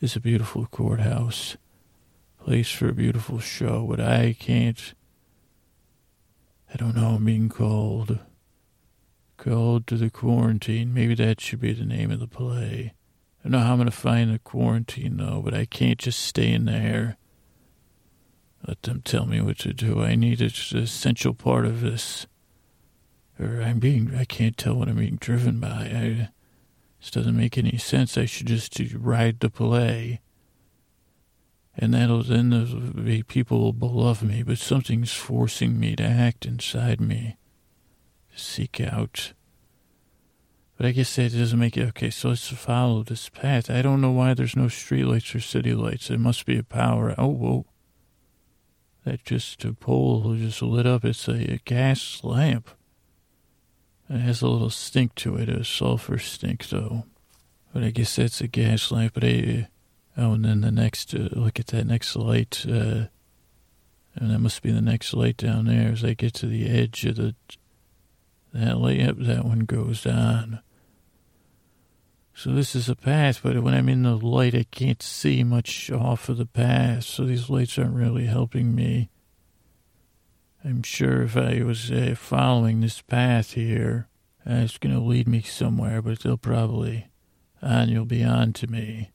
It's 0.00 0.16
a 0.16 0.20
beautiful 0.20 0.66
courthouse. 0.66 1.56
Place 2.38 2.70
for 2.70 2.88
a 2.88 2.94
beautiful 2.94 3.38
show, 3.40 3.86
but 3.88 4.00
I 4.00 4.36
can't, 4.38 4.94
I 6.72 6.76
don't 6.76 6.94
know, 6.94 7.14
I'm 7.16 7.24
being 7.24 7.48
called. 7.48 8.18
Called 9.36 9.86
to 9.88 9.96
the 9.96 10.10
quarantine. 10.10 10.94
Maybe 10.94 11.14
that 11.16 11.40
should 11.40 11.60
be 11.60 11.72
the 11.72 11.84
name 11.84 12.10
of 12.10 12.20
the 12.20 12.28
play. 12.28 12.92
I 13.40 13.48
don't 13.48 13.52
know 13.52 13.58
how 13.60 13.72
I'm 13.72 13.78
going 13.78 13.86
to 13.86 13.96
find 13.96 14.32
the 14.32 14.38
quarantine, 14.38 15.16
though, 15.16 15.42
but 15.42 15.54
I 15.54 15.64
can't 15.64 15.98
just 15.98 16.20
stay 16.20 16.52
in 16.52 16.66
there. 16.66 17.16
Let 18.66 18.82
them 18.82 19.02
tell 19.02 19.26
me 19.26 19.40
what 19.40 19.58
to 19.60 19.74
do. 19.74 20.02
I 20.02 20.14
need 20.14 20.40
it's 20.40 20.72
an 20.72 20.78
essential 20.78 21.34
part 21.34 21.66
of 21.66 21.80
this. 21.82 22.26
Or 23.38 23.60
I'm 23.60 23.78
being, 23.78 24.14
I 24.14 24.24
can't 24.24 24.56
tell 24.56 24.74
what 24.74 24.88
I'm 24.88 24.96
being 24.96 25.16
driven 25.16 25.60
by. 25.60 25.68
I, 25.68 26.28
this 27.00 27.10
doesn't 27.10 27.36
make 27.36 27.58
any 27.58 27.76
sense. 27.76 28.16
I 28.16 28.24
should 28.24 28.46
just 28.46 28.80
ride 28.94 29.40
the 29.40 29.50
play. 29.50 30.20
And 31.76 31.92
that'll 31.92 32.22
then 32.22 32.50
the 32.50 33.22
people 33.24 33.72
will 33.72 33.90
love 33.90 34.22
me, 34.22 34.44
but 34.44 34.58
something's 34.58 35.12
forcing 35.12 35.78
me 35.78 35.96
to 35.96 36.04
act 36.04 36.46
inside 36.46 37.00
me, 37.00 37.36
to 38.32 38.40
seek 38.40 38.80
out. 38.80 39.32
But 40.76 40.86
I 40.86 40.92
guess 40.92 41.14
that 41.16 41.32
doesn't 41.32 41.58
make 41.58 41.76
it 41.76 41.88
okay. 41.88 42.10
So 42.10 42.30
let's 42.30 42.48
follow 42.48 43.02
this 43.02 43.28
path. 43.28 43.70
I 43.70 43.82
don't 43.82 44.00
know 44.00 44.12
why 44.12 44.34
there's 44.34 44.56
no 44.56 44.66
streetlights 44.66 45.34
or 45.34 45.40
city 45.40 45.74
lights. 45.74 46.10
It 46.10 46.20
must 46.20 46.46
be 46.46 46.56
a 46.56 46.62
power. 46.62 47.14
Oh, 47.18 47.26
whoa. 47.26 47.66
That 49.04 49.24
just 49.24 49.64
a 49.64 49.72
pole 49.72 50.34
just 50.36 50.62
lit 50.62 50.86
up. 50.86 51.04
It's 51.04 51.28
a, 51.28 51.52
a 51.52 51.60
gas 51.64 52.20
lamp. 52.24 52.70
It 54.08 54.18
has 54.18 54.42
a 54.42 54.48
little 54.48 54.70
stink 54.70 55.14
to 55.16 55.36
it, 55.36 55.48
a 55.48 55.64
sulfur 55.64 56.18
stink, 56.18 56.68
though. 56.68 57.04
But 57.72 57.82
I 57.82 57.90
guess 57.90 58.16
that's 58.16 58.40
a 58.40 58.48
gas 58.48 58.90
lamp. 58.90 59.14
But 59.14 59.24
I, 59.24 59.68
oh, 60.16 60.32
and 60.32 60.44
then 60.44 60.60
the 60.62 60.70
next, 60.70 61.14
uh, 61.14 61.28
look 61.32 61.58
at 61.58 61.68
that 61.68 61.86
next 61.86 62.16
light. 62.16 62.64
Uh, 62.66 63.06
and 64.16 64.30
that 64.30 64.38
must 64.38 64.62
be 64.62 64.70
the 64.70 64.80
next 64.80 65.12
light 65.12 65.36
down 65.36 65.66
there 65.66 65.90
as 65.90 66.04
I 66.04 66.14
get 66.14 66.34
to 66.34 66.46
the 66.46 66.68
edge 66.68 67.04
of 67.04 67.16
the, 67.16 67.34
that. 68.52 68.78
Yep, 68.78 69.16
that 69.18 69.44
one 69.44 69.60
goes 69.60 70.06
on. 70.06 70.60
So 72.36 72.50
this 72.50 72.74
is 72.74 72.88
a 72.88 72.96
path, 72.96 73.40
but 73.44 73.62
when 73.62 73.74
I'm 73.74 73.88
in 73.88 74.02
the 74.02 74.16
light, 74.16 74.56
I 74.56 74.64
can't 74.64 75.00
see 75.00 75.44
much 75.44 75.90
off 75.90 76.28
of 76.28 76.36
the 76.36 76.46
path. 76.46 77.04
So 77.04 77.24
these 77.24 77.48
lights 77.48 77.78
aren't 77.78 77.94
really 77.94 78.26
helping 78.26 78.74
me. 78.74 79.08
I'm 80.64 80.82
sure 80.82 81.22
if 81.22 81.36
I 81.36 81.62
was 81.62 81.92
uh, 81.92 82.14
following 82.18 82.80
this 82.80 83.00
path 83.02 83.52
here, 83.52 84.08
uh, 84.46 84.54
it's 84.54 84.78
going 84.78 84.94
to 84.94 85.00
lead 85.00 85.28
me 85.28 85.42
somewhere, 85.42 86.02
but 86.02 86.20
they'll 86.20 86.36
probably, 86.36 87.08
and 87.60 87.90
you'll 87.90 88.04
be 88.04 88.24
on 88.24 88.52
to 88.54 88.66
me. 88.66 89.12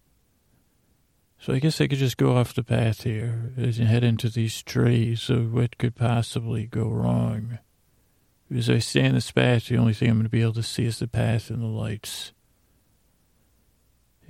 So 1.40 1.54
I 1.54 1.60
guess 1.60 1.82
I 1.82 1.88
could 1.88 1.98
just 1.98 2.18
go 2.18 2.38
off 2.38 2.54
the 2.54 2.64
path 2.64 3.04
here 3.04 3.52
and 3.58 3.74
head 3.76 4.04
into 4.04 4.30
these 4.30 4.64
trees. 4.64 5.22
So 5.22 5.42
what 5.42 5.78
could 5.78 5.96
possibly 5.96 6.68
go 6.68 6.88
wrong? 6.88 7.60
Because 8.50 8.70
I 8.70 8.80
stay 8.80 9.06
in 9.06 9.16
this 9.16 9.32
path, 9.32 9.68
the 9.68 9.78
only 9.78 9.94
thing 9.94 10.10
I'm 10.10 10.16
going 10.18 10.24
to 10.24 10.30
be 10.30 10.42
able 10.42 10.54
to 10.54 10.64
see 10.64 10.86
is 10.86 11.00
the 11.00 11.08
path 11.08 11.50
and 11.50 11.62
the 11.62 11.68
lights. 11.68 12.32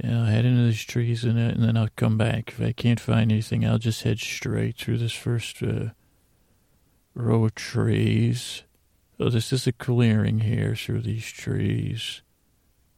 Yeah, 0.03 0.19
I'll 0.19 0.25
head 0.25 0.45
into 0.45 0.63
these 0.63 0.83
trees 0.83 1.23
and, 1.23 1.37
and 1.37 1.61
then 1.61 1.75
I'll 1.75 1.89
come 1.95 2.17
back. 2.17 2.49
If 2.49 2.61
I 2.61 2.71
can't 2.71 2.99
find 2.99 3.31
anything, 3.31 3.65
I'll 3.65 3.77
just 3.77 4.03
head 4.03 4.19
straight 4.19 4.77
through 4.77 4.99
this 4.99 5.13
first 5.13 5.61
uh, 5.61 5.89
row 7.13 7.45
of 7.45 7.55
trees. 7.55 8.63
Oh, 9.19 9.29
this 9.29 9.51
is 9.51 9.67
a 9.67 9.73
clearing 9.73 10.39
here 10.39 10.75
through 10.75 11.01
these 11.01 11.25
trees. 11.25 12.21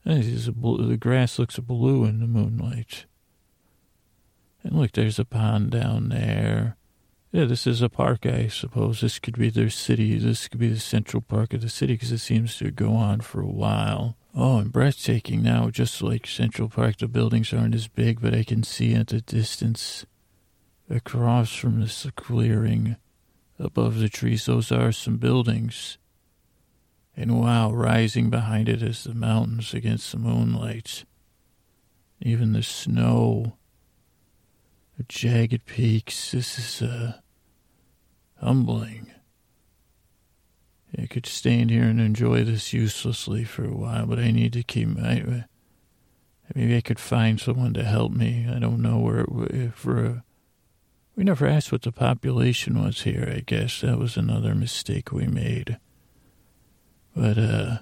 Blue, 0.05 0.87
the 0.87 0.97
grass 0.97 1.39
looks 1.39 1.57
blue 1.57 2.05
in 2.05 2.19
the 2.19 2.27
moonlight. 2.27 3.05
And 4.63 4.77
look, 4.77 4.91
there's 4.91 5.19
a 5.19 5.25
pond 5.25 5.71
down 5.71 6.09
there. 6.09 6.77
Yeah, 7.31 7.45
this 7.45 7.65
is 7.65 7.81
a 7.81 7.89
park, 7.89 8.25
I 8.25 8.47
suppose. 8.47 9.01
This 9.01 9.17
could 9.17 9.37
be 9.37 9.49
their 9.49 9.69
city. 9.69 10.17
This 10.19 10.47
could 10.47 10.59
be 10.59 10.67
the 10.67 10.79
central 10.79 11.21
park 11.21 11.53
of 11.53 11.61
the 11.61 11.69
city 11.69 11.93
because 11.93 12.11
it 12.11 12.19
seems 12.19 12.57
to 12.57 12.69
go 12.69 12.93
on 12.93 13.21
for 13.21 13.41
a 13.41 13.47
while. 13.47 14.17
Oh, 14.33 14.59
and 14.59 14.71
breathtaking 14.71 15.43
now, 15.43 15.69
just 15.69 16.01
like 16.01 16.25
Central 16.25 16.69
Park. 16.69 16.97
The 16.97 17.07
buildings 17.07 17.53
aren't 17.53 17.75
as 17.75 17.87
big, 17.87 18.21
but 18.21 18.33
I 18.33 18.43
can 18.43 18.63
see 18.63 18.93
at 18.93 19.07
the 19.07 19.21
distance 19.21 20.05
across 20.89 21.53
from 21.53 21.81
this 21.81 22.07
clearing 22.15 22.95
Above 23.61 23.99
the 23.99 24.09
trees, 24.09 24.47
those 24.47 24.71
are 24.71 24.91
some 24.91 25.17
buildings. 25.17 25.99
And 27.15 27.39
wow, 27.39 27.71
rising 27.71 28.31
behind 28.31 28.67
it 28.67 28.81
is 28.81 29.03
the 29.03 29.13
mountains 29.13 29.75
against 29.75 30.11
the 30.11 30.17
moonlight. 30.17 31.05
Even 32.21 32.53
the 32.53 32.63
snow, 32.63 33.57
the 34.97 35.03
jagged 35.03 35.67
peaks. 35.67 36.31
This 36.31 36.57
is 36.57 36.81
uh, 36.81 37.19
humbling. 38.39 39.11
I 40.97 41.05
could 41.05 41.25
stand 41.25 41.69
here 41.69 41.83
and 41.83 42.01
enjoy 42.01 42.43
this 42.43 42.73
uselessly 42.73 43.43
for 43.43 43.65
a 43.65 43.75
while, 43.75 44.05
but 44.05 44.19
I 44.19 44.31
need 44.31 44.53
to 44.53 44.63
keep 44.63 44.89
my. 44.89 45.45
Maybe 46.53 46.75
I 46.75 46.81
could 46.81 46.99
find 46.99 47.39
someone 47.39 47.73
to 47.75 47.83
help 47.83 48.11
me. 48.11 48.45
I 48.49 48.59
don't 48.59 48.81
know 48.81 48.99
where 48.99 49.25
for 49.73 50.05
a 50.05 50.23
we 51.15 51.25
never 51.25 51.45
asked 51.45 51.71
what 51.71 51.81
the 51.81 51.91
population 51.91 52.81
was 52.81 53.01
here, 53.01 53.31
I 53.35 53.41
guess. 53.41 53.81
That 53.81 53.99
was 53.99 54.17
another 54.17 54.55
mistake 54.55 55.11
we 55.11 55.27
made. 55.27 55.77
But, 57.15 57.37
uh, 57.37 57.77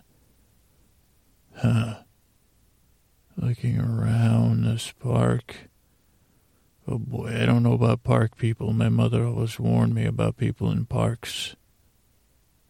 huh. 1.56 2.00
Looking 3.38 3.80
around 3.80 4.66
this 4.66 4.92
park. 5.00 5.70
Oh 6.88 6.98
boy, 6.98 7.38
I 7.40 7.46
don't 7.46 7.64
know 7.64 7.74
about 7.74 8.04
park 8.04 8.36
people. 8.36 8.74
My 8.74 8.90
mother 8.90 9.24
always 9.24 9.60
warned 9.60 9.94
me 9.94 10.06
about 10.06 10.36
people 10.36 10.72
in 10.72 10.86
parks. 10.86 11.56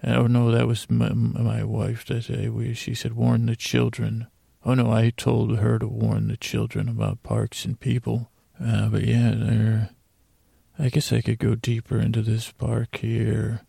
Oh 0.03 0.27
no, 0.27 0.51
that 0.51 0.67
was 0.67 0.89
my, 0.89 1.09
my 1.13 1.63
wife 1.63 2.05
that 2.05 2.29
uh, 2.29 2.73
she 2.73 2.93
said 2.93 3.13
warn 3.13 3.45
the 3.45 3.55
children. 3.55 4.27
Oh 4.65 4.73
no, 4.73 4.91
I 4.91 5.09
told 5.09 5.57
her 5.57 5.79
to 5.79 5.87
warn 5.87 6.27
the 6.27 6.37
children 6.37 6.89
about 6.89 7.23
parks 7.23 7.65
and 7.65 7.79
people. 7.79 8.29
Uh, 8.61 8.89
but 8.89 9.03
yeah, 9.03 9.87
I 10.77 10.89
guess 10.89 11.13
I 11.13 11.21
could 11.21 11.39
go 11.39 11.55
deeper 11.55 11.97
into 11.97 12.21
this 12.21 12.51
park 12.51 12.97
here. 12.97 13.61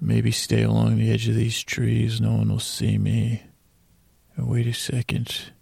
Maybe 0.00 0.30
stay 0.30 0.62
along 0.62 0.98
the 0.98 1.10
edge 1.10 1.28
of 1.28 1.34
these 1.34 1.62
trees. 1.62 2.20
No 2.20 2.34
one 2.34 2.48
will 2.48 2.60
see 2.60 2.98
me. 2.98 3.42
Oh, 4.38 4.46
wait 4.46 4.66
a 4.66 4.74
second. 4.74 5.52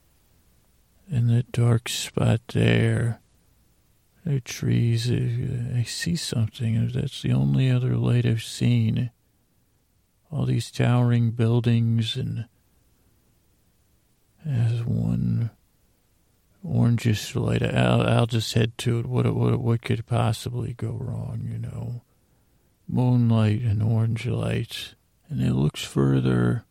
In 1.10 1.28
the 1.28 1.44
dark 1.44 1.88
spot 1.88 2.40
there, 2.52 3.21
There 4.24 4.36
are 4.36 4.40
trees. 4.40 5.10
I, 5.10 5.78
I 5.78 5.82
see 5.82 6.16
something. 6.16 6.88
That's 6.88 7.22
the 7.22 7.32
only 7.32 7.70
other 7.70 7.96
light 7.96 8.26
I've 8.26 8.42
seen. 8.42 9.10
All 10.30 10.46
these 10.46 10.70
towering 10.70 11.32
buildings 11.32 12.16
and 12.16 12.46
there's 14.44 14.84
one 14.84 15.50
orangish 16.66 17.34
light. 17.34 17.62
I'll, 17.62 18.02
I'll 18.02 18.26
just 18.26 18.54
head 18.54 18.76
to 18.78 19.00
it. 19.00 19.06
What, 19.06 19.32
what, 19.34 19.60
what 19.60 19.82
could 19.82 20.06
possibly 20.06 20.72
go 20.72 20.92
wrong, 20.92 21.48
you 21.50 21.58
know? 21.58 22.02
Moonlight 22.88 23.62
and 23.62 23.82
orange 23.82 24.26
light. 24.26 24.94
And 25.28 25.40
it 25.40 25.54
looks 25.54 25.84
further. 25.84 26.64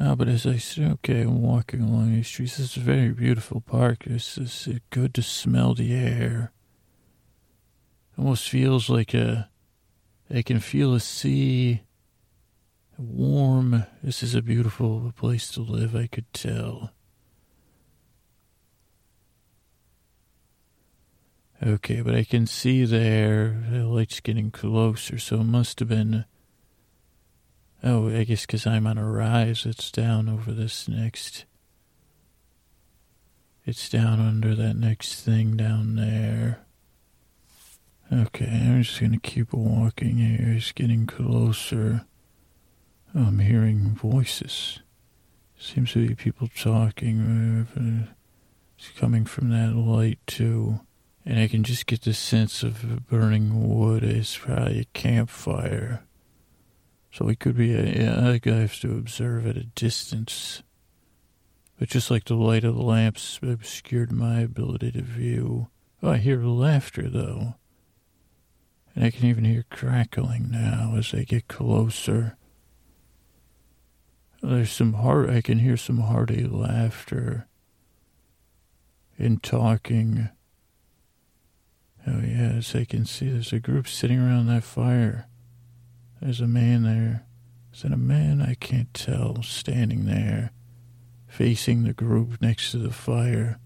Ah, 0.00 0.14
but 0.14 0.28
as 0.28 0.46
I 0.46 0.56
say, 0.58 0.84
okay, 0.86 1.22
I'm 1.22 1.42
walking 1.42 1.80
along 1.80 2.14
these 2.14 2.28
streets. 2.28 2.58
This 2.58 2.72
is 2.72 2.76
a 2.76 2.80
very 2.80 3.10
beautiful 3.10 3.60
park. 3.60 4.06
It's, 4.06 4.38
is 4.38 4.68
good 4.90 5.14
to 5.14 5.22
smell 5.22 5.74
the 5.74 5.92
air. 5.94 6.52
Almost 8.18 8.48
feels 8.48 8.90
like 8.90 9.14
a. 9.14 9.48
I 10.28 10.42
can 10.42 10.58
feel 10.58 10.94
a 10.94 11.00
sea. 11.00 11.82
Warm. 12.98 13.84
This 14.02 14.24
is 14.24 14.34
a 14.34 14.42
beautiful 14.42 15.12
place 15.16 15.48
to 15.52 15.60
live, 15.60 15.94
I 15.94 16.08
could 16.08 16.32
tell. 16.32 16.90
Okay, 21.64 22.00
but 22.02 22.14
I 22.14 22.24
can 22.24 22.46
see 22.46 22.84
there 22.84 23.64
the 23.70 23.84
light's 23.84 24.20
getting 24.20 24.50
closer, 24.50 25.18
so 25.18 25.40
it 25.40 25.44
must 25.44 25.78
have 25.78 25.88
been. 25.88 26.24
Oh, 27.84 28.08
I 28.08 28.24
guess 28.24 28.46
because 28.46 28.66
I'm 28.66 28.88
on 28.88 28.98
a 28.98 29.08
rise, 29.08 29.64
it's 29.64 29.92
down 29.92 30.28
over 30.28 30.50
this 30.50 30.88
next. 30.88 31.44
It's 33.64 33.88
down 33.88 34.18
under 34.18 34.56
that 34.56 34.74
next 34.74 35.20
thing 35.20 35.56
down 35.56 35.94
there. 35.94 36.64
Okay, 38.10 38.46
I'm 38.46 38.82
just 38.82 39.00
gonna 39.00 39.18
keep 39.18 39.52
walking 39.52 40.16
here. 40.16 40.54
It's 40.56 40.72
getting 40.72 41.06
closer. 41.06 42.06
I'm 43.14 43.38
hearing 43.38 43.94
voices. 43.94 44.80
Seems 45.58 45.92
to 45.92 46.06
be 46.06 46.14
people 46.14 46.48
talking. 46.48 48.06
It's 48.78 48.88
coming 48.98 49.24
from 49.24 49.50
that 49.50 49.74
light, 49.74 50.20
too. 50.26 50.80
And 51.26 51.38
I 51.38 51.48
can 51.48 51.64
just 51.64 51.86
get 51.86 52.02
the 52.02 52.14
sense 52.14 52.62
of 52.62 53.08
burning 53.08 53.68
wood. 53.68 54.02
It's 54.04 54.38
probably 54.38 54.80
a 54.80 54.84
campfire. 54.98 56.04
So 57.12 57.28
it 57.28 57.40
could 57.40 57.56
be 57.56 57.74
a, 57.74 57.84
yeah, 57.84 58.28
I 58.30 58.40
have 58.60 58.80
to 58.80 58.92
observe 58.92 59.46
at 59.46 59.56
a 59.56 59.64
distance. 59.64 60.62
But 61.78 61.88
just 61.88 62.10
like 62.10 62.24
the 62.24 62.36
light 62.36 62.64
of 62.64 62.76
the 62.76 62.82
lamps 62.82 63.38
obscured 63.42 64.12
my 64.12 64.40
ability 64.40 64.92
to 64.92 65.02
view. 65.02 65.68
Oh, 66.02 66.12
I 66.12 66.16
hear 66.18 66.42
laughter, 66.42 67.08
though. 67.10 67.56
And 68.98 69.06
I 69.06 69.10
can 69.12 69.28
even 69.28 69.44
hear 69.44 69.64
crackling 69.70 70.50
now 70.50 70.94
as 70.96 71.14
I 71.14 71.22
get 71.22 71.46
closer. 71.46 72.36
There's 74.42 74.72
some 74.72 74.94
heart, 74.94 75.30
I 75.30 75.40
can 75.40 75.60
hear 75.60 75.76
some 75.76 75.98
hearty 75.98 76.42
laughter 76.42 77.46
and 79.16 79.40
talking. 79.40 80.30
Oh, 82.08 82.22
yes, 82.24 82.74
I 82.74 82.84
can 82.84 83.04
see 83.04 83.28
there's 83.28 83.52
a 83.52 83.60
group 83.60 83.86
sitting 83.86 84.18
around 84.18 84.48
that 84.48 84.64
fire. 84.64 85.28
There's 86.20 86.40
a 86.40 86.48
man 86.48 86.82
there. 86.82 87.24
Is 87.72 87.84
it 87.84 87.92
a 87.92 87.96
man? 87.96 88.42
I 88.42 88.54
can't 88.54 88.92
tell. 88.92 89.44
Standing 89.44 90.06
there, 90.06 90.50
facing 91.28 91.84
the 91.84 91.92
group 91.92 92.42
next 92.42 92.72
to 92.72 92.78
the 92.78 92.90
fire. 92.90 93.60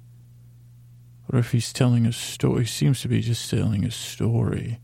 Or 1.33 1.39
if 1.39 1.53
he's 1.53 1.73
telling 1.73 2.05
a 2.05 2.13
story, 2.13 2.65
he 2.65 2.67
seems 2.67 3.01
to 3.01 3.09
be 3.09 3.23
just 3.23 3.49
telling 3.49 3.87
a 3.87 3.91
story. 3.91 4.79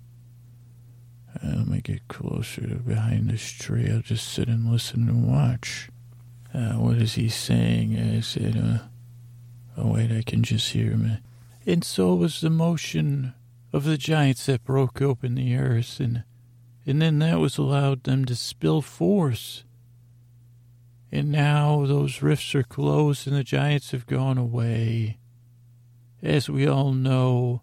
Uh, 1.43 1.57
let 1.59 1.67
me 1.69 1.81
get 1.81 2.09
closer 2.09 2.63
behind 2.63 3.31
this 3.31 3.49
tree. 3.51 3.89
I'll 3.91 4.01
just 4.01 4.29
sit 4.29 4.49
and 4.49 4.71
listen 4.71 5.09
and 5.09 5.27
watch. 5.27 5.89
Uh, 6.53 6.73
what 6.73 6.97
is 6.97 7.15
he 7.15 7.29
saying? 7.29 7.99
I 7.99 8.21
said, 8.21 8.57
uh, 8.57 8.85
oh, 9.77 9.93
wait, 9.93 10.11
I 10.11 10.23
can 10.23 10.43
just 10.43 10.71
hear 10.73 10.91
him. 10.91 11.19
And 11.67 11.85
so 11.85 12.15
was 12.15 12.41
the 12.41 12.51
motion 12.51 13.35
of 13.73 13.85
the 13.85 13.99
giants 13.99 14.47
that 14.47 14.65
broke 14.65 15.03
open 15.03 15.35
the 15.35 15.55
earth, 15.55 16.01
and 16.01 16.25
and 16.87 17.03
then 17.03 17.19
that 17.19 17.39
was 17.39 17.59
allowed 17.59 18.05
them 18.05 18.25
to 18.25 18.35
spill 18.35 18.81
force. 18.81 19.65
And 21.13 21.31
now 21.31 21.85
those 21.85 22.23
rifts 22.23 22.55
are 22.55 22.63
closed 22.63 23.27
and 23.27 23.37
the 23.37 23.45
giants 23.45 23.91
have 23.91 24.07
gone 24.07 24.39
away. 24.39 25.19
As 26.23 26.49
we 26.49 26.67
all 26.67 26.93
know, 26.93 27.61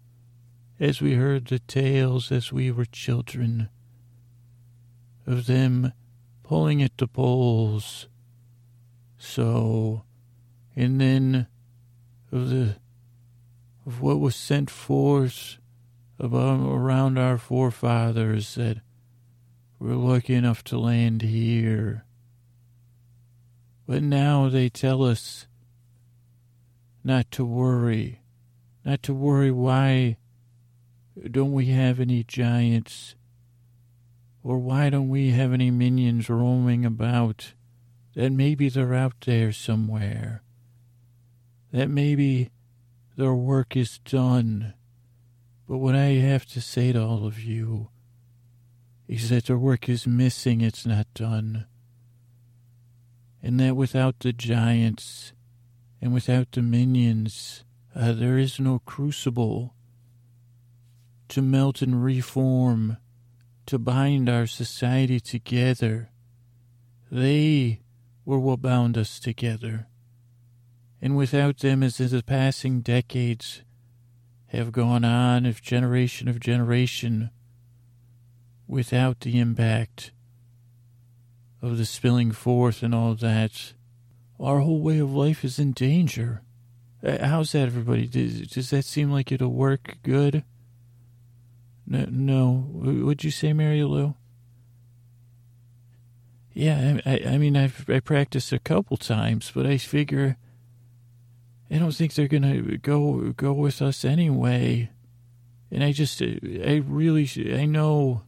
as 0.78 1.00
we 1.00 1.14
heard 1.14 1.46
the 1.46 1.58
tales 1.58 2.30
as 2.30 2.52
we 2.52 2.70
were 2.70 2.84
children, 2.84 3.68
of 5.26 5.46
them 5.46 5.92
pulling 6.42 6.82
at 6.82 6.96
the 6.98 7.08
poles. 7.08 8.08
So, 9.18 10.04
and 10.74 11.00
then 11.00 11.46
of 12.30 12.50
the 12.50 12.76
of 13.86 14.02
what 14.02 14.18
was 14.18 14.34
sent 14.34 14.68
forth 14.68 15.58
about 16.18 16.60
around 16.60 17.18
our 17.18 17.38
forefathers 17.38 18.56
that 18.56 18.78
were 19.78 19.94
lucky 19.94 20.34
enough 20.34 20.64
to 20.64 20.78
land 20.78 21.22
here. 21.22 22.04
But 23.86 24.02
now 24.02 24.48
they 24.48 24.68
tell 24.68 25.04
us 25.04 25.46
not 27.04 27.30
to 27.32 27.44
worry, 27.44 28.22
not 28.84 29.02
to 29.04 29.14
worry. 29.14 29.52
Why 29.52 30.16
don't 31.30 31.52
we 31.52 31.66
have 31.66 32.00
any 32.00 32.24
giants? 32.24 33.14
Or 34.42 34.58
why 34.58 34.90
don't 34.90 35.08
we 35.08 35.30
have 35.30 35.52
any 35.52 35.70
minions 35.70 36.28
roaming 36.28 36.84
about? 36.84 37.54
That 38.14 38.32
maybe 38.32 38.68
they're 38.68 38.94
out 38.94 39.14
there 39.24 39.52
somewhere. 39.52 40.42
That 41.72 41.90
maybe 41.90 42.50
their 43.16 43.34
work 43.34 43.76
is 43.76 43.98
done. 43.98 44.74
But 45.68 45.78
what 45.78 45.94
I 45.94 46.14
have 46.14 46.46
to 46.46 46.60
say 46.60 46.92
to 46.92 47.02
all 47.02 47.26
of 47.26 47.40
you 47.40 47.88
is 49.08 49.30
that 49.30 49.46
their 49.46 49.58
work 49.58 49.88
is 49.88 50.06
missing, 50.06 50.60
it's 50.60 50.86
not 50.86 51.12
done. 51.14 51.66
And 53.42 53.58
that 53.60 53.76
without 53.76 54.20
the 54.20 54.32
giants 54.32 55.32
and 56.00 56.12
without 56.12 56.52
the 56.52 56.62
minions, 56.62 57.64
uh, 57.94 58.12
there 58.12 58.38
is 58.38 58.60
no 58.60 58.80
crucible 58.80 59.75
to 61.28 61.42
melt 61.42 61.82
and 61.82 62.02
reform, 62.02 62.96
to 63.66 63.78
bind 63.78 64.28
our 64.28 64.46
society 64.46 65.20
together. 65.20 66.10
They 67.10 67.80
were 68.24 68.38
what 68.38 68.62
bound 68.62 68.98
us 68.98 69.18
together. 69.18 69.86
And 71.00 71.16
without 71.16 71.58
them, 71.58 71.82
as 71.82 71.98
the 71.98 72.22
passing 72.22 72.80
decades 72.80 73.62
have 74.48 74.72
gone 74.72 75.04
on 75.04 75.46
of 75.46 75.62
generation 75.62 76.28
of 76.28 76.40
generation, 76.40 77.30
without 78.66 79.20
the 79.20 79.38
impact 79.38 80.12
of 81.62 81.78
the 81.78 81.84
spilling 81.84 82.32
forth 82.32 82.82
and 82.82 82.94
all 82.94 83.14
that, 83.14 83.74
our 84.38 84.60
whole 84.60 84.80
way 84.80 84.98
of 84.98 85.14
life 85.14 85.44
is 85.44 85.58
in 85.58 85.72
danger. 85.72 86.42
Uh, 87.04 87.24
how's 87.24 87.52
that, 87.52 87.66
everybody? 87.66 88.06
Does, 88.06 88.48
does 88.48 88.70
that 88.70 88.84
seem 88.84 89.10
like 89.10 89.30
it'll 89.30 89.52
work 89.52 89.98
good? 90.02 90.44
No, 91.86 92.06
no. 92.10 92.66
Would 92.72 93.24
you 93.24 93.30
say, 93.30 93.52
Mary 93.52 93.82
Lou? 93.84 94.14
Yeah, 96.52 97.00
I, 97.04 97.20
I 97.26 97.38
mean, 97.38 97.54
I've 97.54 97.84
I 97.88 98.00
practiced 98.00 98.50
a 98.50 98.58
couple 98.58 98.96
times, 98.96 99.52
but 99.54 99.66
I 99.66 99.76
figure 99.76 100.38
I 101.70 101.78
don't 101.78 101.92
think 101.92 102.14
they're 102.14 102.28
gonna 102.28 102.78
go 102.78 103.32
go 103.36 103.52
with 103.52 103.82
us 103.82 104.04
anyway. 104.04 104.90
And 105.70 105.82
I 105.84 105.92
just, 105.92 106.22
I 106.22 106.82
really, 106.86 107.28
I 107.52 107.66
know 107.66 108.22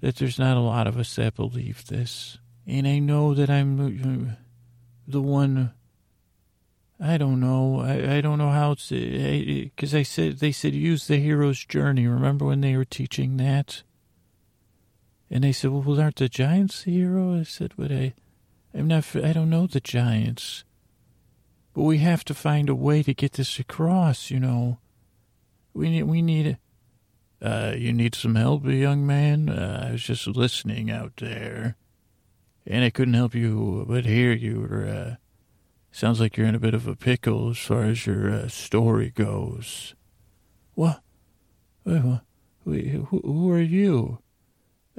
that 0.00 0.16
there's 0.16 0.38
not 0.38 0.56
a 0.56 0.60
lot 0.60 0.88
of 0.88 0.98
us 0.98 1.14
that 1.16 1.36
believe 1.36 1.86
this, 1.86 2.38
and 2.66 2.86
I 2.86 2.98
know 2.98 3.32
that 3.32 3.48
I'm 3.48 4.36
the 5.06 5.22
one. 5.22 5.72
I 7.02 7.16
don't 7.16 7.40
know. 7.40 7.80
I, 7.80 8.16
I 8.16 8.20
don't 8.20 8.38
know 8.38 8.50
how 8.50 8.72
it's 8.72 8.90
because 8.90 9.94
I, 9.94 10.02
said 10.02 10.38
they 10.38 10.52
said 10.52 10.74
use 10.74 11.06
the 11.06 11.16
hero's 11.16 11.64
journey. 11.64 12.06
Remember 12.06 12.44
when 12.44 12.60
they 12.60 12.76
were 12.76 12.84
teaching 12.84 13.38
that? 13.38 13.82
And 15.30 15.44
they 15.44 15.52
said, 15.52 15.70
"Well, 15.70 15.98
aren't 15.98 16.16
the 16.16 16.28
giants 16.28 16.82
the 16.82 16.90
hero?" 16.90 17.38
I 17.40 17.44
said, 17.44 17.72
"But 17.76 17.90
I, 17.90 18.14
I'm 18.74 18.86
not. 18.86 19.16
I 19.16 19.32
don't 19.32 19.48
know 19.48 19.66
the 19.66 19.80
giants." 19.80 20.64
But 21.72 21.82
we 21.84 21.98
have 21.98 22.24
to 22.26 22.34
find 22.34 22.68
a 22.68 22.74
way 22.74 23.02
to 23.02 23.14
get 23.14 23.34
this 23.34 23.58
across, 23.58 24.30
you 24.30 24.40
know. 24.40 24.78
We 25.72 25.88
need, 25.88 26.02
we 26.02 26.20
need, 26.20 26.58
uh, 27.40 27.74
you 27.76 27.92
need 27.92 28.16
some 28.16 28.34
help, 28.34 28.64
young 28.64 29.06
man? 29.06 29.48
Uh, 29.48 29.86
I 29.88 29.92
was 29.92 30.02
just 30.02 30.26
listening 30.26 30.90
out 30.90 31.12
there, 31.18 31.76
and 32.66 32.84
I 32.84 32.90
couldn't 32.90 33.14
help 33.14 33.36
you 33.36 33.84
but 33.88 34.04
hear 34.04 34.32
you. 34.32 34.64
Or, 34.64 34.84
uh, 34.84 35.14
sounds 35.90 36.20
like 36.20 36.36
you're 36.36 36.46
in 36.46 36.54
a 36.54 36.60
bit 36.60 36.74
of 36.74 36.86
a 36.86 36.96
pickle 36.96 37.50
as 37.50 37.58
far 37.58 37.84
as 37.84 38.06
your 38.06 38.30
uh, 38.30 38.48
story 38.48 39.10
goes. 39.10 39.94
What? 40.74 41.00
Who 41.84 43.50
are 43.50 43.60
you? 43.60 44.18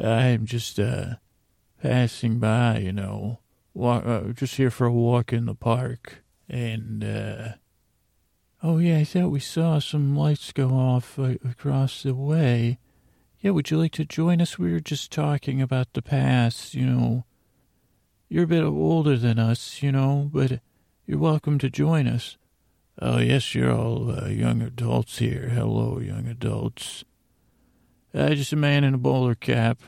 I'm 0.02 0.46
just, 0.46 0.80
uh, 0.80 1.16
passing 1.82 2.40
by, 2.40 2.80
you 2.80 2.94
know, 2.94 3.40
walk, 3.74 4.06
uh, 4.06 4.22
just 4.34 4.56
here 4.56 4.72
for 4.72 4.86
a 4.88 4.92
walk 4.92 5.34
in 5.34 5.46
the 5.46 5.56
park. 5.56 6.24
And, 6.50 7.04
uh, 7.04 7.54
oh 8.62 8.78
yeah, 8.78 8.98
I 8.98 9.04
thought 9.04 9.32
we 9.32 9.40
saw 9.40 9.80
some 9.80 10.16
lights 10.16 10.52
go 10.52 10.70
off 10.70 11.18
uh, 11.18 11.36
across 11.48 12.04
the 12.04 12.14
way. 12.14 12.78
Yeah, 13.40 13.52
would 13.52 13.72
you 13.72 13.80
like 13.80 13.94
to 13.94 14.06
join 14.06 14.42
us? 14.42 14.60
We 14.60 14.72
were 14.72 14.80
just 14.80 15.12
talking 15.12 15.62
about 15.62 15.94
the 15.94 16.02
past, 16.02 16.76
you 16.76 16.86
know. 16.86 17.26
You're 18.30 18.44
a 18.44 18.48
bit 18.48 18.64
older 18.64 19.18
than 19.18 19.40
us, 19.40 19.82
you 19.82 19.92
know, 19.92 20.30
but 20.32 20.62
you're 21.06 21.20
welcome 21.20 21.58
to 21.60 21.70
join 21.70 22.08
us. 22.08 22.38
Oh, 23.02 23.18
yes, 23.18 23.56
you're 23.56 23.72
all 23.72 24.12
uh, 24.12 24.28
young 24.28 24.62
adults 24.62 25.18
here. 25.18 25.50
Hello, 25.50 26.00
young 26.00 26.28
adults. 26.28 27.04
Uh, 28.14 28.36
just 28.36 28.54
a 28.54 28.58
man 28.58 28.84
in 28.84 28.94
a 28.94 28.98
bowler 28.98 29.36
cap, 29.36 29.82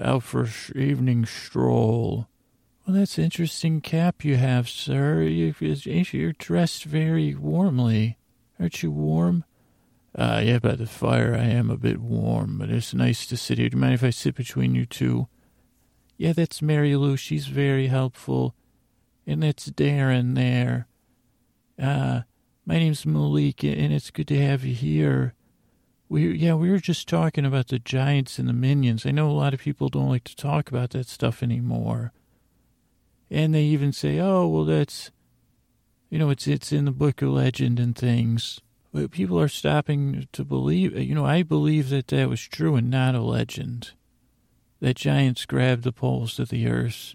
out 0.00 0.22
for 0.22 0.42
an 0.42 0.50
evening 0.74 1.24
stroll. 1.24 2.28
Well, 2.86 2.96
that's 2.96 3.16
an 3.16 3.24
interesting 3.24 3.80
cap 3.80 4.24
you 4.24 4.36
have, 4.36 4.68
sir. 4.68 5.22
You, 5.22 5.54
you're 5.60 6.32
dressed 6.32 6.84
very 6.84 7.34
warmly. 7.34 8.18
Aren't 8.58 8.82
you 8.82 8.90
warm? 8.90 9.44
Uh, 10.14 10.42
yeah, 10.44 10.58
by 10.58 10.74
the 10.74 10.86
fire 10.86 11.34
I 11.34 11.44
am 11.44 11.70
a 11.70 11.76
bit 11.78 11.98
warm, 11.98 12.58
but 12.58 12.70
it's 12.70 12.92
nice 12.92 13.24
to 13.26 13.36
sit 13.36 13.58
here. 13.58 13.70
Do 13.70 13.76
you 13.76 13.80
mind 13.80 13.94
if 13.94 14.04
I 14.04 14.10
sit 14.10 14.34
between 14.34 14.74
you 14.74 14.84
two? 14.84 15.28
Yeah, 16.18 16.32
that's 16.34 16.60
Mary 16.60 16.94
Lou. 16.96 17.16
She's 17.16 17.46
very 17.46 17.86
helpful. 17.86 18.54
And 19.26 19.42
that's 19.42 19.70
Darren 19.70 20.34
there. 20.34 20.86
Uh, 21.80 22.22
my 22.66 22.78
name's 22.78 23.06
Malik, 23.06 23.64
and 23.64 23.92
it's 23.92 24.10
good 24.10 24.28
to 24.28 24.40
have 24.40 24.64
you 24.64 24.74
here. 24.74 25.34
We 26.08 26.36
yeah, 26.36 26.54
we 26.54 26.70
were 26.70 26.78
just 26.78 27.08
talking 27.08 27.44
about 27.44 27.68
the 27.68 27.78
giants 27.78 28.38
and 28.38 28.48
the 28.48 28.52
minions. 28.52 29.06
I 29.06 29.10
know 29.10 29.30
a 29.30 29.32
lot 29.32 29.54
of 29.54 29.60
people 29.60 29.88
don't 29.88 30.08
like 30.08 30.24
to 30.24 30.36
talk 30.36 30.68
about 30.68 30.90
that 30.90 31.08
stuff 31.08 31.42
anymore. 31.42 32.12
And 33.30 33.54
they 33.54 33.62
even 33.62 33.92
say, 33.92 34.18
"Oh, 34.18 34.46
well 34.46 34.64
that's 34.64 35.10
you 36.10 36.18
know, 36.18 36.30
it's 36.30 36.46
it's 36.46 36.72
in 36.72 36.84
the 36.84 36.92
book 36.92 37.22
of 37.22 37.30
legend 37.30 37.80
and 37.80 37.96
things." 37.96 38.60
But 38.92 39.10
people 39.10 39.40
are 39.40 39.48
stopping 39.48 40.28
to 40.32 40.44
believe, 40.44 40.94
you 40.98 41.14
know, 41.14 41.24
I 41.24 41.42
believe 41.42 41.88
that 41.88 42.08
that 42.08 42.28
was 42.28 42.42
true 42.42 42.76
and 42.76 42.90
not 42.90 43.14
a 43.14 43.22
legend. 43.22 43.92
That 44.80 44.96
giants 44.96 45.46
grabbed 45.46 45.82
the 45.82 45.92
poles 45.92 46.38
of 46.38 46.50
the 46.50 46.66
earth 46.66 47.14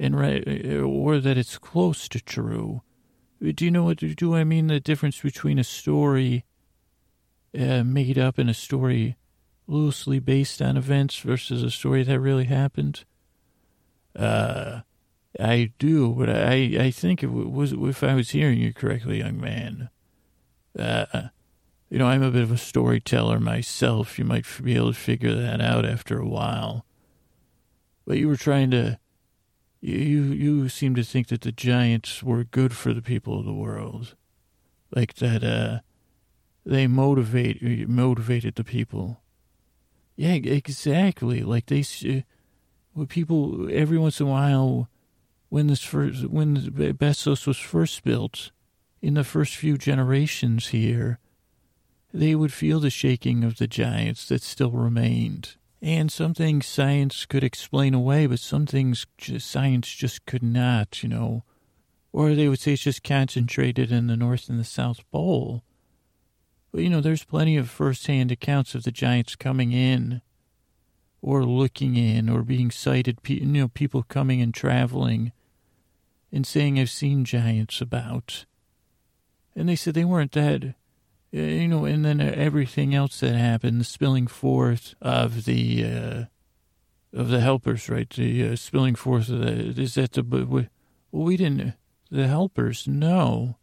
and 0.00 0.14
or 0.82 1.20
that 1.20 1.38
it's 1.38 1.58
close 1.58 2.08
to 2.08 2.20
true 2.20 2.82
do 3.40 3.64
you 3.64 3.70
know 3.70 3.84
what 3.84 3.98
do 3.98 4.34
I 4.34 4.44
mean? 4.44 4.66
The 4.66 4.80
difference 4.80 5.20
between 5.20 5.58
a 5.58 5.64
story 5.64 6.44
uh, 7.58 7.82
made 7.82 8.18
up 8.18 8.38
and 8.38 8.50
a 8.50 8.54
story 8.54 9.16
loosely 9.66 10.18
based 10.18 10.60
on 10.60 10.76
events 10.76 11.18
versus 11.20 11.62
a 11.62 11.70
story 11.70 12.02
that 12.02 12.20
really 12.20 12.44
happened? 12.44 13.04
Uh, 14.14 14.80
I 15.38 15.72
do, 15.78 16.10
but 16.10 16.28
I, 16.28 16.76
I 16.78 16.90
think 16.90 17.22
it 17.22 17.28
was 17.28 17.72
if 17.72 18.02
I 18.02 18.14
was 18.14 18.30
hearing 18.30 18.58
you 18.58 18.74
correctly, 18.74 19.18
young 19.18 19.40
man. 19.40 19.88
Uh, 20.78 21.28
you 21.88 21.98
know, 21.98 22.06
I'm 22.06 22.22
a 22.22 22.30
bit 22.30 22.42
of 22.42 22.52
a 22.52 22.58
storyteller 22.58 23.40
myself. 23.40 24.18
You 24.18 24.24
might 24.24 24.44
be 24.62 24.76
able 24.76 24.92
to 24.92 24.98
figure 24.98 25.34
that 25.34 25.60
out 25.60 25.86
after 25.86 26.18
a 26.18 26.28
while. 26.28 26.84
But 28.06 28.18
you 28.18 28.28
were 28.28 28.36
trying 28.36 28.70
to 28.72 28.98
you 29.80 30.22
you 30.24 30.68
seem 30.68 30.94
to 30.94 31.02
think 31.02 31.28
that 31.28 31.40
the 31.40 31.52
giants 31.52 32.22
were 32.22 32.44
good 32.44 32.74
for 32.74 32.92
the 32.92 33.02
people 33.02 33.38
of 33.38 33.46
the 33.46 33.52
world, 33.52 34.14
like 34.94 35.14
that. 35.14 35.42
Uh, 35.42 35.80
they 36.64 36.86
motivate 36.86 37.88
motivated 37.88 38.54
the 38.54 38.64
people. 38.64 39.20
Yeah, 40.16 40.34
exactly. 40.34 41.42
Like 41.42 41.66
they, 41.66 41.82
uh, 42.06 43.04
people 43.06 43.68
every 43.72 43.96
once 43.96 44.20
in 44.20 44.26
a 44.26 44.30
while, 44.30 44.88
when 45.48 45.68
this 45.68 45.82
first 45.82 46.26
when 46.26 46.56
Besos 46.58 47.46
was 47.46 47.58
first 47.58 48.04
built, 48.04 48.50
in 49.00 49.14
the 49.14 49.24
first 49.24 49.56
few 49.56 49.78
generations 49.78 50.68
here, 50.68 51.18
they 52.12 52.34
would 52.34 52.52
feel 52.52 52.80
the 52.80 52.90
shaking 52.90 53.44
of 53.44 53.56
the 53.56 53.66
giants 53.66 54.28
that 54.28 54.42
still 54.42 54.72
remained. 54.72 55.56
And 55.82 56.12
some 56.12 56.34
things 56.34 56.66
science 56.66 57.24
could 57.24 57.42
explain 57.42 57.94
away, 57.94 58.26
but 58.26 58.38
some 58.38 58.66
things 58.66 59.06
just, 59.16 59.50
science 59.50 59.88
just 59.88 60.26
could 60.26 60.42
not, 60.42 61.02
you 61.02 61.08
know. 61.08 61.44
Or 62.12 62.34
they 62.34 62.48
would 62.48 62.60
say 62.60 62.74
it's 62.74 62.82
just 62.82 63.02
concentrated 63.02 63.90
in 63.90 64.06
the 64.06 64.16
North 64.16 64.48
and 64.48 64.58
the 64.58 64.64
South 64.64 65.00
Pole. 65.10 65.62
But, 66.70 66.82
you 66.82 66.90
know, 66.90 67.00
there's 67.00 67.24
plenty 67.24 67.56
of 67.56 67.70
firsthand 67.70 68.30
accounts 68.30 68.74
of 68.74 68.82
the 68.82 68.92
giants 68.92 69.36
coming 69.36 69.72
in 69.72 70.20
or 71.22 71.44
looking 71.44 71.96
in 71.96 72.28
or 72.28 72.42
being 72.42 72.70
sighted, 72.70 73.18
you 73.26 73.46
know, 73.46 73.68
people 73.68 74.02
coming 74.02 74.40
and 74.40 74.52
traveling 74.52 75.32
and 76.32 76.46
saying, 76.46 76.78
I've 76.78 76.90
seen 76.90 77.24
giants 77.24 77.80
about. 77.80 78.44
And 79.56 79.68
they 79.68 79.76
said 79.76 79.94
they 79.94 80.04
weren't 80.04 80.32
that 80.32 80.74
you 81.30 81.68
know, 81.68 81.84
and 81.84 82.04
then 82.04 82.20
everything 82.20 82.94
else 82.94 83.20
that 83.20 83.34
happened, 83.34 83.80
the 83.80 83.84
spilling 83.84 84.26
forth 84.26 84.94
of 85.00 85.44
the 85.44 85.84
uh, 85.84 86.24
of 87.12 87.28
the 87.28 87.40
helpers, 87.40 87.88
right? 87.88 88.08
The 88.10 88.50
uh, 88.50 88.56
spilling 88.56 88.94
forth 88.94 89.28
of 89.28 89.40
the 89.40 89.82
is 89.82 89.94
that 89.94 90.12
the 90.12 90.22
well, 90.22 90.66
we 91.12 91.36
didn't 91.36 91.74
the 92.10 92.26
helpers, 92.26 92.88
no, 92.88 93.56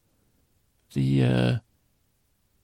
the 0.94 1.24
uh, 1.24 1.58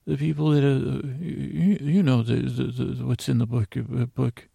the 0.06 0.16
people 0.16 0.50
that 0.50 0.64
uh, 0.64 1.06
you, 1.20 1.78
you 1.80 2.02
know 2.02 2.22
the, 2.22 2.36
the, 2.36 2.64
the, 2.64 3.06
what's 3.06 3.28
in 3.28 3.38
the 3.38 3.46
book 3.46 3.76
uh, 3.76 4.06
book. 4.06 4.48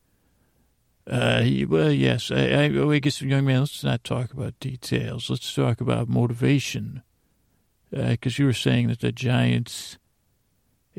Uh, 1.09 1.43
well, 1.67 1.91
yes, 1.91 2.29
I, 2.29 2.49
I, 2.49 2.91
I 2.91 2.99
guess, 2.99 3.19
young 3.19 3.45
man, 3.45 3.61
let's 3.61 3.83
not 3.83 4.03
talk 4.03 4.31
about 4.31 4.59
details. 4.59 5.27
Let's 5.27 5.51
talk 5.51 5.81
about 5.81 6.07
motivation. 6.07 7.01
Because 7.89 8.37
uh, 8.37 8.43
you 8.43 8.45
were 8.45 8.53
saying 8.53 8.89
that 8.89 8.99
the 8.99 9.11
Giants 9.11 9.97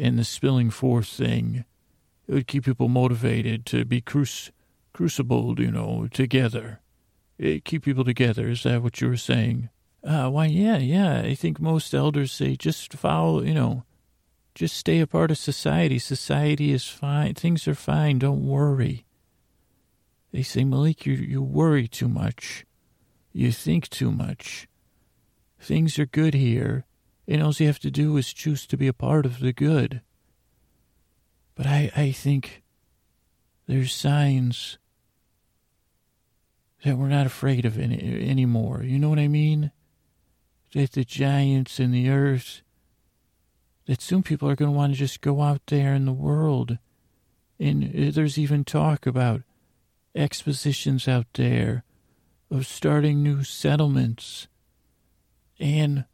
and 0.01 0.19
the 0.19 0.25
spilling 0.25 0.71
forth 0.71 1.07
thing. 1.07 1.65
It 2.27 2.35
would 2.35 2.47
keep 2.47 2.65
people 2.65 2.89
motivated 2.89 3.67
to 3.67 3.85
be 3.85 4.01
cruci- 4.01 4.51
crucibled, 4.93 5.59
you 5.59 5.71
know, 5.71 6.09
together. 6.13 6.81
It 7.39 7.65
keep 7.65 7.85
people 7.85 8.05
together. 8.05 8.49
Is 8.49 8.63
that 8.63 8.83
what 8.83 9.01
you 9.01 9.09
were 9.09 9.17
saying? 9.17 9.69
Uh, 10.03 10.31
why, 10.31 10.47
yeah, 10.47 10.79
yeah. 10.79 11.21
I 11.21 11.35
think 11.35 11.61
most 11.61 11.93
elders 11.93 12.33
say 12.33 12.57
just 12.57 12.95
follow, 12.95 13.43
you 13.43 13.55
know, 13.55 13.85
just 14.55 14.77
stay 14.77 15.01
a 15.01 15.07
part 15.07 15.31
of 15.31 15.39
society. 15.39 15.99
Society 15.99 16.73
is 16.73 16.87
fine. 16.87 17.35
Things 17.35 17.69
are 17.69 17.75
fine. 17.75 18.19
Don't 18.19 18.47
worry. 18.47 19.05
They 20.33 20.43
say, 20.43 20.65
Malik, 20.65 21.07
you, 21.07 21.15
you 21.15 21.43
worry 21.43 21.89
too 21.89 22.09
much. 22.09 22.65
You 23.33 23.53
think 23.53 23.89
too 23.89 24.11
much. 24.11 24.69
Things 25.61 25.99
are 25.99 26.07
good 26.07 26.35
here 26.35 26.85
and 27.31 27.45
all 27.45 27.53
you 27.53 27.67
have 27.69 27.79
to 27.79 27.93
do 27.93 28.17
is 28.17 28.33
choose 28.33 28.67
to 28.67 28.77
be 28.77 28.89
a 28.89 28.93
part 28.93 29.25
of 29.25 29.39
the 29.39 29.53
good. 29.53 30.01
But 31.55 31.67
I, 31.67 31.93
I 31.95 32.11
think 32.11 32.65
there's 33.69 33.95
signs 33.95 34.79
that 36.85 36.99
we're 36.99 37.07
not 37.07 37.27
afraid 37.27 37.65
of 37.65 37.79
any, 37.79 38.29
anymore. 38.29 38.83
You 38.83 38.99
know 38.99 39.09
what 39.09 39.21
I 39.21 39.29
mean? 39.29 39.71
That 40.75 40.93
the 40.93 41.05
giants 41.05 41.79
in 41.79 41.93
the 41.93 42.11
earth, 42.11 42.63
that 43.87 44.03
soon 44.03 44.25
people 44.25 44.51
are 44.51 44.57
going 44.57 44.73
to 44.73 44.77
want 44.77 44.95
to 44.95 44.99
just 44.99 45.21
go 45.21 45.41
out 45.41 45.61
there 45.69 45.95
in 45.95 46.07
the 46.07 46.13
world. 46.13 46.79
And 47.61 47.85
uh, 47.85 48.11
there's 48.13 48.39
even 48.39 48.65
talk 48.65 49.07
about 49.07 49.43
expositions 50.17 51.07
out 51.07 51.27
there 51.35 51.85
of 52.51 52.67
starting 52.67 53.23
new 53.23 53.45
settlements. 53.45 54.49
And 55.61 56.07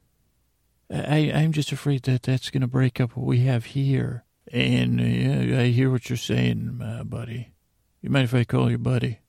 I, 0.91 1.33
I'm 1.35 1.53
just 1.53 1.73
afraid 1.73 2.03
that 2.05 2.23
that's 2.23 2.51
going 2.51 2.61
to 2.61 2.67
break 2.67 3.01
up 3.01 3.17
what 3.17 3.27
we 3.27 3.41
have 3.41 3.67
here. 3.67 4.25
And 4.53 5.01
uh, 5.01 5.59
I 5.61 5.67
hear 5.67 5.91
what 5.91 6.09
you're 6.09 6.17
saying, 6.17 6.81
uh, 6.83 7.03
buddy. 7.05 7.53
You 8.01 8.11
mind 8.11 8.25
if 8.25 8.35
I 8.35 8.45
call 8.45 8.71
you 8.71 8.79
buddy? 8.79 9.21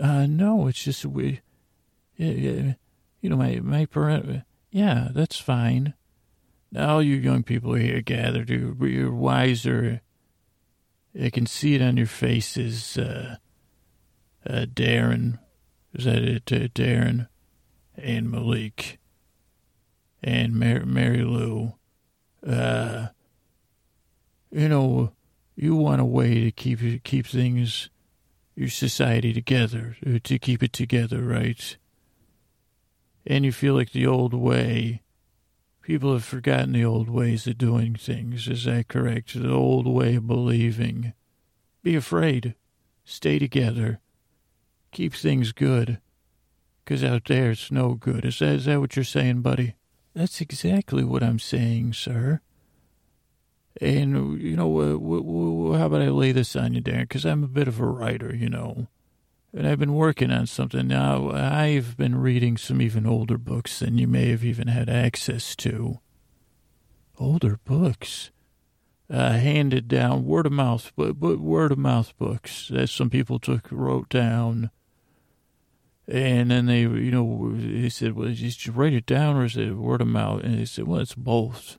Uh, 0.00 0.26
no, 0.26 0.66
it's 0.66 0.82
just 0.82 1.06
we, 1.06 1.40
you 2.16 2.74
know, 3.22 3.36
my 3.36 3.60
my 3.60 3.86
parent. 3.86 4.42
Yeah, 4.70 5.08
that's 5.14 5.38
fine. 5.38 5.94
All 6.76 7.02
you 7.02 7.16
young 7.16 7.44
people 7.44 7.74
here 7.74 8.02
gathered, 8.02 8.50
you're, 8.50 8.86
you're 8.86 9.14
wiser. 9.14 10.02
I 11.18 11.30
can 11.30 11.46
see 11.46 11.74
it 11.74 11.82
on 11.82 11.96
your 11.96 12.06
faces, 12.06 12.98
uh, 12.98 13.36
uh, 14.46 14.66
Darren. 14.66 15.38
Is 15.94 16.04
that 16.04 16.22
it, 16.22 16.52
uh, 16.52 16.68
Darren? 16.68 17.28
And 17.96 18.30
Malik 18.30 18.98
and 20.22 20.54
Mary, 20.54 20.84
Mary 20.84 21.22
Lou, 21.22 21.74
uh, 22.46 23.08
you 24.50 24.68
know, 24.68 25.12
you 25.54 25.74
want 25.74 26.00
a 26.00 26.04
way 26.04 26.44
to 26.44 26.50
keep 26.50 27.04
keep 27.04 27.26
things, 27.26 27.90
your 28.54 28.68
society 28.68 29.32
together, 29.32 29.96
to 30.22 30.38
keep 30.38 30.62
it 30.62 30.72
together, 30.72 31.22
right? 31.22 31.76
And 33.26 33.44
you 33.44 33.52
feel 33.52 33.74
like 33.74 33.92
the 33.92 34.06
old 34.06 34.34
way, 34.34 35.02
People 35.86 36.14
have 36.14 36.24
forgotten 36.24 36.72
the 36.72 36.84
old 36.84 37.08
ways 37.08 37.46
of 37.46 37.58
doing 37.58 37.94
things. 37.94 38.48
Is 38.48 38.64
that 38.64 38.88
correct? 38.88 39.40
The 39.40 39.52
old 39.52 39.86
way 39.86 40.16
of 40.16 40.26
believing. 40.26 41.12
Be 41.84 41.94
afraid. 41.94 42.56
Stay 43.04 43.38
together. 43.38 44.00
Keep 44.90 45.14
things 45.14 45.52
good. 45.52 46.00
Because 46.84 47.04
out 47.04 47.26
there 47.26 47.52
it's 47.52 47.70
no 47.70 47.94
good. 47.94 48.24
Is 48.24 48.40
that, 48.40 48.54
is 48.54 48.64
that 48.64 48.80
what 48.80 48.96
you're 48.96 49.04
saying, 49.04 49.42
buddy? 49.42 49.76
That's 50.16 50.40
exactly 50.40 51.04
what 51.04 51.22
I'm 51.22 51.38
saying, 51.38 51.92
sir. 51.92 52.40
And, 53.82 54.40
you 54.40 54.56
know, 54.56 54.80
uh, 54.80 55.76
how 55.78 55.86
about 55.86 56.00
I 56.00 56.08
lay 56.08 56.32
this 56.32 56.56
on 56.56 56.72
you, 56.72 56.80
Darren? 56.80 57.02
Because 57.02 57.26
I'm 57.26 57.44
a 57.44 57.48
bit 57.48 57.68
of 57.68 57.78
a 57.78 57.86
writer, 57.86 58.34
you 58.34 58.48
know. 58.48 58.86
And 59.52 59.68
I've 59.68 59.78
been 59.78 59.92
working 59.92 60.30
on 60.30 60.46
something 60.46 60.88
now. 60.88 61.30
I've 61.30 61.98
been 61.98 62.16
reading 62.16 62.56
some 62.56 62.80
even 62.80 63.06
older 63.06 63.36
books 63.36 63.80
than 63.80 63.98
you 63.98 64.06
may 64.06 64.30
have 64.30 64.42
even 64.42 64.68
had 64.68 64.88
access 64.88 65.54
to. 65.56 66.00
Older 67.18 67.60
books? 67.66 68.30
Uh, 69.10 69.32
handed 69.32 69.86
down, 69.86 70.24
word 70.24 70.46
of 70.46 70.52
mouth, 70.52 70.92
but, 70.96 71.20
but 71.20 71.40
word 71.40 71.72
of 71.72 71.78
mouth 71.78 72.16
books 72.16 72.68
that 72.68 72.88
some 72.88 73.10
people 73.10 73.38
took, 73.38 73.68
wrote 73.70 74.08
down. 74.08 74.70
And 76.08 76.50
then 76.50 76.66
they, 76.66 76.80
you 76.80 77.10
know, 77.10 77.54
he 77.56 77.88
said, 77.90 78.14
well, 78.14 78.28
just 78.28 78.68
write 78.68 78.92
it 78.92 79.06
down 79.06 79.36
or 79.36 79.44
is 79.44 79.56
it 79.56 79.72
word 79.72 80.00
of 80.00 80.06
mouth? 80.06 80.42
And 80.44 80.58
they 80.58 80.64
said, 80.64 80.86
well, 80.86 81.00
it's 81.00 81.14
both. 81.14 81.78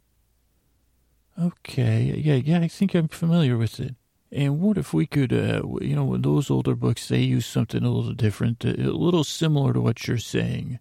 Okay, 1.39 2.01
yeah, 2.17 2.35
yeah, 2.35 2.59
I 2.59 2.67
think 2.67 2.93
I'm 2.93 3.07
familiar 3.07 3.57
with 3.57 3.79
it. 3.79 3.95
And 4.31 4.59
what 4.59 4.77
if 4.77 4.93
we 4.93 5.05
could, 5.05 5.31
uh, 5.31 5.61
you 5.79 5.95
know, 5.95 6.13
in 6.13 6.23
those 6.23 6.49
older 6.51 6.75
books, 6.75 7.07
they 7.07 7.21
use 7.21 7.45
something 7.45 7.83
a 7.83 7.89
little 7.89 8.13
different, 8.13 8.65
a 8.65 8.71
little 8.71 9.23
similar 9.23 9.71
to 9.71 9.79
what 9.79 10.07
you're 10.07 10.17
saying. 10.17 10.79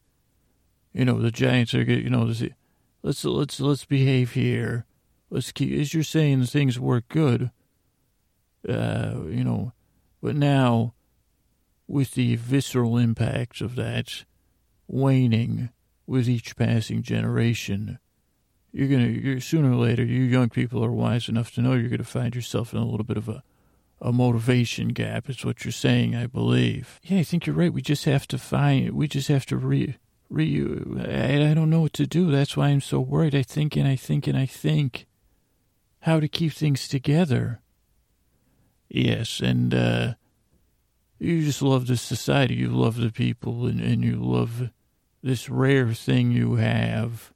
You 0.93 1.05
know, 1.05 1.21
the 1.21 1.31
giants 1.31 1.75
are, 1.75 1.83
you 1.83 2.11
know, 2.11 2.33
let's 3.03 3.25
let's 3.25 3.61
let's 3.61 3.85
behave 3.85 4.33
here. 4.33 4.87
Let's 5.31 5.53
keep, 5.53 5.79
as 5.79 5.95
you're 5.95 6.03
saying, 6.03 6.45
things 6.47 6.81
work 6.81 7.09
good. 7.09 7.51
Uh, 8.69 9.21
you 9.29 9.45
know, 9.45 9.73
but 10.21 10.35
now, 10.35 10.95
with 11.89 12.13
the 12.13 12.37
visceral 12.37 12.97
impacts 12.97 13.61
of 13.61 13.77
that 13.77 14.25
waning 14.89 15.71
with 16.07 16.29
each 16.29 16.57
passing 16.57 17.03
generation, 17.03 17.99
you're 18.73 18.89
gonna 18.89 19.09
you're 19.09 19.41
sooner 19.41 19.73
or 19.73 19.77
later 19.77 20.05
you 20.05 20.23
young 20.23 20.51
people 20.51 20.85
are 20.85 20.93
wise 20.93 21.29
enough 21.29 21.51
to 21.53 21.63
know 21.63 21.73
you're 21.73 21.89
gonna 21.89 22.05
find 22.05 22.35
yourself 22.35 22.73
in 22.73 22.79
a 22.79 22.85
little 22.85 23.05
bit 23.05 23.17
of 23.17 23.29
a 23.29 23.43
a 24.03 24.13
motivation 24.13 24.89
gap 24.89 25.31
is 25.31 25.43
what 25.43 25.65
you're 25.65 25.73
saying 25.73 26.15
i 26.15 26.27
believe. 26.27 27.01
Yeah 27.03 27.19
i 27.19 27.23
think 27.23 27.47
you're 27.47 27.57
right. 27.57 27.73
We 27.73 27.81
just 27.81 28.05
have 28.05 28.29
to 28.29 28.39
find 28.39 28.91
we 28.93 29.09
just 29.09 29.29
have 29.29 29.47
to 29.47 29.57
re 29.57 29.97
re 30.29 30.63
I, 31.01 31.51
I 31.51 31.55
don't 31.55 31.71
know 31.71 31.81
what 31.81 31.95
to 31.95 32.07
do. 32.07 32.31
That's 32.31 32.57
why 32.57 32.69
i'm 32.69 32.83
so 32.83 33.01
worried. 33.01 33.35
I 33.35 33.43
think 33.43 33.77
and 33.77 33.89
i 33.89 33.97
think 33.97 34.27
and 34.27 34.37
i 34.37 34.47
think 34.47 35.07
how 36.01 36.21
to 36.21 36.29
keep 36.29 36.53
things 36.53 36.87
together. 36.87 37.61
Yes 38.89 39.41
and 39.41 39.75
uh 39.75 40.15
you 41.19 41.45
just 41.45 41.63
love 41.63 41.87
the 41.87 41.97
society 41.97 42.55
you 42.55 42.69
love 42.69 42.97
the 42.97 43.11
people 43.11 43.67
and, 43.67 43.81
and 43.81 44.05
you 44.05 44.17
love 44.17 44.71
this 45.23 45.49
rare 45.49 45.93
thing 45.93 46.31
you 46.31 46.57
have 46.57 47.33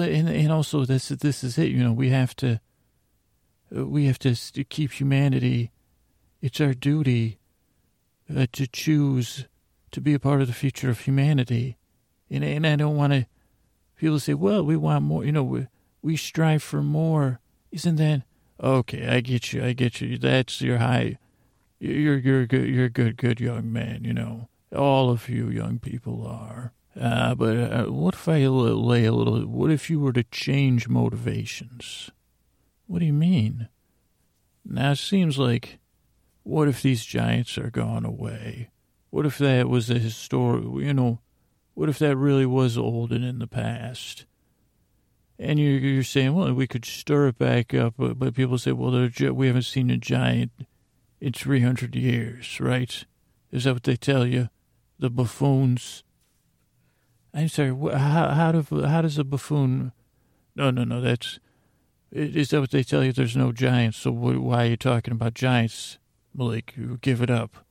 and 0.00 0.28
and 0.28 0.52
also 0.52 0.84
this 0.84 1.08
this 1.08 1.44
is 1.44 1.58
it. 1.58 1.70
You 1.70 1.84
know, 1.84 1.92
we 1.92 2.10
have 2.10 2.34
to 2.36 2.60
we 3.70 4.06
have 4.06 4.18
to 4.20 4.34
keep 4.64 4.92
humanity. 4.92 5.70
It's 6.40 6.60
our 6.60 6.74
duty 6.74 7.38
uh, 8.34 8.46
to 8.52 8.66
choose 8.66 9.46
to 9.90 10.00
be 10.00 10.14
a 10.14 10.18
part 10.18 10.40
of 10.40 10.46
the 10.46 10.54
future 10.54 10.90
of 10.90 11.00
humanity, 11.00 11.76
and 12.30 12.44
and 12.44 12.66
I 12.66 12.76
don't 12.76 12.96
want 12.96 13.12
to. 13.12 13.26
People 13.96 14.18
say, 14.18 14.34
"Well, 14.34 14.64
we 14.64 14.76
want 14.76 15.04
more." 15.04 15.24
You 15.24 15.32
know, 15.32 15.44
we 15.44 15.66
we 16.00 16.16
strive 16.16 16.62
for 16.62 16.82
more. 16.82 17.40
Isn't 17.70 17.96
that 17.96 18.22
okay? 18.62 19.06
I 19.08 19.20
get 19.20 19.52
you. 19.52 19.64
I 19.64 19.72
get 19.72 20.00
you. 20.00 20.18
That's 20.18 20.60
your 20.60 20.78
high. 20.78 21.18
You're 21.82 22.18
you're 22.18 22.46
good. 22.46 22.68
You're 22.68 22.84
a 22.84 22.90
good 22.90 23.16
good 23.16 23.40
young 23.40 23.72
man. 23.72 24.04
You 24.04 24.14
know, 24.14 24.48
all 24.74 25.10
of 25.10 25.28
you 25.28 25.48
young 25.50 25.80
people 25.80 26.24
are. 26.24 26.72
Uh, 26.98 27.34
but 27.34 27.56
uh, 27.56 27.84
what 27.86 28.14
if 28.14 28.28
I 28.28 28.46
lay 28.46 29.04
a 29.04 29.12
little? 29.12 29.40
What 29.40 29.72
if 29.72 29.90
you 29.90 29.98
were 29.98 30.12
to 30.12 30.22
change 30.22 30.88
motivations? 30.88 32.10
What 32.86 33.00
do 33.00 33.06
you 33.06 33.12
mean? 33.12 33.68
Now 34.64 34.92
it 34.92 34.98
seems 34.98 35.38
like, 35.38 35.80
what 36.44 36.68
if 36.68 36.82
these 36.82 37.04
giants 37.04 37.58
are 37.58 37.70
gone 37.70 38.04
away? 38.04 38.70
What 39.10 39.26
if 39.26 39.38
that 39.38 39.68
was 39.68 39.90
a 39.90 39.98
historic? 39.98 40.62
You 40.62 40.94
know, 40.94 41.18
what 41.74 41.88
if 41.88 41.98
that 41.98 42.16
really 42.16 42.46
was 42.46 42.78
old 42.78 43.10
and 43.10 43.24
in 43.24 43.40
the 43.40 43.48
past? 43.48 44.26
And 45.36 45.58
you're, 45.58 45.78
you're 45.78 46.02
saying, 46.04 46.34
well, 46.34 46.52
we 46.52 46.68
could 46.68 46.84
stir 46.84 47.28
it 47.28 47.38
back 47.38 47.74
up, 47.74 47.94
but, 47.96 48.18
but 48.18 48.34
people 48.34 48.58
say, 48.58 48.70
well, 48.70 49.08
we 49.32 49.46
haven't 49.48 49.62
seen 49.62 49.90
a 49.90 49.96
giant 49.96 50.52
in 51.22 51.32
300 51.32 51.94
years, 51.94 52.60
right? 52.60 53.04
Is 53.50 53.64
that 53.64 53.74
what 53.74 53.84
they 53.84 53.96
tell 53.96 54.26
you? 54.26 54.48
The 54.98 55.08
buffoons 55.08 56.02
I'm 57.34 57.48
sorry. 57.48 57.70
How 57.70 58.28
how 58.28 58.52
do 58.52 58.82
how 58.82 59.02
does 59.02 59.18
a 59.18 59.24
buffoon? 59.24 59.92
No, 60.54 60.70
no, 60.70 60.84
no. 60.84 61.00
That's 61.00 61.38
is 62.10 62.50
that 62.50 62.60
what 62.60 62.70
they 62.70 62.82
tell 62.82 63.02
you? 63.02 63.12
There's 63.12 63.36
no 63.36 63.52
giants. 63.52 63.98
So 63.98 64.10
why 64.12 64.64
are 64.64 64.70
you 64.70 64.76
talking 64.76 65.12
about 65.12 65.34
giants, 65.34 65.98
Malik? 66.34 66.74
Give 67.00 67.22
it 67.22 67.30
up. 67.30 67.64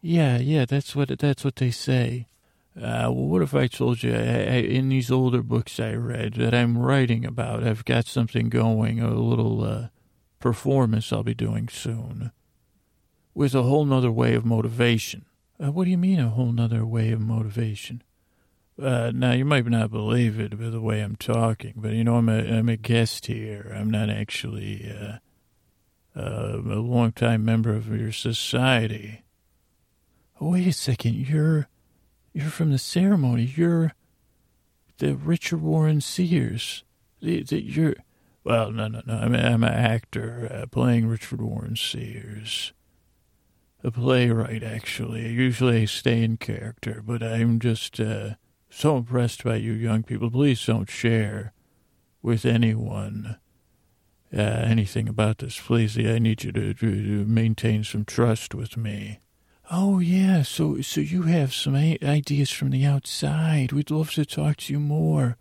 Yeah, 0.00 0.38
yeah. 0.38 0.64
That's 0.64 0.96
what 0.96 1.16
that's 1.18 1.44
what 1.44 1.56
they 1.56 1.70
say. 1.70 2.26
Uh, 2.76 3.10
well, 3.10 3.26
what 3.26 3.42
if 3.42 3.54
I 3.54 3.66
told 3.66 4.02
you 4.04 4.14
I, 4.14 4.18
I, 4.18 4.60
in 4.62 4.88
these 4.88 5.10
older 5.10 5.42
books 5.42 5.80
I 5.80 5.94
read 5.94 6.34
that 6.34 6.54
I'm 6.54 6.78
writing 6.78 7.24
about? 7.24 7.64
I've 7.64 7.84
got 7.84 8.06
something 8.06 8.48
going, 8.48 9.00
a 9.00 9.14
little 9.14 9.64
uh, 9.64 9.88
performance 10.38 11.12
I'll 11.12 11.24
be 11.24 11.34
doing 11.34 11.68
soon, 11.68 12.30
with 13.38 13.54
a 13.54 13.62
whole 13.62 13.84
nother 13.84 14.10
way 14.10 14.34
of 14.34 14.44
motivation. 14.44 15.24
Uh, 15.62 15.70
what 15.70 15.84
do 15.84 15.92
you 15.92 15.96
mean 15.96 16.18
a 16.18 16.28
whole 16.28 16.50
nother 16.50 16.84
way 16.84 17.12
of 17.12 17.20
motivation? 17.20 18.02
Uh, 18.82 19.12
now 19.14 19.30
you 19.30 19.44
might 19.44 19.64
not 19.64 19.92
believe 19.92 20.40
it 20.40 20.58
by 20.58 20.68
the 20.68 20.80
way 20.80 21.00
I'm 21.00 21.14
talking, 21.14 21.74
but 21.76 21.92
you 21.92 22.02
know 22.02 22.16
I'm 22.16 22.28
a 22.28 22.38
I'm 22.38 22.68
a 22.68 22.76
guest 22.76 23.26
here. 23.26 23.72
I'm 23.76 23.92
not 23.92 24.10
actually 24.10 24.90
uh, 24.90 25.18
uh, 26.18 26.58
a 26.58 26.82
longtime 26.82 27.44
member 27.44 27.72
of 27.72 27.86
your 27.96 28.10
society. 28.10 29.22
Oh, 30.40 30.50
wait 30.50 30.66
a 30.66 30.72
second, 30.72 31.14
you're 31.14 31.68
you're 32.32 32.50
from 32.50 32.72
the 32.72 32.78
ceremony. 32.78 33.44
You're 33.44 33.94
the 34.98 35.14
Richard 35.14 35.62
Warren 35.62 36.00
Sears. 36.00 36.82
The, 37.22 37.44
the, 37.44 37.62
you're 37.62 37.94
well, 38.42 38.72
no, 38.72 38.88
no, 38.88 39.00
no. 39.06 39.14
I'm 39.14 39.32
I'm 39.36 39.62
an 39.62 39.74
actor 39.74 40.50
uh, 40.52 40.66
playing 40.66 41.06
Richard 41.06 41.40
Warren 41.40 41.76
Sears. 41.76 42.72
A 43.84 43.90
playwright, 43.92 44.64
actually. 44.64 45.28
Usually 45.28 45.82
I 45.82 45.84
stay 45.84 46.24
in 46.24 46.36
character, 46.36 47.02
but 47.06 47.22
I'm 47.22 47.60
just 47.60 48.00
uh, 48.00 48.30
so 48.68 48.96
impressed 48.96 49.44
by 49.44 49.56
you 49.56 49.72
young 49.72 50.02
people. 50.02 50.30
Please 50.30 50.64
don't 50.66 50.90
share 50.90 51.52
with 52.20 52.44
anyone 52.44 53.36
uh, 54.36 54.40
anything 54.40 55.08
about 55.08 55.38
this. 55.38 55.58
Please, 55.58 55.96
I 55.96 56.18
need 56.18 56.44
you 56.44 56.52
to, 56.52 56.74
to, 56.74 57.24
maintain 57.24 57.84
some 57.84 58.04
trust 58.04 58.54
with 58.54 58.76
me. 58.76 59.20
Oh 59.70 59.98
yeah, 59.98 60.42
so 60.42 60.80
so 60.80 61.00
you 61.00 61.22
have 61.22 61.52
some 61.52 61.74
ideas 61.74 62.50
from 62.50 62.70
the 62.70 62.84
outside. 62.84 63.72
We'd 63.72 63.90
love 63.90 64.10
to 64.12 64.24
talk 64.24 64.56
to 64.58 64.72
you 64.72 64.80
more. 64.80 65.36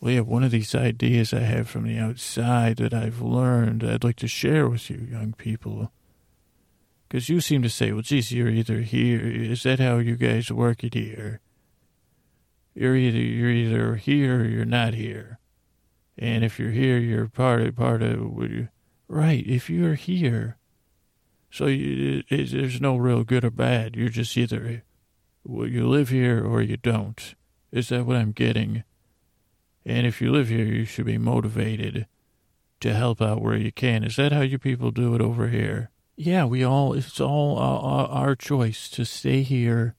Well, 0.00 0.12
yeah, 0.12 0.20
one 0.20 0.44
of 0.44 0.52
these 0.52 0.74
ideas 0.74 1.32
I 1.32 1.40
have 1.40 1.68
from 1.68 1.84
the 1.84 1.98
outside 1.98 2.76
that 2.76 2.94
I've 2.94 3.20
learned, 3.20 3.82
I'd 3.82 4.04
like 4.04 4.16
to 4.16 4.28
share 4.28 4.68
with 4.68 4.90
you, 4.90 5.06
young 5.10 5.32
people. 5.32 5.90
Because 7.08 7.28
you 7.28 7.40
seem 7.40 7.62
to 7.62 7.70
say, 7.70 7.92
well, 7.92 8.02
geez, 8.02 8.32
you're 8.32 8.48
either 8.48 8.80
here. 8.80 9.20
Is 9.20 9.62
that 9.62 9.78
how 9.78 9.98
you 9.98 10.16
guys 10.16 10.50
work 10.50 10.82
it 10.82 10.94
here? 10.94 11.40
you're 12.76 12.94
either 12.94 13.18
you're 13.18 13.50
either 13.50 13.96
here 13.96 14.42
or 14.42 14.44
you're 14.44 14.66
not 14.66 14.94
here. 14.94 15.38
And 16.18 16.44
if 16.44 16.58
you're 16.58 16.70
here, 16.70 16.98
you're 16.98 17.26
part 17.26 17.62
of 17.62 17.74
part 17.74 18.02
of 18.02 18.20
right. 19.08 19.44
If 19.46 19.70
you're 19.70 19.94
here, 19.94 20.58
so 21.50 21.66
you, 21.66 22.22
it, 22.28 22.52
there's 22.52 22.80
no 22.80 22.96
real 22.96 23.24
good 23.24 23.44
or 23.44 23.50
bad. 23.50 23.96
You're 23.96 24.10
just 24.10 24.36
either 24.36 24.82
well, 25.42 25.66
you 25.66 25.88
live 25.88 26.10
here 26.10 26.44
or 26.44 26.60
you 26.60 26.76
don't. 26.76 27.34
Is 27.72 27.88
that 27.88 28.04
what 28.04 28.16
I'm 28.16 28.32
getting? 28.32 28.84
And 29.86 30.06
if 30.06 30.20
you 30.20 30.30
live 30.30 30.48
here, 30.48 30.64
you 30.64 30.84
should 30.84 31.06
be 31.06 31.18
motivated 31.18 32.06
to 32.80 32.92
help 32.92 33.22
out 33.22 33.40
where 33.40 33.56
you 33.56 33.72
can. 33.72 34.04
Is 34.04 34.16
that 34.16 34.32
how 34.32 34.42
you 34.42 34.58
people 34.58 34.90
do 34.90 35.14
it 35.14 35.22
over 35.22 35.48
here? 35.48 35.90
Yeah, 36.16 36.44
we 36.46 36.64
all. 36.64 36.94
It's 36.94 37.20
all 37.20 37.58
our, 37.58 38.08
our 38.08 38.34
choice 38.34 38.88
to 38.90 39.04
stay 39.04 39.42
here 39.42 39.94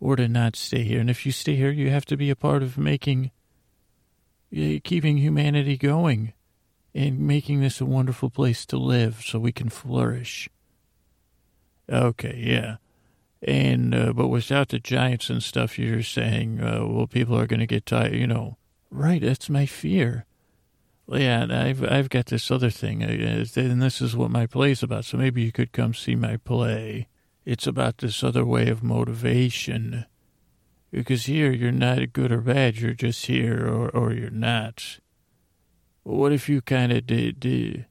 or 0.00 0.16
to 0.16 0.28
not 0.28 0.56
stay 0.56 0.84
here. 0.84 1.00
And 1.00 1.10
if 1.10 1.26
you 1.26 1.32
stay 1.32 1.56
here, 1.56 1.70
you 1.70 1.90
have 1.90 2.06
to 2.06 2.16
be 2.16 2.30
a 2.30 2.36
part 2.36 2.62
of 2.62 2.78
making, 2.78 3.30
keeping 4.50 5.18
humanity 5.18 5.76
going 5.76 6.32
and 6.94 7.18
making 7.20 7.60
this 7.60 7.80
a 7.80 7.86
wonderful 7.86 8.30
place 8.30 8.64
to 8.66 8.76
live 8.76 9.22
so 9.24 9.38
we 9.38 9.52
can 9.52 9.68
flourish. 9.68 10.48
Okay, 11.90 12.36
yeah. 12.38 12.76
And, 13.42 13.94
uh, 13.94 14.12
but 14.12 14.28
without 14.28 14.68
the 14.68 14.78
giants 14.78 15.28
and 15.28 15.42
stuff, 15.42 15.78
you're 15.78 16.04
saying, 16.04 16.60
uh, 16.60 16.86
well, 16.86 17.08
people 17.08 17.36
are 17.36 17.48
going 17.48 17.60
to 17.60 17.66
get 17.66 17.86
tired, 17.86 18.14
you 18.14 18.26
know, 18.26 18.56
Right, 18.92 19.22
that's 19.22 19.48
my 19.48 19.64
fear. 19.64 20.26
Yeah, 21.08 21.46
I've 21.50 21.82
I've 21.84 22.08
got 22.08 22.26
this 22.26 22.50
other 22.50 22.70
thing, 22.70 23.02
uh, 23.02 23.46
and 23.56 23.82
this 23.82 24.00
is 24.00 24.16
what 24.16 24.30
my 24.30 24.46
play's 24.46 24.82
about. 24.82 25.04
So 25.04 25.18
maybe 25.18 25.42
you 25.42 25.52
could 25.52 25.72
come 25.72 25.94
see 25.94 26.14
my 26.14 26.36
play. 26.36 27.08
It's 27.44 27.66
about 27.66 27.98
this 27.98 28.22
other 28.22 28.44
way 28.44 28.68
of 28.68 28.82
motivation. 28.82 30.06
Because 30.92 31.24
here 31.24 31.50
you're 31.50 31.72
not 31.72 32.12
good 32.12 32.30
or 32.30 32.42
bad, 32.42 32.76
you're 32.76 32.92
just 32.92 33.24
here 33.26 33.66
or, 33.66 33.88
or 33.88 34.12
you're 34.12 34.30
not. 34.30 35.00
What 36.02 36.32
if 36.32 36.48
you 36.50 36.60
kind 36.60 36.92
of 36.92 37.06
did, 37.06 37.40
did, 37.40 37.86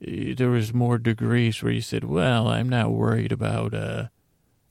there 0.00 0.48
was 0.48 0.72
more 0.72 0.96
degrees 0.96 1.62
where 1.62 1.72
you 1.72 1.82
said, 1.82 2.04
well, 2.04 2.48
I'm 2.48 2.68
not 2.68 2.90
worried 2.90 3.32
about, 3.32 3.74
uh, 3.74 4.08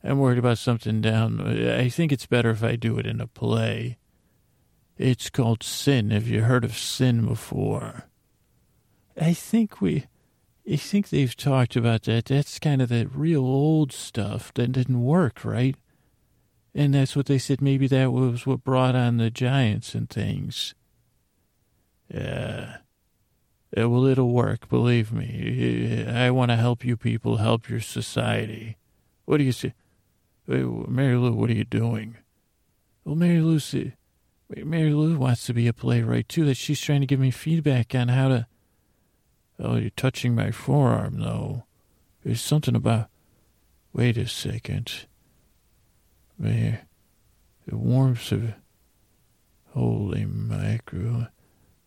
I'm 0.03 0.17
worried 0.17 0.39
about 0.39 0.57
something 0.57 1.01
down. 1.01 1.39
I 1.69 1.87
think 1.89 2.11
it's 2.11 2.25
better 2.25 2.49
if 2.49 2.63
I 2.63 2.77
do 2.77 2.97
it 2.97 3.05
in 3.05 3.21
a 3.21 3.27
play. 3.27 3.97
It's 4.97 5.29
called 5.29 5.63
Sin. 5.63 6.09
Have 6.11 6.27
you 6.27 6.43
heard 6.43 6.63
of 6.63 6.77
Sin 6.77 7.25
before? 7.25 8.05
I 9.19 9.33
think 9.33 9.81
we, 9.81 10.05
I 10.71 10.75
think 10.75 11.09
they've 11.09 11.35
talked 11.35 11.75
about 11.75 12.03
that. 12.03 12.25
That's 12.25 12.59
kind 12.59 12.81
of 12.81 12.89
that 12.89 13.15
real 13.15 13.43
old 13.43 13.91
stuff 13.91 14.53
that 14.55 14.71
didn't 14.71 15.03
work, 15.03 15.45
right? 15.45 15.75
And 16.73 16.93
that's 16.93 17.15
what 17.15 17.25
they 17.27 17.37
said. 17.37 17.61
Maybe 17.61 17.87
that 17.87 18.11
was 18.11 18.45
what 18.45 18.63
brought 18.63 18.95
on 18.95 19.17
the 19.17 19.31
giants 19.31 19.95
and 19.95 20.09
things. 20.09 20.75
Yeah. 22.13 22.77
yeah 23.75 23.85
well, 23.85 24.05
it'll 24.05 24.31
work. 24.31 24.69
Believe 24.69 25.11
me. 25.11 26.05
I 26.07 26.29
want 26.31 26.51
to 26.51 26.55
help 26.55 26.85
you 26.85 26.95
people, 26.95 27.37
help 27.37 27.69
your 27.69 27.81
society. 27.81 28.77
What 29.25 29.37
do 29.37 29.43
you 29.43 29.51
say? 29.51 29.73
Mary 30.47 31.17
Lou, 31.17 31.33
what 31.33 31.49
are 31.49 31.55
you 31.55 31.65
doing? 31.65 32.17
Well, 33.03 33.15
Mary 33.15 33.41
Lucy, 33.41 33.93
Mary 34.55 34.93
Lou 34.93 35.17
wants 35.17 35.45
to 35.45 35.53
be 35.53 35.67
a 35.67 35.73
playwright 35.73 36.29
too. 36.29 36.45
That 36.45 36.57
she's 36.57 36.81
trying 36.81 37.01
to 37.01 37.07
give 37.07 37.19
me 37.19 37.31
feedback 37.31 37.93
on 37.93 38.07
how 38.07 38.27
to. 38.29 38.47
Oh, 39.59 39.75
you're 39.75 39.89
touching 39.91 40.35
my 40.35 40.51
forearm, 40.51 41.19
though. 41.19 41.63
There's 42.23 42.41
something 42.41 42.75
about. 42.75 43.09
Wait 43.93 44.17
a 44.17 44.27
second. 44.27 45.07
Man, 46.37 46.79
the 47.67 47.77
warmth 47.77 48.31
of. 48.31 48.53
Holy 49.77 50.25
mackerel. 50.25 51.27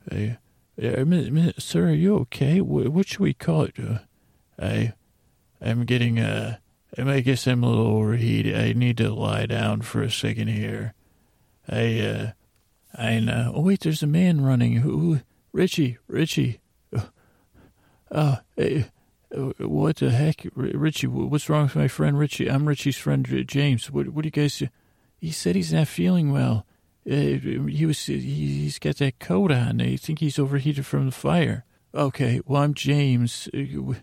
Hey, 0.09 0.39
uh, 0.81 1.53
sir, 1.59 1.89
are 1.89 1.93
you 1.93 2.19
okay? 2.19 2.61
What, 2.61 3.09
should 3.09 3.19
we 3.19 3.35
call 3.35 3.63
it? 3.63 3.75
Uh, 3.81 3.99
I, 4.61 4.93
I'm 5.61 5.85
getting, 5.87 6.21
uh, 6.21 6.59
I 6.97 7.19
guess 7.19 7.49
I'm 7.49 7.65
a 7.65 7.69
little 7.69 7.89
overheated. 7.89 8.57
I 8.57 8.75
need 8.75 8.97
to 8.99 9.13
lie 9.13 9.47
down 9.47 9.83
for 9.83 10.03
a 10.03 10.11
second 10.11 10.49
here. 10.49 10.95
I, 11.69 11.99
uh, 11.99 12.31
I 12.95 13.21
know. 13.21 13.53
Oh, 13.55 13.61
wait, 13.63 13.81
there's 13.81 14.03
a 14.03 14.07
man 14.07 14.43
running. 14.43 14.77
Who? 14.77 15.21
Richie, 15.53 15.99
Richie. 16.07 16.61
Uh, 16.95 17.07
uh, 18.11 18.37
hey, 18.57 18.87
uh, 19.37 19.53
what 19.59 19.97
the 19.97 20.11
heck? 20.11 20.47
Richie, 20.55 21.07
what's 21.07 21.49
wrong 21.49 21.65
with 21.65 21.77
my 21.77 21.89
friend 21.89 22.19
Richie? 22.19 22.51
I'm 22.51 22.69
Richie's 22.69 22.97
friend 22.97 23.45
James. 23.47 23.91
What, 23.91 24.09
what 24.09 24.23
do 24.23 24.27
you 24.27 24.33
guys, 24.33 24.63
he 25.19 25.31
said 25.31 25.57
he's 25.57 25.73
not 25.73 25.89
feeling 25.89 26.33
well. 26.33 26.67
Uh, 27.09 27.39
he 27.67 27.87
was, 27.87 28.07
he's 28.07 28.79
got 28.79 28.97
that 28.97 29.19
coat 29.19 29.51
on. 29.51 29.81
I 29.81 29.97
think 29.97 30.19
he's 30.19 30.39
overheated 30.39 30.87
from 30.87 31.07
the 31.07 31.13
fire. 31.13 31.65
Okay, 31.95 32.41
well, 32.45 32.63
I'm 32.63 32.75
James. 32.75 33.49
Uh, 33.55 33.95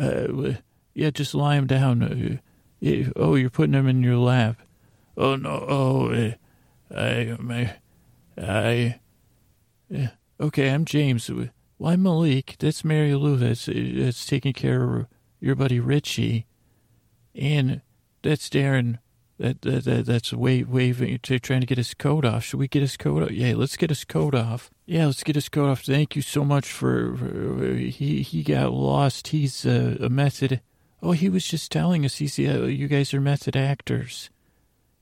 uh 0.00 0.54
yeah, 0.94 1.10
just 1.10 1.34
lie 1.34 1.56
him 1.56 1.66
down. 1.66 2.02
Uh, 2.02 3.10
oh, 3.16 3.34
you're 3.36 3.50
putting 3.50 3.74
him 3.74 3.88
in 3.88 4.02
your 4.02 4.16
lap. 4.16 4.60
Oh, 5.16 5.36
no. 5.36 5.64
Oh, 5.68 6.10
uh, 6.10 6.32
I, 6.96 7.36
my, 7.38 7.74
I, 8.40 9.00
yeah. 9.88 10.10
Okay, 10.40 10.70
I'm 10.70 10.84
James. 10.84 11.30
Why 11.76 11.96
Malik. 11.96 12.56
That's 12.58 12.84
Mary 12.84 13.14
Lou. 13.14 13.36
That's, 13.36 13.66
that's 13.66 14.26
taking 14.26 14.52
care 14.52 14.82
of 14.82 15.06
your 15.40 15.54
buddy 15.54 15.80
Richie. 15.80 16.46
And 17.34 17.82
that's 18.22 18.48
Darren. 18.48 18.98
That, 19.38 19.62
that, 19.62 19.84
that 19.84 20.06
that's 20.06 20.32
wave, 20.32 20.68
waving, 20.68 21.20
trying 21.22 21.60
to 21.60 21.66
get 21.66 21.78
his 21.78 21.94
coat 21.94 22.24
off. 22.24 22.42
Should 22.42 22.58
we 22.58 22.66
get 22.66 22.82
his 22.82 22.96
coat 22.96 23.22
off? 23.22 23.30
Yeah, 23.30 23.54
let's 23.54 23.76
get 23.76 23.90
his 23.90 24.04
coat 24.04 24.34
off. 24.34 24.68
Yeah, 24.84 25.06
let's 25.06 25.22
get 25.22 25.36
his 25.36 25.48
coat 25.48 25.70
off. 25.70 25.82
Thank 25.82 26.16
you 26.16 26.22
so 26.22 26.44
much 26.44 26.66
for, 26.66 27.16
for 27.16 27.74
he 27.74 28.22
he 28.22 28.42
got 28.42 28.72
lost. 28.72 29.28
He's 29.28 29.64
uh, 29.64 29.96
a 30.00 30.08
method. 30.08 30.60
Oh, 31.00 31.12
he 31.12 31.28
was 31.28 31.46
just 31.46 31.70
telling 31.70 32.04
us. 32.04 32.16
He's 32.16 32.36
uh, 32.36 32.64
you 32.64 32.88
guys 32.88 33.14
are 33.14 33.20
method 33.20 33.56
actors, 33.56 34.28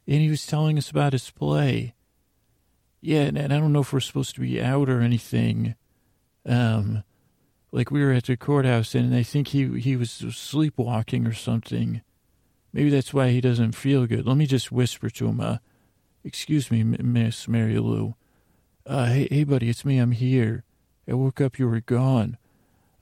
and 0.06 0.20
he 0.20 0.28
was 0.28 0.46
telling 0.46 0.76
us 0.76 0.90
about 0.90 1.14
his 1.14 1.30
play. 1.30 1.94
Yeah, 3.06 3.22
and, 3.22 3.38
I 3.38 3.46
don't 3.46 3.72
know 3.72 3.80
if 3.80 3.92
we're 3.92 4.00
supposed 4.00 4.34
to 4.34 4.40
be 4.40 4.60
out 4.60 4.88
or 4.88 5.00
anything. 5.00 5.74
Um, 6.44 7.04
like 7.72 7.90
we 7.90 8.04
were 8.04 8.12
at 8.12 8.24
the 8.24 8.36
courthouse, 8.36 8.94
and 8.94 9.14
I 9.14 9.22
think 9.22 9.48
he 9.48 9.80
he 9.80 9.96
was 9.96 10.10
sleepwalking 10.10 11.26
or 11.26 11.34
something 11.34 12.02
Maybe 12.76 12.90
that's 12.90 13.14
why 13.14 13.30
he 13.30 13.40
doesn't 13.40 13.72
feel 13.72 14.06
good. 14.06 14.26
Let 14.26 14.36
me 14.36 14.44
just 14.44 14.70
whisper 14.70 15.08
to 15.08 15.28
him, 15.28 15.40
uh, 15.40 15.56
excuse 16.22 16.70
me, 16.70 16.82
Miss 16.82 17.48
Mary 17.48 17.78
Lou. 17.78 18.16
Uh, 18.84 19.06
hey, 19.06 19.28
hey, 19.30 19.44
buddy, 19.44 19.70
it's 19.70 19.86
me. 19.86 19.96
I'm 19.96 20.12
here. 20.12 20.62
I 21.08 21.14
woke 21.14 21.40
up. 21.40 21.58
You 21.58 21.68
were 21.68 21.80
gone. 21.80 22.36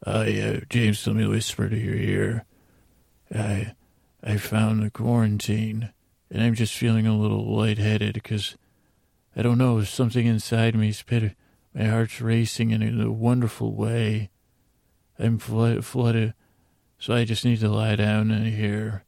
Uh, 0.07 0.27
yeah, 0.29 0.61
James, 0.71 1.05
let 1.09 1.17
me 1.17 1.27
whisper 1.27 1.69
to 1.69 1.77
your 1.77 1.97
ear. 1.97 2.45
I, 3.35 3.75
I 4.23 4.37
found 4.37 4.85
the 4.85 4.91
quarantine, 4.91 5.91
and 6.31 6.41
I'm 6.41 6.55
just 6.55 6.75
feeling 6.75 7.09
a 7.09 7.19
little 7.19 7.45
lightheaded 7.45 8.15
because 8.15 8.57
I 9.37 9.43
don't 9.43 9.59
know, 9.59 9.83
something 9.83 10.27
inside 10.27 10.75
me 10.75 10.89
is 10.91 11.03
pit- 11.03 11.37
my 11.75 11.85
heart's 11.87 12.21
racing 12.21 12.71
in 12.71 13.01
a 13.01 13.11
wonderful 13.11 13.75
way. 13.75 14.31
I'm 15.19 15.39
flood- 15.39 15.85
flooded, 15.85 16.35
so 16.99 17.15
I 17.15 17.25
just 17.25 17.45
need 17.45 17.61
to 17.61 17.69
lie 17.69 17.97
down 17.97 18.31
in 18.31 18.47
here 18.53 19.05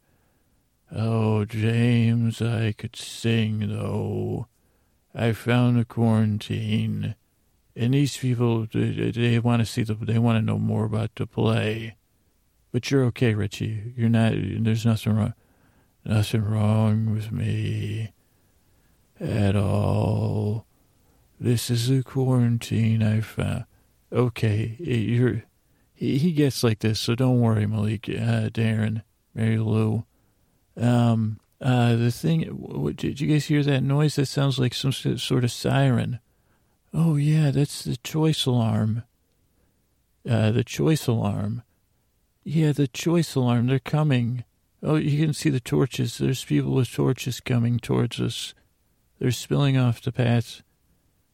Oh, 0.95 1.45
James, 1.45 2.41
I 2.41 2.73
could 2.73 2.95
sing, 2.95 3.69
though. 3.69 4.47
I 5.15 5.33
found 5.33 5.79
a 5.79 5.85
quarantine. 5.85 7.17
And 7.75 7.93
these 7.93 8.17
people, 8.17 8.67
they, 8.73 9.11
they 9.11 9.39
want 9.39 9.61
to 9.61 9.67
see 9.67 9.83
the, 9.83 9.95
they 9.95 10.19
want 10.19 10.39
to 10.39 10.45
know 10.45 10.59
more 10.59 10.85
about 10.85 11.11
the 11.17 11.27
play. 11.27 11.97
But 12.71 12.91
you're 12.91 13.05
okay, 13.07 13.35
Richie. 13.35 13.95
You're 13.97 14.09
not, 14.09 14.35
there's 14.37 14.87
nothing 14.87 15.17
wrong, 15.17 15.35
nothing 16.05 16.45
wrong 16.45 17.13
with 17.13 17.33
me 17.33 18.13
at 19.21 19.57
all. 19.57 20.67
This 21.39 21.71
is 21.71 21.91
a 21.91 22.03
quarantine 22.03 23.03
I 23.03 23.21
found. 23.21 23.65
Okay, 24.13 24.77
you're, 24.79 25.43
he, 25.95 26.19
he 26.19 26.33
gets 26.33 26.63
like 26.63 26.79
this, 26.79 27.01
so 27.01 27.15
don't 27.15 27.41
worry, 27.41 27.67
Malik, 27.67 28.09
uh, 28.09 28.49
Darren, 28.49 29.03
Mary 29.35 29.59
Lou. 29.59 30.05
Um, 30.77 31.41
uh, 31.61 31.97
the 31.97 32.11
thing, 32.11 32.95
did 32.97 33.21
you 33.21 33.29
guys 33.29 33.47
hear 33.47 33.63
that 33.63 33.83
noise? 33.83 34.17
That 34.17 34.27
sounds 34.27 34.59
like 34.59 34.75
some 34.75 34.93
sort 34.93 35.45
of 35.45 35.53
siren. 35.53 36.21
Oh, 36.95 37.17
yeah, 37.17 37.51
that's 37.51 37.83
the 37.83 37.97
choice 37.97 38.47
alarm. 38.47 39.03
Uh, 40.29 40.51
the 40.51 40.65
choice 40.65 41.07
alarm. 41.07 41.63
Yeah, 42.45 42.73
the 42.73 42.89
choice 42.89 43.35
alarm. 43.35 43.67
They're 43.67 43.79
coming. 43.79 44.45
Oh, 44.83 44.97
you 44.97 45.25
can 45.25 45.35
see 45.35 45.51
the 45.51 45.61
torches. 45.61 46.19
There's 46.19 46.45
people 46.45 46.73
with 46.73 46.91
torches 46.91 47.41
coming 47.41 47.79
towards 47.79 48.21
us. 48.21 48.55
They're 49.19 49.31
spilling 49.31 49.77
off 49.77 50.03
the 50.03 50.13
path. 50.13 50.63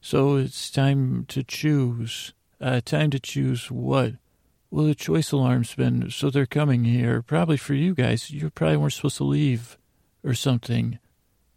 So 0.00 0.36
it's 0.36 0.70
time 0.70 1.26
to 1.26 1.42
choose. 1.42 2.32
Uh, 2.60 2.80
time 2.84 3.10
to 3.10 3.20
choose 3.20 3.70
what? 3.70 4.14
Well, 4.70 4.86
the 4.86 4.94
choice 4.94 5.32
alarm's 5.32 5.74
been, 5.74 6.10
so 6.10 6.30
they're 6.30 6.46
coming 6.46 6.84
here. 6.84 7.22
Probably 7.22 7.56
for 7.56 7.74
you 7.74 7.94
guys. 7.94 8.30
You 8.30 8.50
probably 8.50 8.78
weren't 8.78 8.94
supposed 8.94 9.18
to 9.18 9.24
leave 9.24 9.76
or 10.24 10.34
something 10.34 10.98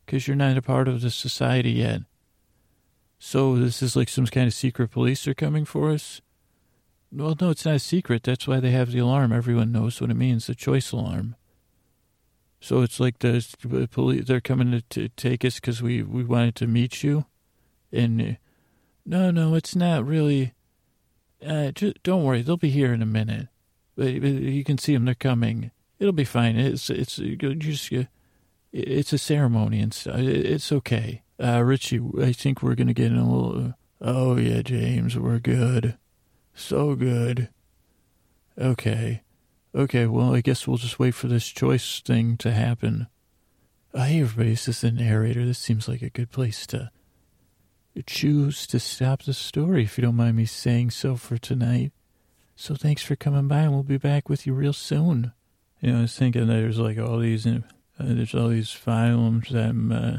because 0.06 0.28
you're 0.28 0.36
not 0.36 0.58
a 0.58 0.62
part 0.62 0.88
of 0.88 1.02
the 1.02 1.12
society 1.12 1.72
yet. 1.72 2.02
So 3.20 3.56
this 3.56 3.82
is 3.82 3.96
like 3.96 4.10
some 4.10 4.26
kind 4.26 4.48
of 4.48 4.54
secret 4.54 4.92
police 4.92 5.28
are 5.28 5.34
coming 5.34 5.66
for 5.66 5.92
us? 5.92 6.22
Well, 7.12 7.36
no, 7.40 7.52
it's 7.52 7.66
not 7.66 7.76
a 7.76 7.80
secret. 7.80 8.24
That's 8.24 8.48
why 8.48 8.60
they 8.60 8.72
have 8.72 8.92
the 8.92 9.00
alarm. 9.00 9.32
Everyone 9.32 9.72
knows 9.72 10.02
what 10.02 10.12
it 10.12 10.16
means, 10.16 10.48
the 10.48 10.56
choice 10.56 10.92
alarm. 10.92 11.36
So 12.66 12.82
it's 12.82 13.00
like 13.00 13.20
the 13.20 13.88
police, 13.92 14.26
they're 14.26 14.42
coming 14.42 14.82
to, 14.90 15.10
take 15.10 15.46
us 15.46 15.60
because 15.60 15.84
we, 15.84 16.02
we 16.02 16.24
wanted 16.24 16.56
to 16.56 16.66
meet 16.66 17.04
you. 17.04 17.26
And 17.92 18.20
uh, 18.20 18.34
no, 19.06 19.30
no, 19.30 19.54
it's 19.54 19.76
not 19.76 20.04
really. 20.04 20.56
Uh, 21.46 21.70
just, 21.70 22.02
don't 22.02 22.24
worry, 22.24 22.42
they'll 22.42 22.58
be 22.58 22.72
here 22.72 22.92
in 22.92 23.04
a 23.04 23.06
minute. 23.06 23.50
But, 23.96 24.14
You 24.14 24.64
can 24.64 24.80
see 24.80 24.96
them; 24.96 25.06
they're 25.06 25.14
coming. 25.14 25.70
It'll 26.00 26.12
be 26.12 26.26
fine. 26.26 26.56
It's 26.56 26.90
it's 26.90 27.18
just 27.18 27.92
it's 28.74 29.14
a 29.14 29.20
ceremony 29.20 29.80
and 29.80 29.94
stuff. 29.94 30.18
It's 30.18 30.72
okay. 30.72 31.22
Uh, 31.40 31.62
Richie, 31.62 32.02
I 32.20 32.32
think 32.32 32.64
we're 32.64 32.74
gonna 32.74 32.94
get 32.94 33.12
in 33.12 33.18
a 33.18 33.32
little. 33.32 33.76
Oh 34.02 34.38
yeah, 34.38 34.64
James, 34.64 35.16
we're 35.20 35.38
good. 35.38 36.00
So 36.56 36.96
good. 36.96 37.50
Okay. 38.58 39.22
Okay, 39.76 40.06
well, 40.06 40.34
I 40.34 40.40
guess 40.40 40.66
we'll 40.66 40.78
just 40.78 41.00
wait 41.00 41.16
for 41.16 41.28
this 41.28 41.48
choice 41.48 42.00
thing 42.00 42.38
to 42.38 42.54
happen. 42.54 43.08
Uh, 43.94 44.06
hey, 44.06 44.22
everybody, 44.22 44.52
this 44.52 44.70
is 44.70 44.80
the 44.80 44.90
narrator. 44.90 45.46
This 45.46 45.60
seems 45.60 45.90
like 45.90 46.02
a 46.02 46.10
good 46.10 46.32
place 46.32 46.66
to 46.68 46.92
choose 48.06 48.66
to 48.68 48.80
stop 48.80 49.24
the 49.24 49.34
story, 49.34 49.84
if 49.84 49.98
you 49.98 50.02
don't 50.02 50.16
mind 50.16 50.38
me 50.38 50.46
saying 50.46 50.92
so, 50.92 51.18
for 51.18 51.38
tonight. 51.38 51.92
So 52.56 52.76
thanks 52.76 53.04
for 53.04 53.18
coming 53.18 53.50
by, 53.50 53.64
and 53.64 53.74
we'll 53.74 53.84
be 53.84 53.98
back 53.98 54.30
with 54.30 54.48
you 54.48 54.54
real 54.54 54.72
soon. 54.72 55.34
You 55.82 55.92
know, 55.92 55.98
I 55.98 56.02
was 56.04 56.16
thinking 56.16 56.48
there's 56.48 56.80
like 56.80 56.98
all 56.98 57.20
these, 57.20 57.46
uh, 57.46 57.60
there's 58.00 58.34
all 58.34 58.48
these 58.48 58.70
phylums 58.70 59.50
that 59.50 59.66
I'm 59.66 59.92
uh, 59.92 60.18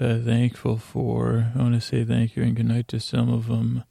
uh, 0.00 0.18
thankful 0.20 0.76
for. 0.76 1.50
I 1.56 1.58
want 1.58 1.74
to 1.74 1.80
say 1.80 2.04
thank 2.04 2.36
you 2.36 2.44
and 2.44 2.54
good 2.54 2.66
night 2.66 2.86
to 2.88 3.00
some 3.00 3.30
of 3.30 3.48
them. 3.48 3.82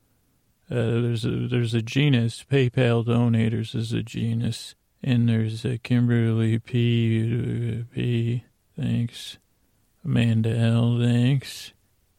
Uh, 0.72 1.02
there's 1.02 1.26
a 1.26 1.48
there's 1.48 1.74
a 1.74 1.82
genus. 1.82 2.46
PayPal 2.50 3.04
donators 3.06 3.76
is 3.76 3.92
a 3.92 4.04
genus, 4.04 4.76
and 5.02 5.28
there's 5.28 5.66
a 5.66 5.78
Kimberly 5.80 6.60
P. 6.60 7.86
P. 7.92 8.44
Thanks, 8.80 9.40
Amanda 10.06 10.56
L. 10.56 11.00
Thanks, 11.00 11.74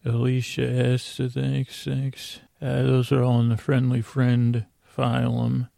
Alicia 0.04 0.68
S. 0.68 1.20
Thanks, 1.32 1.84
thanks. 1.84 2.40
Uh, 2.60 2.82
those 2.82 3.12
are 3.12 3.22
all 3.22 3.40
in 3.40 3.50
the 3.50 3.56
friendly 3.56 4.02
friend 4.02 4.66
phylum. 4.84 5.68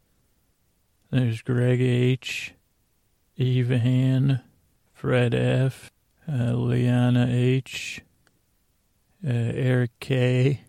There's 1.11 1.43
Greg 1.43 1.81
H. 1.83 2.55
Evan, 3.39 4.41
Fred 4.93 5.35
F., 5.35 5.91
uh, 6.29 6.53
Liana 6.53 7.27
H., 7.31 8.01
uh, 9.27 9.31
Eric 9.31 9.91
K. 10.01 10.63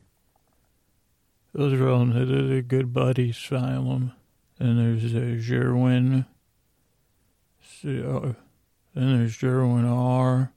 Those 1.53 1.73
are 1.73 1.87
all 1.87 2.05
the, 2.05 2.63
good 2.67 2.93
buddies 2.93 3.37
phylum. 3.37 4.13
And 4.59 4.79
there's 4.79 5.13
uh, 5.13 5.39
Jerwin. 5.39 6.25
So, 7.61 8.35
there's 8.95 9.37
Jerwin 9.37 9.87
R. 9.87 10.51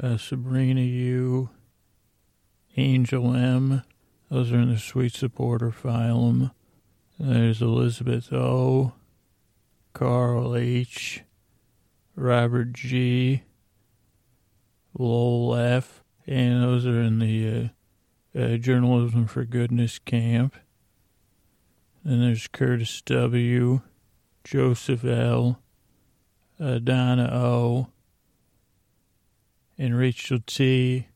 Uh, 0.00 0.16
Sabrina 0.16 0.80
U. 0.80 1.50
Angel 2.76 3.34
M. 3.34 3.82
Those 4.30 4.52
are 4.52 4.60
in 4.60 4.72
the 4.72 4.78
sweet 4.78 5.12
supporter 5.12 5.70
phylum. 5.70 6.52
There's 7.18 7.60
Elizabeth 7.60 8.32
O. 8.32 8.92
Carl 9.92 10.54
H. 10.56 11.22
Robert 12.14 12.72
G. 12.74 13.42
Lowell 14.96 15.56
F. 15.56 16.04
And 16.28 16.62
those 16.62 16.86
are 16.86 17.02
in 17.02 17.18
the 17.18 17.48
uh, 17.48 17.68
uh, 18.38 18.56
Journalism 18.56 19.26
for 19.26 19.44
Goodness 19.44 19.98
camp. 19.98 20.54
Then 22.04 22.20
there's 22.20 22.46
Curtis 22.46 23.02
W. 23.02 23.80
Joseph 24.44 25.04
L. 25.04 25.60
Uh, 26.60 26.78
Donna 26.78 27.30
O. 27.32 27.88
And 29.76 29.96
Rachel 29.96 30.38
T. 30.46 31.08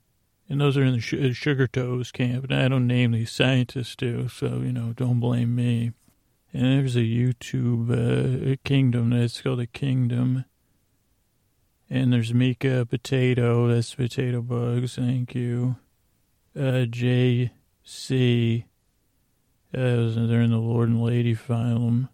And 0.48 0.60
those 0.60 0.76
are 0.76 0.84
in 0.84 0.98
the 0.98 1.30
uh, 1.30 1.32
Sugar 1.32 1.66
Toes 1.66 2.12
camp. 2.12 2.44
And 2.44 2.54
I 2.54 2.68
don't 2.68 2.86
name 2.86 3.12
these 3.12 3.32
scientists, 3.32 3.96
too, 3.96 4.28
so, 4.28 4.58
you 4.58 4.72
know, 4.72 4.92
don't 4.92 5.20
blame 5.20 5.54
me. 5.54 5.92
And 6.52 6.64
there's 6.64 6.96
a 6.96 7.00
YouTube 7.00 7.90
uh, 7.90 8.56
kingdom 8.64 9.10
that's 9.10 9.40
called 9.40 9.60
a 9.60 9.66
kingdom. 9.66 10.44
And 11.88 12.12
there's 12.12 12.34
Mika 12.34 12.86
Potato, 12.86 13.68
that's 13.68 13.94
potato 13.94 14.42
bugs, 14.42 14.96
thank 14.96 15.34
you. 15.34 15.76
Uh, 16.54 16.84
JC, 16.86 18.64
uh, 18.64 18.66
they're 19.74 20.42
in 20.42 20.50
the 20.50 20.58
Lord 20.58 20.88
and 20.88 21.02
Lady 21.02 21.34
phylum. 21.34 22.08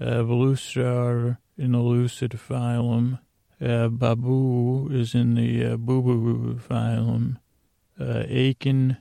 Uh, 0.00 0.54
Star 0.56 1.40
in 1.56 1.72
the 1.72 1.78
Lucid 1.78 2.32
phylum. 2.32 3.18
Uh, 3.60 3.88
Babu 3.88 4.88
is 4.90 5.14
in 5.14 5.34
the 5.34 5.64
uh, 5.64 5.76
Boo 5.76 6.02
Boo 6.02 6.54
phylum. 6.56 7.38
Uh, 7.98 8.24
Aiken 8.28 8.96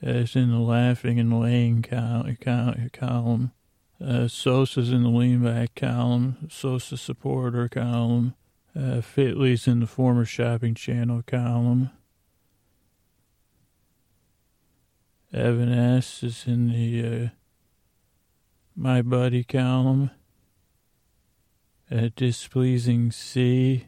is 0.00 0.34
in 0.34 0.50
the 0.50 0.58
laughing 0.58 1.20
and 1.20 1.38
laying 1.38 1.82
col- 1.82 2.26
col- 2.40 2.74
column. 2.92 3.52
Uh, 4.04 4.26
Sosa's 4.26 4.90
in 4.90 5.04
the 5.04 5.08
lean 5.08 5.44
back 5.44 5.74
column. 5.74 6.48
Sosa 6.50 6.96
supporter 6.96 7.68
column. 7.68 8.34
Uh, 8.74 9.00
Fitley's 9.00 9.68
in 9.68 9.80
the 9.80 9.86
former 9.86 10.24
shopping 10.24 10.74
channel 10.74 11.22
column. 11.26 11.90
Evan 15.32 15.72
S. 15.72 16.22
is 16.22 16.44
in 16.46 16.68
the 16.68 17.24
uh, 17.24 17.28
my 18.76 19.02
buddy 19.02 19.44
column. 19.44 20.10
Uh, 21.90 22.08
displeasing 22.16 23.10
C 23.10 23.86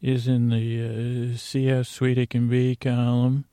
is 0.00 0.28
in 0.28 0.50
the 0.50 1.32
uh, 1.34 1.36
see 1.36 1.66
how 1.66 1.82
sweet 1.82 2.18
it 2.18 2.30
can 2.30 2.48
be 2.48 2.76
column 2.76 3.44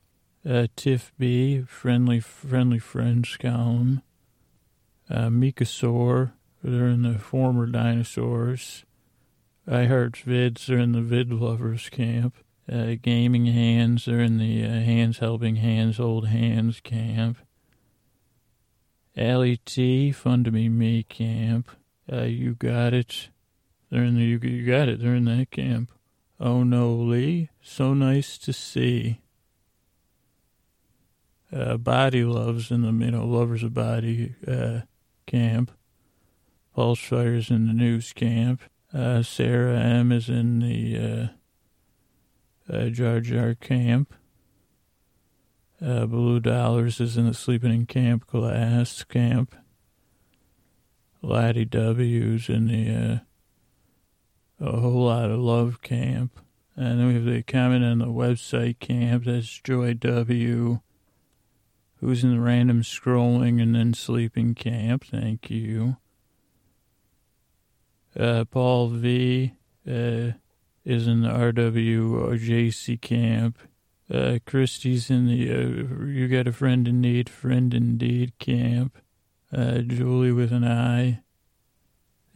uh, 0.48 0.66
Tiff 0.76 1.12
B, 1.18 1.62
friendly 1.62 2.20
friendly 2.20 2.78
friends 2.78 3.36
column. 3.36 4.02
Uh, 5.10 5.28
Mikasaur, 5.28 6.32
they're 6.62 6.88
in 6.88 7.02
the 7.02 7.18
former 7.18 7.66
dinosaurs. 7.66 8.84
I 9.68 9.86
Heart 9.86 10.22
Vids, 10.26 10.66
they're 10.66 10.78
in 10.78 10.92
the 10.92 11.00
vid 11.00 11.32
lovers 11.32 11.88
camp. 11.88 12.36
Uh, 12.70 12.96
gaming 13.00 13.46
Hands, 13.46 14.04
they're 14.04 14.20
in 14.20 14.38
the 14.38 14.64
uh, 14.64 14.68
Hands 14.68 15.16
Helping 15.18 15.56
Hands 15.56 15.98
Old 16.00 16.26
Hands 16.26 16.78
camp. 16.80 17.38
Allie 19.16 19.58
T, 19.58 20.10
Fun 20.12 20.44
to 20.44 20.50
Be 20.50 20.68
Me 20.68 21.04
camp. 21.04 21.70
Uh, 22.10 22.22
you 22.22 22.54
got 22.54 22.92
it. 22.92 23.28
They're 23.90 24.02
in 24.02 24.16
the 24.16 24.24
you, 24.24 24.38
you 24.38 24.66
got 24.66 24.88
it. 24.88 25.00
They're 25.00 25.14
in 25.14 25.26
that 25.26 25.50
camp. 25.50 25.92
Oh 26.40 26.64
no, 26.64 26.92
Lee, 26.92 27.50
so 27.62 27.94
nice 27.94 28.36
to 28.38 28.52
see 28.52 29.20
uh, 31.52 31.76
Body 31.76 32.24
Loves 32.24 32.70
in 32.70 32.82
the 32.82 33.04
you 33.04 33.12
know 33.12 33.24
Lovers 33.24 33.62
of 33.62 33.74
Body 33.74 34.34
uh, 34.46 34.80
camp. 35.26 35.70
Pulse 36.74 37.00
Fire's 37.00 37.50
in 37.50 37.68
the 37.68 37.72
News 37.72 38.12
camp. 38.12 38.60
Uh, 38.92 39.22
Sarah 39.22 39.78
M 39.78 40.12
is 40.12 40.28
in 40.28 40.58
the 40.58 41.30
uh, 42.70 42.76
uh, 42.76 42.88
Jar 42.88 43.20
Jar 43.20 43.54
camp. 43.54 44.14
Uh, 45.84 46.06
Blue 46.06 46.40
Dollars 46.40 47.00
is 47.00 47.16
in 47.16 47.26
the 47.26 47.34
Sleeping 47.34 47.72
in 47.72 47.86
Camp 47.86 48.26
class 48.26 49.04
camp. 49.04 49.54
Laddie 51.22 51.64
W's 51.64 52.48
in 52.48 52.68
the 52.68 53.22
a 54.58 54.80
whole 54.80 55.04
lot 55.04 55.30
of 55.30 55.38
love 55.38 55.82
camp. 55.82 56.40
And 56.76 56.98
then 56.98 57.08
we 57.08 57.14
have 57.14 57.24
the 57.24 57.42
comment 57.42 57.84
on 57.84 57.98
the 57.98 58.06
website 58.06 58.78
camp. 58.78 59.24
That's 59.24 59.60
Joy 59.60 59.94
W 59.94 60.80
who's 62.00 62.22
in 62.22 62.34
the 62.34 62.40
random 62.40 62.82
scrolling 62.82 63.60
and 63.60 63.74
then 63.74 63.94
sleeping 63.94 64.54
camp. 64.54 65.04
Thank 65.04 65.50
you. 65.50 65.96
Uh, 68.18 68.44
Paul 68.44 68.88
V 68.88 69.54
uh, 69.88 70.30
is 70.86 71.08
in 71.08 71.22
the 71.22 71.28
RWJC 71.28 73.00
camp. 73.00 73.58
Uh, 74.08 74.38
Christie's 74.46 75.10
in 75.10 75.26
the 75.26 75.50
uh, 75.52 76.04
You 76.06 76.28
Got 76.28 76.46
a 76.46 76.52
Friend 76.52 76.86
in 76.86 77.00
Need, 77.00 77.28
Friend 77.28 77.74
Indeed 77.74 78.38
camp. 78.38 78.96
Uh, 79.52 79.78
Julie 79.78 80.30
with 80.30 80.52
an 80.52 80.64
I 80.64 81.22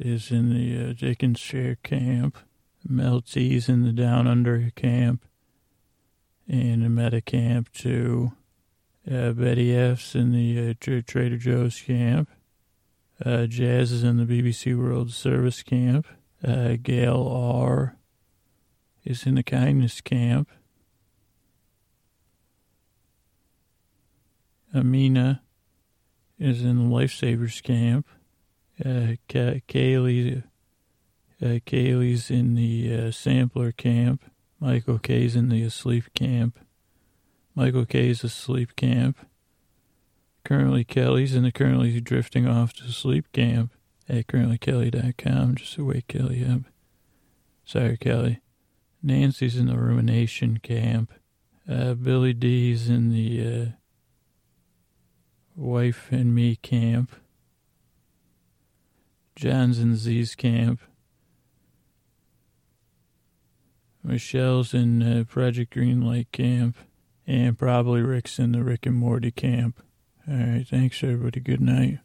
is 0.01 0.33
in 0.33 0.53
the 0.53 0.91
uh, 0.91 0.93
Dickens 0.95 1.39
Share 1.39 1.77
camp. 1.77 2.37
Melty's 2.85 3.69
in 3.69 3.85
the 3.85 3.93
Down 3.93 4.27
Under 4.27 4.71
camp. 4.75 5.25
And 6.49 6.83
the 6.83 6.89
Meta 6.89 7.21
camp 7.21 7.73
too. 7.73 8.33
Uh, 9.09 9.31
Betty 9.31 9.73
F's 9.73 10.17
in 10.17 10.33
the 10.33 10.71
uh, 10.71 11.03
Trader 11.07 11.37
Joe's 11.37 11.81
camp. 11.81 12.29
Uh, 13.25 13.47
Jazz 13.47 13.93
is 13.93 14.03
in 14.03 14.17
the 14.17 14.25
BBC 14.25 14.77
World 14.77 15.13
Service 15.13 15.63
camp. 15.63 16.07
Uh, 16.43 16.77
Gail 16.83 17.29
R 17.29 17.97
is 19.11 19.27
in 19.27 19.35
the 19.35 19.43
Kindness 19.43 20.01
camp. 20.01 20.49
Amina 24.75 25.43
is 26.39 26.63
in 26.63 26.77
the 26.79 26.97
Lifesavers 26.97 27.63
camp. 27.63 28.07
Uh, 28.83 29.17
Kaylee, 29.29 30.45
uh, 31.43 31.45
Kaylee's 31.67 32.31
in 32.31 32.55
the 32.55 32.95
uh, 32.95 33.11
Sampler 33.11 33.73
camp. 33.73 34.23
Michael 34.61 34.99
K's 34.99 35.37
in 35.37 35.49
the 35.49 35.63
Asleep 35.63 36.15
camp. 36.15 36.59
Michael 37.55 37.85
K's 37.85 38.23
asleep 38.23 38.77
camp. 38.77 39.19
Currently 40.45 40.85
Kelly's 40.85 41.35
in 41.35 41.43
the 41.43 41.53
currently 41.53 42.01
drifting 42.01 42.47
off 42.47 42.73
to 42.75 42.91
sleep 42.91 43.31
camp 43.33 43.73
at 44.09 44.27
currentlykelly.com 44.29 45.57
just 45.57 45.75
to 45.75 45.85
wake 45.85 46.09
Kelly 46.09 46.47
up. 46.47 46.63
Sorry, 47.65 47.97
Kelly. 47.97 48.41
Nancy's 49.03 49.57
in 49.57 49.67
the 49.67 49.79
rumination 49.79 50.59
camp. 50.59 51.13
Uh, 51.69 51.95
Billy 51.95 52.33
D's 52.33 52.89
in 52.89 53.11
the 53.11 53.47
uh, 53.47 53.67
wife 55.57 56.09
and 56.11 56.35
me 56.35 56.57
camp. 56.57 57.13
John's 59.37 59.79
in 59.79 59.97
Z's 59.97 60.35
camp. 60.35 60.81
Michelle's 64.03 64.75
in 64.75 65.03
uh, 65.03 65.25
Project 65.25 65.75
Greenlight 65.75 66.33
camp, 66.33 66.77
and 67.27 67.59
probably 67.59 68.03
Rick's 68.03 68.39
in 68.39 68.53
the 68.53 68.63
Rick 68.63 68.87
and 68.87 68.97
Morty 68.97 69.31
camp. 69.31 69.83
All 70.29 70.35
right, 70.37 70.67
thanks 70.67 71.03
everybody. 71.03 71.41
Good 71.41 71.61
night. 71.61 71.99